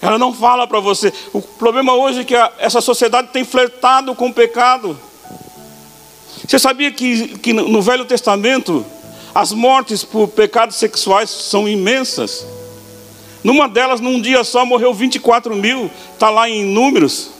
Ela 0.00 0.18
não 0.18 0.32
fala 0.32 0.66
para 0.66 0.80
você. 0.80 1.12
O 1.32 1.42
problema 1.42 1.94
hoje 1.94 2.20
é 2.20 2.24
que 2.24 2.34
a, 2.34 2.52
essa 2.58 2.80
sociedade 2.80 3.28
tem 3.32 3.44
flertado 3.44 4.14
com 4.14 4.28
o 4.28 4.32
pecado. 4.32 4.98
Você 6.46 6.58
sabia 6.58 6.90
que, 6.92 7.36
que 7.38 7.52
no 7.52 7.82
Velho 7.82 8.04
Testamento 8.04 8.86
as 9.34 9.52
mortes 9.52 10.04
por 10.04 10.28
pecados 10.28 10.76
sexuais 10.76 11.28
são 11.28 11.68
imensas? 11.68 12.46
Numa 13.42 13.68
delas, 13.68 14.00
num 14.00 14.20
dia 14.20 14.42
só, 14.44 14.64
morreu 14.64 14.94
24 14.94 15.54
mil, 15.54 15.90
está 16.12 16.30
lá 16.30 16.48
em 16.48 16.64
números. 16.64 17.30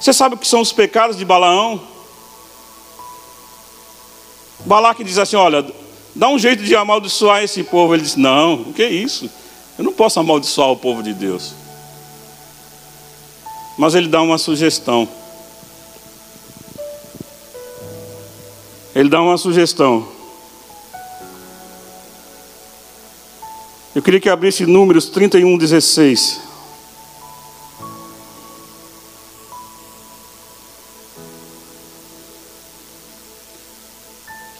Você 0.00 0.12
sabe 0.12 0.34
o 0.34 0.38
que 0.38 0.46
são 0.46 0.60
os 0.60 0.72
pecados 0.72 1.16
de 1.16 1.24
Balaão? 1.24 1.80
Balaque 4.64 5.02
diz 5.02 5.18
assim: 5.18 5.36
olha, 5.36 5.64
Dá 6.18 6.28
um 6.28 6.36
jeito 6.36 6.64
de 6.64 6.74
amaldiçoar 6.74 7.44
esse 7.44 7.62
povo. 7.62 7.94
Ele 7.94 8.02
disse: 8.02 8.18
Não, 8.18 8.54
o 8.54 8.72
que 8.72 8.82
é 8.82 8.90
isso? 8.90 9.30
Eu 9.78 9.84
não 9.84 9.92
posso 9.92 10.18
amaldiçoar 10.18 10.68
o 10.68 10.76
povo 10.76 11.00
de 11.00 11.14
Deus. 11.14 11.54
Mas 13.78 13.94
ele 13.94 14.08
dá 14.08 14.20
uma 14.20 14.36
sugestão. 14.36 15.08
Ele 18.96 19.08
dá 19.08 19.22
uma 19.22 19.38
sugestão. 19.38 20.08
Eu 23.94 24.02
queria 24.02 24.18
que 24.18 24.28
abrisse 24.28 24.66
Números 24.66 25.08
31, 25.10 25.56
16. 25.56 26.47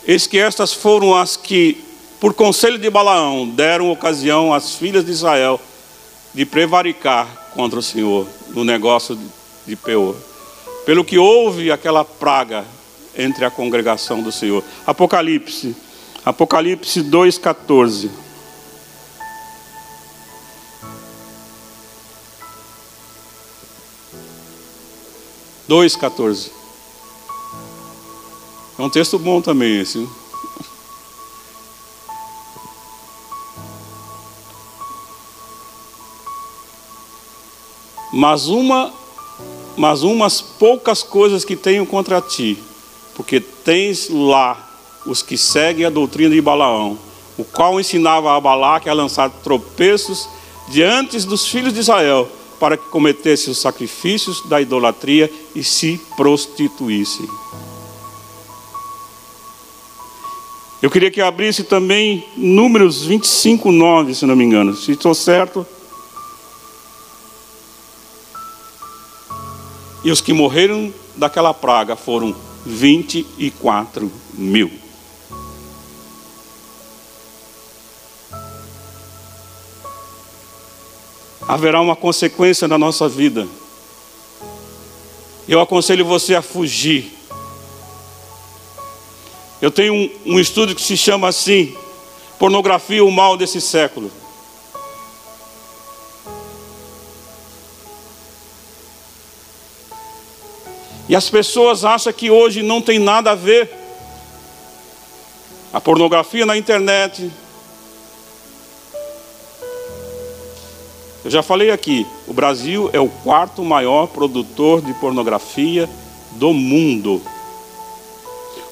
Eis 0.08 0.26
que 0.26 0.38
estas 0.38 0.72
foram 0.72 1.14
as 1.14 1.36
que, 1.36 1.84
por 2.18 2.32
conselho 2.32 2.78
de 2.78 2.88
Balaão, 2.88 3.46
deram 3.46 3.92
ocasião 3.92 4.54
às 4.54 4.74
filhas 4.74 5.04
de 5.04 5.12
Israel 5.12 5.60
de 6.32 6.46
prevaricar 6.46 7.50
contra 7.52 7.78
o 7.78 7.82
Senhor 7.82 8.26
no 8.48 8.64
negócio 8.64 9.18
de 9.66 9.76
Peor. 9.76 10.16
Pelo 10.86 11.04
que 11.04 11.18
houve 11.18 11.70
aquela 11.70 12.06
praga 12.06 12.64
entre 13.14 13.44
a 13.44 13.50
congregação 13.50 14.22
do 14.22 14.32
Senhor. 14.32 14.64
Apocalipse, 14.86 15.76
Apocalipse 16.24 17.02
2,14. 17.02 18.08
Dois 25.68 25.94
é 28.78 28.82
um 28.82 28.88
texto 28.88 29.18
bom 29.18 29.40
também 29.40 29.80
esse. 29.80 30.08
Mas 38.12 38.46
uma, 38.46 38.92
mas 39.76 40.02
umas 40.02 40.40
poucas 40.40 41.02
coisas 41.02 41.44
que 41.44 41.56
tenho 41.56 41.84
contra 41.84 42.20
ti, 42.20 42.56
porque 43.14 43.40
tens 43.40 44.08
lá 44.08 44.56
os 45.04 45.22
que 45.22 45.36
seguem 45.36 45.84
a 45.84 45.90
doutrina 45.90 46.34
de 46.34 46.40
Balaão, 46.40 46.98
o 47.36 47.44
qual 47.44 47.78
ensinava 47.78 48.36
a 48.36 48.40
Balaque 48.40 48.88
a 48.88 48.94
lançar 48.94 49.28
tropeços 49.30 50.28
diante 50.68 51.18
dos 51.26 51.46
filhos 51.46 51.72
de 51.72 51.80
Israel, 51.80 52.28
para 52.58 52.76
que 52.76 52.88
cometessem 52.88 53.50
os 53.50 53.58
sacrifícios 53.58 54.42
da 54.48 54.60
idolatria 54.60 55.30
e 55.54 55.62
se 55.62 56.00
prostituíssem. 56.16 57.28
Eu 60.80 60.88
queria 60.90 61.10
que 61.10 61.20
abrisse 61.20 61.64
também 61.64 62.24
Números 62.36 63.04
25, 63.04 63.72
9, 63.72 64.14
se 64.14 64.24
não 64.24 64.36
me 64.36 64.44
engano. 64.44 64.74
Se 64.74 64.92
estou 64.92 65.12
certo. 65.12 65.66
E 70.04 70.10
os 70.12 70.20
que 70.20 70.32
morreram 70.32 70.94
daquela 71.16 71.52
praga 71.52 71.96
foram 71.96 72.34
24 72.64 74.10
mil. 74.34 74.70
Haverá 81.48 81.80
uma 81.80 81.96
consequência 81.96 82.68
na 82.68 82.78
nossa 82.78 83.08
vida. 83.08 83.48
Eu 85.48 85.60
aconselho 85.60 86.04
você 86.04 86.36
a 86.36 86.42
fugir 86.42 87.17
eu 89.60 89.70
tenho 89.70 89.94
um, 89.94 90.10
um 90.34 90.40
estudo 90.40 90.74
que 90.74 90.82
se 90.82 90.96
chama 90.96 91.28
assim: 91.28 91.76
Pornografia, 92.38 93.04
o 93.04 93.10
mal 93.10 93.36
desse 93.36 93.60
século. 93.60 94.10
E 101.08 101.16
as 101.16 101.30
pessoas 101.30 101.84
acham 101.84 102.12
que 102.12 102.30
hoje 102.30 102.62
não 102.62 102.82
tem 102.82 102.98
nada 102.98 103.32
a 103.32 103.34
ver. 103.34 103.70
A 105.72 105.80
pornografia 105.80 106.44
na 106.44 106.56
internet. 106.56 107.30
Eu 111.24 111.30
já 111.30 111.42
falei 111.42 111.70
aqui, 111.70 112.06
o 112.26 112.32
Brasil 112.32 112.88
é 112.92 113.00
o 113.00 113.08
quarto 113.08 113.64
maior 113.64 114.06
produtor 114.06 114.80
de 114.80 114.94
pornografia 114.94 115.88
do 116.32 116.52
mundo. 116.52 117.20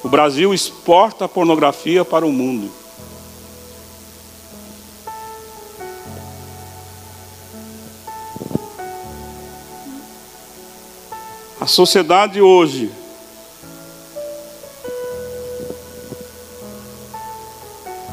O 0.07 0.09
Brasil 0.09 0.53
exporta 0.53 1.27
pornografia 1.27 2.05
para 2.05 2.25
o 2.25 2.31
mundo. 2.31 2.71
A 11.59 11.67
sociedade 11.67 12.39
hoje 12.39 12.89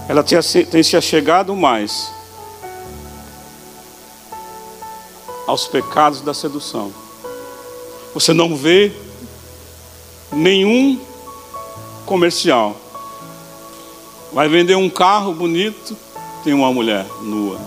ela 0.08 0.24
tem 0.24 0.82
se 0.82 0.96
achegado 0.96 1.54
mais 1.54 2.10
aos 5.46 5.68
pecados 5.68 6.20
da 6.22 6.34
sedução. 6.34 6.92
Você 8.12 8.32
não 8.32 8.56
vê 8.56 8.90
nenhum 10.32 11.13
comercial. 12.04 12.76
Vai 14.32 14.48
vender 14.48 14.74
um 14.74 14.90
carro 14.90 15.32
bonito, 15.32 15.96
tem 16.42 16.52
uma 16.52 16.72
mulher 16.72 17.06
nua. 17.22 17.58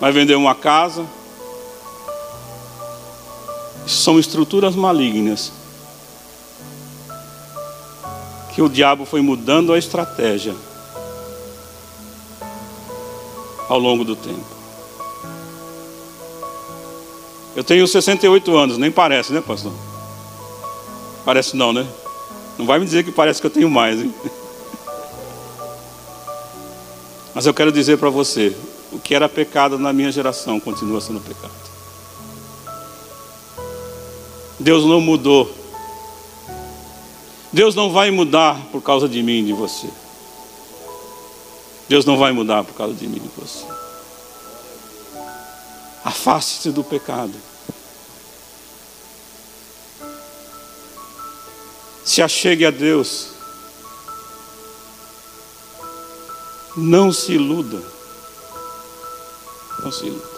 Vai 0.00 0.12
vender 0.12 0.34
uma 0.34 0.54
casa. 0.54 1.06
São 3.86 4.18
estruturas 4.18 4.74
malignas. 4.74 5.52
Que 8.54 8.62
o 8.62 8.68
diabo 8.68 9.04
foi 9.04 9.20
mudando 9.20 9.72
a 9.72 9.78
estratégia 9.78 10.54
ao 13.68 13.78
longo 13.78 14.04
do 14.04 14.16
tempo. 14.16 14.56
Eu 17.54 17.64
tenho 17.64 17.86
68 17.86 18.56
anos, 18.56 18.78
nem 18.78 18.90
parece, 18.90 19.32
né, 19.32 19.40
pastor? 19.40 19.72
Parece 21.26 21.56
não, 21.56 21.72
né? 21.72 21.84
Não 22.56 22.64
vai 22.64 22.78
me 22.78 22.84
dizer 22.84 23.02
que 23.02 23.10
parece 23.10 23.40
que 23.40 23.46
eu 23.48 23.50
tenho 23.50 23.68
mais, 23.68 24.00
hein? 24.00 24.14
Mas 27.34 27.44
eu 27.44 27.52
quero 27.52 27.72
dizer 27.72 27.98
para 27.98 28.08
você: 28.10 28.56
o 28.92 28.98
que 29.00 29.12
era 29.12 29.28
pecado 29.28 29.76
na 29.76 29.92
minha 29.92 30.12
geração 30.12 30.60
continua 30.60 31.00
sendo 31.00 31.20
pecado. 31.20 31.52
Deus 34.60 34.84
não 34.84 35.00
mudou. 35.00 35.52
Deus 37.52 37.74
não 37.74 37.92
vai 37.92 38.12
mudar 38.12 38.60
por 38.70 38.80
causa 38.80 39.08
de 39.08 39.20
mim 39.20 39.40
e 39.40 39.46
de 39.46 39.52
você. 39.52 39.88
Deus 41.88 42.04
não 42.04 42.16
vai 42.16 42.30
mudar 42.30 42.62
por 42.62 42.74
causa 42.74 42.94
de 42.94 43.08
mim 43.08 43.16
e 43.16 43.20
de 43.20 43.30
você. 43.36 43.64
Afaste-se 46.04 46.70
do 46.70 46.84
pecado. 46.84 47.34
Se 52.06 52.22
achegue 52.22 52.64
a 52.64 52.70
Deus. 52.70 53.30
Não 56.76 57.12
se 57.12 57.32
iluda. 57.32 57.82
Não 59.82 59.90
se 59.90 60.06
iluda. 60.06 60.36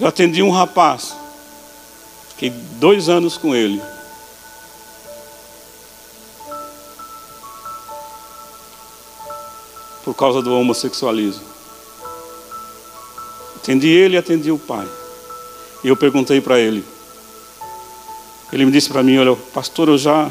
Eu 0.00 0.08
atendi 0.08 0.42
um 0.42 0.50
rapaz. 0.50 1.14
Fiquei 2.30 2.50
dois 2.50 3.08
anos 3.08 3.38
com 3.38 3.54
ele. 3.54 3.80
Por 10.04 10.14
causa 10.14 10.42
do 10.42 10.52
homossexualismo. 10.52 11.46
Atendi 13.54 13.86
ele 13.86 14.16
e 14.16 14.18
atendi 14.18 14.50
o 14.50 14.58
pai. 14.58 15.05
E 15.86 15.88
eu 15.88 15.96
perguntei 15.96 16.40
para 16.40 16.58
ele. 16.58 16.84
Ele 18.52 18.64
me 18.64 18.72
disse 18.72 18.88
para 18.88 19.04
mim: 19.04 19.18
Olha, 19.18 19.36
pastor, 19.54 19.86
eu 19.86 19.96
já 19.96 20.28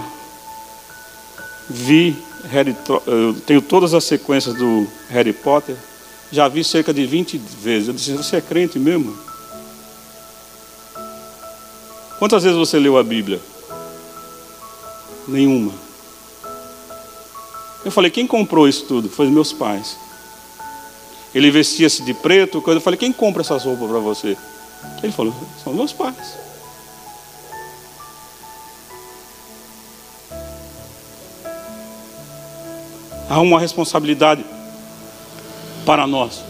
vi, 1.70 2.14
Harry, 2.51 2.76
eu 3.08 3.34
tenho 3.45 3.62
todas 3.62 3.93
as 3.93 4.03
sequências 4.03 4.53
do 4.53 4.86
Harry 5.08 5.32
Potter, 5.32 5.78
já 6.30 6.49
vi 6.49 6.62
cerca 6.62 6.93
de 6.93 7.06
20 7.06 7.38
vezes. 7.38 7.88
Eu 7.88 7.93
disse: 7.93 8.12
Você 8.12 8.36
é 8.36 8.41
crente 8.41 8.78
mesmo? 8.78 9.18
Quantas 12.20 12.43
vezes 12.43 12.58
você 12.58 12.78
leu 12.78 12.97
a 12.97 13.03
Bíblia? 13.03 13.39
Nenhuma. 15.26 15.72
Eu 17.86 17.91
falei: 17.91 18.12
Quem 18.12 18.28
comprou 18.28 18.68
isso 18.68 18.84
tudo? 18.88 19.08
Foi 19.08 19.30
meus 19.30 19.53
pais. 19.53 19.95
Ele 21.34 21.49
vestia-se 21.49 22.03
de 22.03 22.14
preto. 22.14 22.62
Quando 22.62 22.76
eu 22.76 22.82
falei: 22.82 22.99
Quem 22.99 23.14
compra 23.14 23.41
essas 23.41 23.64
roupas 23.64 23.88
para 23.89 23.99
você? 23.99 24.38
Ele 25.01 25.11
falou: 25.11 25.33
São 25.63 25.73
meus 25.73 25.93
pais. 25.93 26.38
Há 33.29 33.39
uma 33.39 33.59
responsabilidade 33.59 34.45
para 35.86 36.05
nós. 36.07 36.41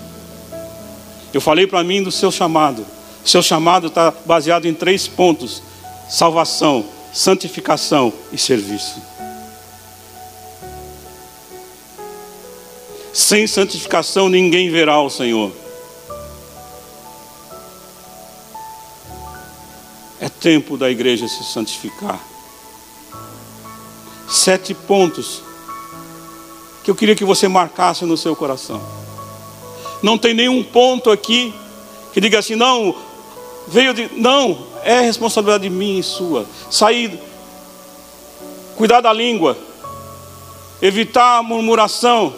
Eu 1.33 1.41
falei 1.41 1.67
para 1.67 1.83
mim 1.83 2.03
do 2.03 2.11
seu 2.11 2.31
chamado. 2.31 2.86
Seu 3.23 3.41
chamado 3.41 3.88
está 3.88 4.13
baseado 4.25 4.65
em 4.65 4.73
três 4.73 5.07
pontos: 5.07 5.61
salvação, 6.09 6.86
santificação 7.11 8.13
e 8.31 8.38
serviço. 8.38 9.01
Sem 13.13 13.47
santificação 13.47 14.29
ninguém 14.29 14.69
verá 14.69 15.01
o 15.01 15.09
Senhor. 15.09 15.64
Tempo 20.39 20.77
da 20.77 20.89
igreja 20.89 21.27
se 21.27 21.43
santificar. 21.43 22.19
Sete 24.27 24.73
pontos 24.73 25.41
que 26.83 26.91
eu 26.91 26.95
queria 26.95 27.15
que 27.15 27.25
você 27.25 27.47
marcasse 27.47 28.05
no 28.05 28.15
seu 28.15 28.36
coração. 28.36 28.81
Não 30.03 30.17
tem 30.17 30.33
nenhum 30.33 30.63
ponto 30.63 31.09
aqui 31.09 31.53
que 32.13 32.21
diga 32.21 32.39
assim, 32.39 32.55
não, 32.55 32.95
veio 33.67 33.93
de. 33.93 34.09
Não, 34.13 34.67
é 34.83 34.99
responsabilidade 35.01 35.69
minha 35.69 35.99
e 35.99 36.03
sua. 36.03 36.45
Sair, 36.69 37.19
cuidar 38.75 39.01
da 39.01 39.11
língua, 39.11 39.57
evitar 40.81 41.39
a 41.39 41.43
murmuração. 41.43 42.36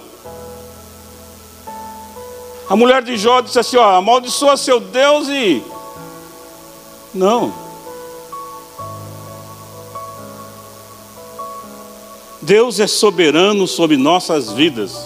A 2.69 2.75
mulher 2.75 3.03
de 3.03 3.17
Jó 3.17 3.41
disse 3.41 3.59
assim: 3.59 3.77
ó, 3.77 3.95
amaldiçoa 3.95 4.57
seu 4.57 4.79
Deus 4.79 5.27
e. 5.27 5.61
Não. 7.13 7.66
Deus 12.47 12.79
é 12.79 12.87
soberano 12.87 13.67
sobre 13.67 13.97
nossas 13.97 14.53
vidas. 14.53 14.97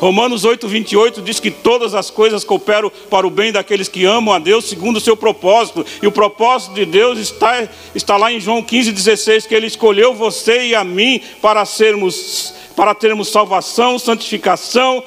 Romanos 0.00 0.42
8, 0.42 0.66
28 0.66 1.20
diz 1.20 1.38
que 1.38 1.50
todas 1.50 1.94
as 1.94 2.08
coisas 2.10 2.44
cooperam 2.44 2.90
para 3.10 3.26
o 3.26 3.30
bem 3.30 3.52
daqueles 3.52 3.88
que 3.88 4.06
amam 4.06 4.34
a 4.34 4.38
Deus 4.38 4.64
segundo 4.64 4.96
o 4.96 5.00
seu 5.00 5.14
propósito. 5.14 5.84
E 6.02 6.06
o 6.06 6.12
propósito 6.12 6.72
de 6.72 6.86
Deus 6.86 7.18
está, 7.18 7.68
está 7.94 8.16
lá 8.16 8.32
em 8.32 8.40
João 8.40 8.62
15, 8.62 8.90
16, 8.90 9.46
que 9.46 9.54
Ele 9.54 9.66
escolheu 9.66 10.14
você 10.14 10.68
e 10.68 10.74
a 10.74 10.82
mim 10.82 11.20
para 11.42 11.62
sermos, 11.66 12.54
para 12.74 12.94
termos 12.94 13.28
salvação, 13.28 13.98
santificação 13.98 15.04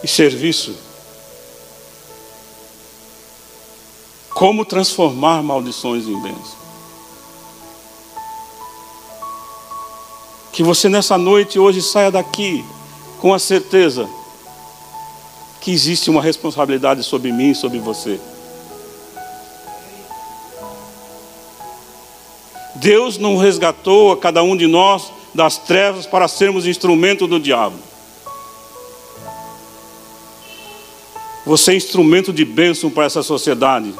e 0.00 0.06
serviço. 0.06 0.76
Como 4.30 4.64
transformar 4.64 5.42
maldições 5.42 6.06
em 6.06 6.22
bênçãos. 6.22 6.61
Que 10.52 10.62
você 10.62 10.88
nessa 10.88 11.16
noite 11.16 11.58
hoje 11.58 11.80
saia 11.80 12.10
daqui 12.10 12.64
com 13.18 13.32
a 13.32 13.38
certeza 13.38 14.08
que 15.60 15.70
existe 15.70 16.10
uma 16.10 16.20
responsabilidade 16.20 17.02
sobre 17.02 17.32
mim 17.32 17.52
e 17.52 17.54
sobre 17.54 17.78
você. 17.78 18.20
Deus 22.74 23.16
não 23.16 23.36
resgatou 23.36 24.12
a 24.12 24.16
cada 24.16 24.42
um 24.42 24.56
de 24.56 24.66
nós 24.66 25.12
das 25.32 25.56
trevas 25.56 26.04
para 26.04 26.26
sermos 26.26 26.66
instrumento 26.66 27.26
do 27.26 27.38
diabo. 27.38 27.76
Você 31.46 31.72
é 31.72 31.76
instrumento 31.76 32.32
de 32.32 32.44
bênção 32.44 32.90
para 32.90 33.04
essa 33.04 33.22
sociedade. 33.22 33.94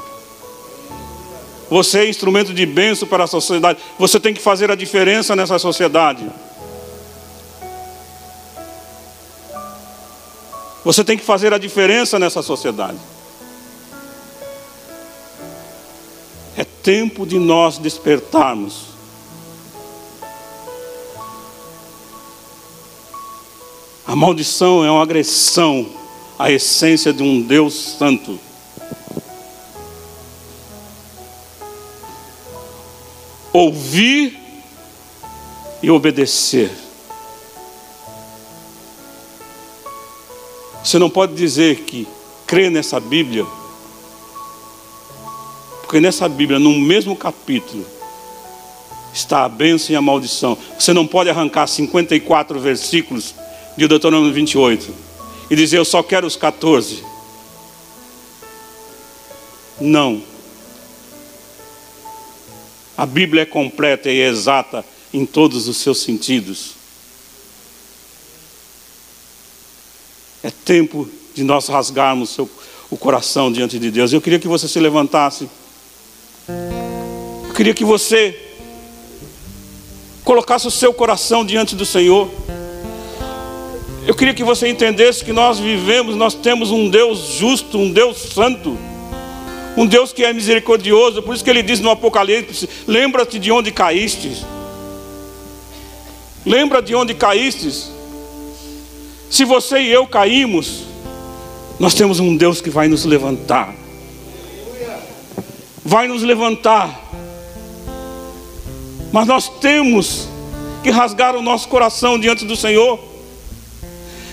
Você 1.73 2.01
é 2.01 2.07
instrumento 2.07 2.53
de 2.53 2.66
bênção 2.66 3.09
para 3.09 3.25
a 3.25 3.27
sociedade. 3.27 3.79
Você 3.99 4.20
tem 4.20 4.35
que 4.35 4.43
fazer 4.43 4.70
a 4.70 4.75
diferença 4.75 5.35
nessa 5.35 5.59
sociedade. 5.59 6.31
Você 10.85 11.03
tem 11.03 11.16
que 11.16 11.25
fazer 11.25 11.55
a 11.55 11.57
diferença 11.57 12.18
nessa 12.18 12.43
sociedade. 12.43 12.99
É 16.59 16.62
tempo 16.62 17.25
de 17.25 17.39
nós 17.39 17.79
despertarmos. 17.79 18.89
A 24.07 24.14
maldição 24.14 24.85
é 24.85 24.91
uma 24.91 25.03
agressão 25.03 25.89
à 26.39 26.51
essência 26.53 27.14
de 27.14 27.23
um 27.23 27.41
Deus 27.41 27.97
santo. 27.97 28.51
Ouvir 33.53 34.38
e 35.82 35.90
obedecer. 35.90 36.70
Você 40.82 40.98
não 40.98 41.11
pode 41.11 41.34
dizer 41.34 41.80
que 41.80 42.07
crê 42.46 42.68
nessa 42.70 42.98
Bíblia, 42.98 43.46
porque 45.82 46.00
nessa 46.00 46.28
Bíblia, 46.28 46.59
no 46.59 46.72
mesmo 46.78 47.14
capítulo, 47.14 47.84
está 49.12 49.44
a 49.44 49.48
bênção 49.48 49.92
e 49.92 49.96
a 49.96 50.03
maldição. 50.03 50.57
Você 50.78 50.92
não 50.92 51.07
pode 51.07 51.28
arrancar 51.30 51.66
54 51.66 52.59
versículos 52.59 53.34
de 53.76 53.86
Deuteronômio 53.86 54.32
28 54.32 54.92
e 55.50 55.57
dizer 55.57 55.78
eu 55.78 55.84
só 55.84 56.03
quero 56.03 56.26
os 56.26 56.36
14. 56.36 57.05
Não. 59.80 60.32
A 63.03 63.07
Bíblia 63.07 63.42
é 63.42 63.44
completa 63.44 64.09
e 64.09 64.20
exata 64.20 64.84
em 65.12 65.26
todos 65.26 65.66
os 65.66 65.76
seus 65.78 66.03
sentidos. 66.03 66.74
É 70.40 70.53
tempo 70.53 71.11
de 71.34 71.42
nós 71.42 71.66
rasgarmos 71.66 72.30
seu, 72.30 72.48
o 72.88 72.96
coração 72.96 73.50
diante 73.50 73.76
de 73.76 73.90
Deus. 73.90 74.12
Eu 74.12 74.20
queria 74.20 74.38
que 74.38 74.46
você 74.46 74.68
se 74.68 74.78
levantasse. 74.78 75.50
Eu 77.48 77.53
queria 77.57 77.74
que 77.74 77.84
você 77.84 78.40
colocasse 80.22 80.68
o 80.68 80.70
seu 80.70 80.94
coração 80.94 81.44
diante 81.44 81.74
do 81.74 81.84
Senhor. 81.84 82.30
Eu 84.07 84.14
queria 84.14 84.32
que 84.32 84.44
você 84.44 84.68
entendesse 84.68 85.24
que 85.24 85.32
nós 85.32 85.59
vivemos, 85.59 86.14
nós 86.14 86.34
temos 86.34 86.70
um 86.70 86.88
Deus 86.88 87.32
justo, 87.32 87.78
um 87.78 87.90
Deus 87.90 88.16
santo 88.32 88.78
um 89.77 89.87
Deus 89.87 90.12
que 90.12 90.25
é 90.25 90.33
misericordioso, 90.33 91.23
por 91.23 91.35
isso 91.35 91.43
que 91.43 91.51
ele 91.51 91.62
diz 91.62 91.81
no 91.81 91.91
Apocalipse: 91.91 92.68
lembra-te 92.87 93.39
de 93.39 93.51
onde 93.51 93.70
caíste. 93.70 94.45
Lembra 96.45 96.83
de 96.83 96.95
onde 96.95 97.14
caíste. 97.14 97.91
Se 99.31 99.45
você 99.45 99.81
e 99.81 99.93
eu 99.93 100.07
caímos, 100.07 100.85
nós 101.79 101.95
temos 101.95 102.20
um 102.20 102.37
Deus 102.37 102.61
que 102.61 102.68
vai 102.68 102.89
nos 102.89 103.05
levantar. 103.05 103.75
Vai 105.85 106.07
nos 106.07 106.23
levantar. 106.23 107.11
Mas 109.11 109.27
nós 109.27 109.49
temos 109.61 110.29
que 110.83 110.91
rasgar 110.91 111.37
o 111.37 111.43
nosso 111.43 111.68
coração 111.68 112.18
diante 112.18 112.45
do 112.45 112.57
Senhor. 112.57 112.99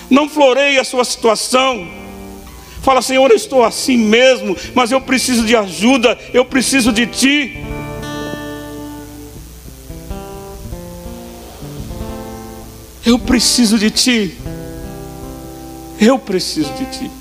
Não 0.10 0.28
floreie 0.28 0.80
a 0.80 0.84
sua 0.84 1.06
situação 1.06 1.99
Fala, 2.82 3.01
Senhor, 3.01 3.30
eu 3.30 3.36
estou 3.36 3.63
assim 3.63 3.97
mesmo, 3.97 4.55
mas 4.73 4.91
eu 4.91 5.01
preciso 5.01 5.45
de 5.45 5.55
ajuda, 5.55 6.17
eu 6.34 6.45
preciso 6.45 6.91
de 6.93 7.05
Ti. 7.05 7.63
Eu 13.05 13.19
preciso 13.19 13.77
de 13.77 13.91
Ti. 13.91 14.38
Eu 15.99 16.17
preciso 16.17 16.71
de 16.73 16.86
Ti. 16.86 17.11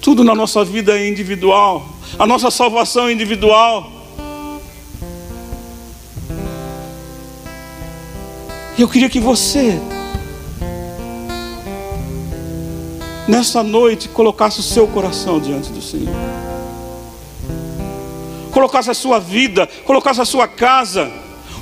Tudo 0.00 0.24
na 0.24 0.34
nossa 0.34 0.64
vida 0.64 0.98
é 0.98 1.06
individual, 1.06 1.86
a 2.18 2.26
nossa 2.26 2.50
salvação 2.50 3.08
é 3.08 3.12
individual. 3.12 3.92
Eu 8.78 8.88
queria 8.88 9.10
que 9.10 9.20
você 9.20 9.78
nessa 13.30 13.62
noite 13.62 14.08
colocasse 14.08 14.58
o 14.58 14.62
seu 14.62 14.88
coração 14.88 15.38
diante 15.38 15.70
do 15.70 15.80
Senhor. 15.80 16.12
Colocasse 18.50 18.90
a 18.90 18.94
sua 18.94 19.20
vida, 19.20 19.68
colocasse 19.84 20.20
a 20.20 20.24
sua 20.24 20.48
casa, 20.48 21.08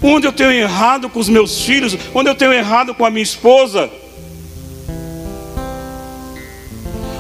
onde 0.03 0.27
eu 0.27 0.33
tenho 0.33 0.51
errado 0.51 1.11
com 1.11 1.21
os 1.21 1.29
meus 1.29 1.61
filhos, 1.61 1.97
onde 2.15 2.31
eu 2.31 2.35
tenho 2.35 2.55
errado 2.55 2.95
com 2.95 3.05
a 3.05 3.11
minha 3.11 3.23
esposa, 3.23 3.91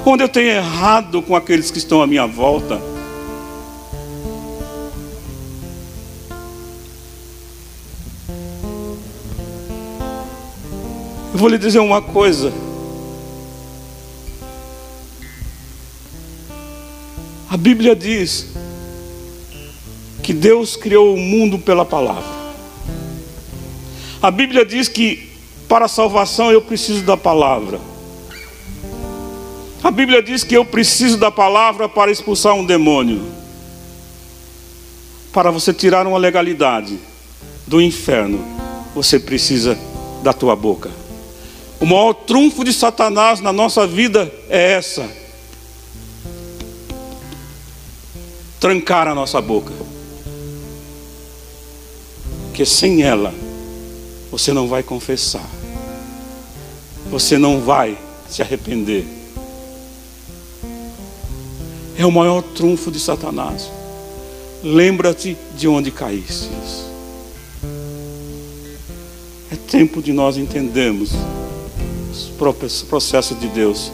onde 0.07 0.25
eu 0.25 0.29
tenho 0.29 0.49
errado 0.49 1.21
com 1.21 1.37
aqueles 1.37 1.71
que 1.71 1.77
estão 1.77 2.01
à 2.01 2.07
minha 2.07 2.27
volta. 2.27 2.81
Eu 11.31 11.39
vou 11.39 11.51
lhe 11.51 11.59
dizer 11.59 11.81
uma 11.81 12.01
coisa. 12.01 12.51
A 17.59 17.61
Bíblia 17.61 17.97
diz 17.97 18.47
que 20.23 20.33
Deus 20.33 20.77
criou 20.77 21.13
o 21.13 21.19
mundo 21.19 21.59
pela 21.59 21.85
palavra. 21.85 22.23
A 24.23 24.31
Bíblia 24.31 24.65
diz 24.65 24.87
que 24.87 25.29
para 25.69 25.87
a 25.87 25.89
salvação 25.89 26.53
eu 26.53 26.63
preciso 26.63 27.03
da 27.03 27.17
palavra. 27.17 27.81
A 29.83 29.91
Bíblia 29.91 30.23
diz 30.23 30.45
que 30.45 30.57
eu 30.57 30.65
preciso 30.65 31.17
da 31.17 31.33
palavra 31.33 31.89
para 31.89 32.13
expulsar 32.13 32.55
um 32.55 32.65
demônio. 32.65 33.27
Para 35.33 35.51
você 35.51 35.75
tirar 35.75 36.07
uma 36.07 36.17
legalidade 36.17 36.97
do 37.67 37.83
inferno, 37.83 38.39
você 38.95 39.19
precisa 39.19 39.77
da 40.23 40.33
tua 40.33 40.55
boca. 40.55 40.93
O 41.81 41.87
maior 41.87 42.13
trunfo 42.15 42.63
de 42.63 42.73
Satanás 42.73 43.41
na 43.41 43.53
nossa 43.53 43.85
vida 43.85 44.33
é 44.49 44.75
essa: 44.75 45.11
trancar 48.61 49.07
a 49.07 49.15
nossa 49.15 49.41
boca. 49.41 49.73
Porque 52.47 52.67
sem 52.67 53.03
ela, 53.03 53.33
você 54.31 54.53
não 54.53 54.69
vai 54.69 54.83
confessar, 54.83 55.49
você 57.11 57.39
não 57.39 57.61
vai 57.61 57.97
se 58.29 58.43
arrepender. 58.43 59.07
É 61.97 62.05
o 62.05 62.13
maior 62.13 62.43
trunfo 62.43 62.91
de 62.91 63.01
Satanás. 63.01 63.71
Lembra-te 64.63 65.37
de 65.57 65.69
onde 65.69 65.91
caíste. 65.91 66.49
É 69.51 69.57
tempo 69.57 70.03
de 70.03 70.13
nós 70.13 70.37
entendermos 70.37 71.11
os 72.13 72.83
processos 72.83 73.39
de 73.39 73.49
Deus. 73.49 73.91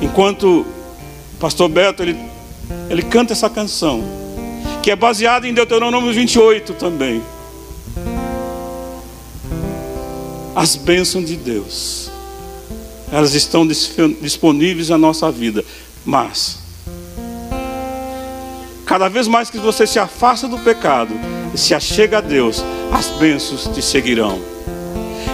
Enquanto 0.00 0.60
o 0.60 1.38
pastor 1.38 1.68
Beto 1.68 2.02
ele, 2.02 2.31
ele 2.88 3.02
canta 3.02 3.32
essa 3.32 3.48
canção, 3.48 4.02
que 4.82 4.90
é 4.90 4.96
baseada 4.96 5.48
em 5.48 5.54
Deuteronômio 5.54 6.12
28 6.12 6.74
também. 6.74 7.22
As 10.54 10.76
bênçãos 10.76 11.24
de 11.24 11.36
Deus, 11.36 12.10
elas 13.10 13.34
estão 13.34 13.66
disponíveis 13.66 14.90
na 14.90 14.98
nossa 14.98 15.30
vida, 15.30 15.64
mas 16.04 16.58
cada 18.84 19.08
vez 19.08 19.26
mais 19.26 19.48
que 19.48 19.58
você 19.58 19.86
se 19.86 19.98
afasta 19.98 20.46
do 20.46 20.58
pecado 20.58 21.14
e 21.54 21.58
se 21.58 21.74
achega 21.74 22.18
a 22.18 22.20
Deus, 22.20 22.62
as 22.92 23.08
bênçãos 23.18 23.66
te 23.68 23.80
seguirão 23.80 24.38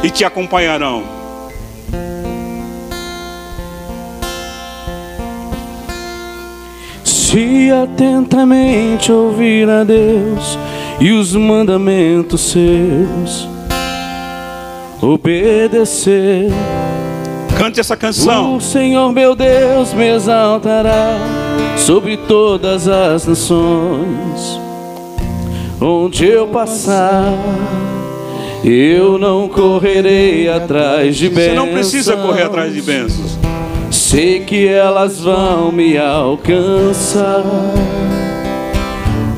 e 0.03 0.11
te 0.11 0.25
acompanharão 0.25 1.18
Se 7.31 7.71
atentamente 7.71 9.13
ouvir 9.13 9.69
a 9.69 9.85
Deus 9.85 10.59
e 10.99 11.13
os 11.13 11.35
mandamentos 11.35 12.41
seus, 12.41 13.47
obedecer. 15.03 16.51
Cante 17.59 17.81
essa 17.81 17.95
canção. 17.99 18.57
O 18.57 18.63
Senhor 18.63 19.13
meu 19.13 19.37
Deus 19.37 19.93
me 19.93 20.09
exaltará 20.09 21.19
sobre 21.77 22.17
todas 22.17 22.89
as 22.89 23.27
nações. 23.27 24.59
Onde 25.79 26.25
eu 26.25 26.47
passar, 26.47 27.35
eu 28.65 29.19
não 29.19 29.49
correrei 29.49 30.49
atrás 30.49 31.15
de 31.15 31.29
bênçãos. 31.29 31.49
Você 31.51 31.55
não 31.55 31.69
precisa 31.69 32.17
correr 32.17 32.45
atrás 32.45 32.73
de 32.73 32.81
bênçãos. 32.81 33.38
Sei 34.11 34.41
que 34.41 34.67
elas 34.67 35.21
vão 35.21 35.71
me 35.71 35.99
alcançar. 35.99 37.45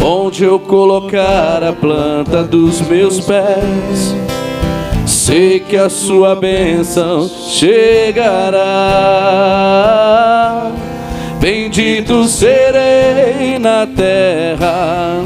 Onde 0.01 0.45
eu 0.45 0.61
colocar 0.61 1.61
a 1.65 1.73
planta 1.73 2.45
dos 2.45 2.81
meus 2.83 3.19
pés, 3.19 4.15
sei 5.05 5.59
que 5.59 5.77
a 5.77 5.89
sua 5.91 6.37
bênção 6.37 7.29
chegará. 7.29 8.61
Bendito 11.41 12.23
serei 12.29 13.59
na 13.59 13.89
terra, 13.89 15.17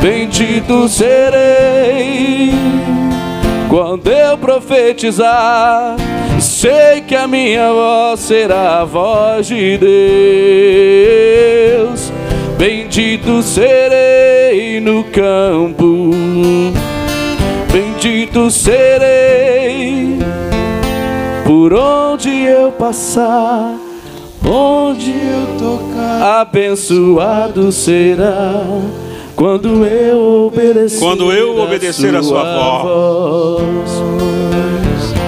bendito 0.00 0.88
serei 0.88 2.52
quando 3.68 4.06
eu 4.08 4.38
profetizar 4.72 5.96
Sei 6.40 7.02
que 7.02 7.14
a 7.14 7.28
minha 7.28 7.70
voz 7.70 8.20
será 8.20 8.80
a 8.80 8.84
voz 8.84 9.46
de 9.46 9.78
Deus. 11.76 12.10
Bendito 12.56 13.42
serei 13.42 14.80
no 14.80 15.04
campo, 15.04 16.10
bendito 17.70 18.50
serei 18.50 20.18
por 21.44 21.72
onde 21.74 22.30
eu 22.44 22.72
passar, 22.72 23.76
onde 24.44 25.10
eu 25.10 25.46
tocar. 25.58 26.40
Abençoado 26.40 27.70
será 27.70 28.64
quando 29.42 29.84
eu 29.84 30.46
obedecer, 30.46 31.00
quando 31.00 31.32
eu 31.32 31.58
obedecer 31.58 32.14
a 32.14 32.22
sua, 32.22 32.44
voz. 32.44 33.90
voz. 33.90 33.90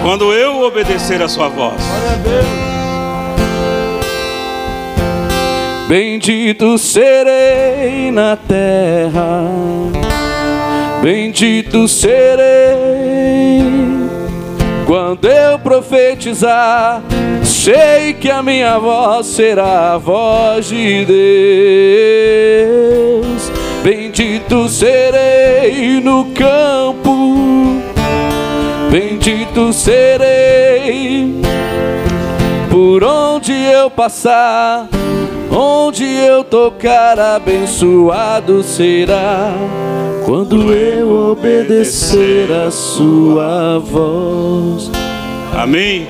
Quando 0.05 0.33
eu 0.33 0.61
obedecer 0.61 1.21
a 1.21 1.27
sua 1.27 1.49
voz. 1.49 1.83
Bendito 5.89 6.79
serei 6.79 8.13
na 8.13 8.37
terra, 8.37 9.51
bendito 11.03 11.89
serei 11.89 13.65
quando 14.87 15.27
eu 15.27 15.59
profetizar. 15.59 17.03
Sei 17.43 18.13
que 18.15 18.31
a 18.31 18.45
minha 18.45 18.79
voz 18.79 19.27
será 19.27 19.95
a 19.95 19.99
voz 19.99 20.69
de 20.69 21.05
Deus. 22.65 23.54
Bendito 23.85 24.67
serei 24.67 26.01
no 26.01 26.25
campo 26.33 27.05
bendito 28.95 29.73
serei 29.73 31.41
por 32.71 33.03
onde 33.03 33.53
eu 33.53 33.91
passar, 33.91 34.89
onde 35.51 36.05
eu 36.05 36.45
tocar, 36.45 37.19
abençoado 37.19 38.63
será 38.63 39.53
quando 40.25 40.73
eu 40.73 41.33
obedecer 41.33 42.53
a 42.53 42.71
sua 42.71 43.81
voz. 43.81 44.93
Amém. 45.53 46.07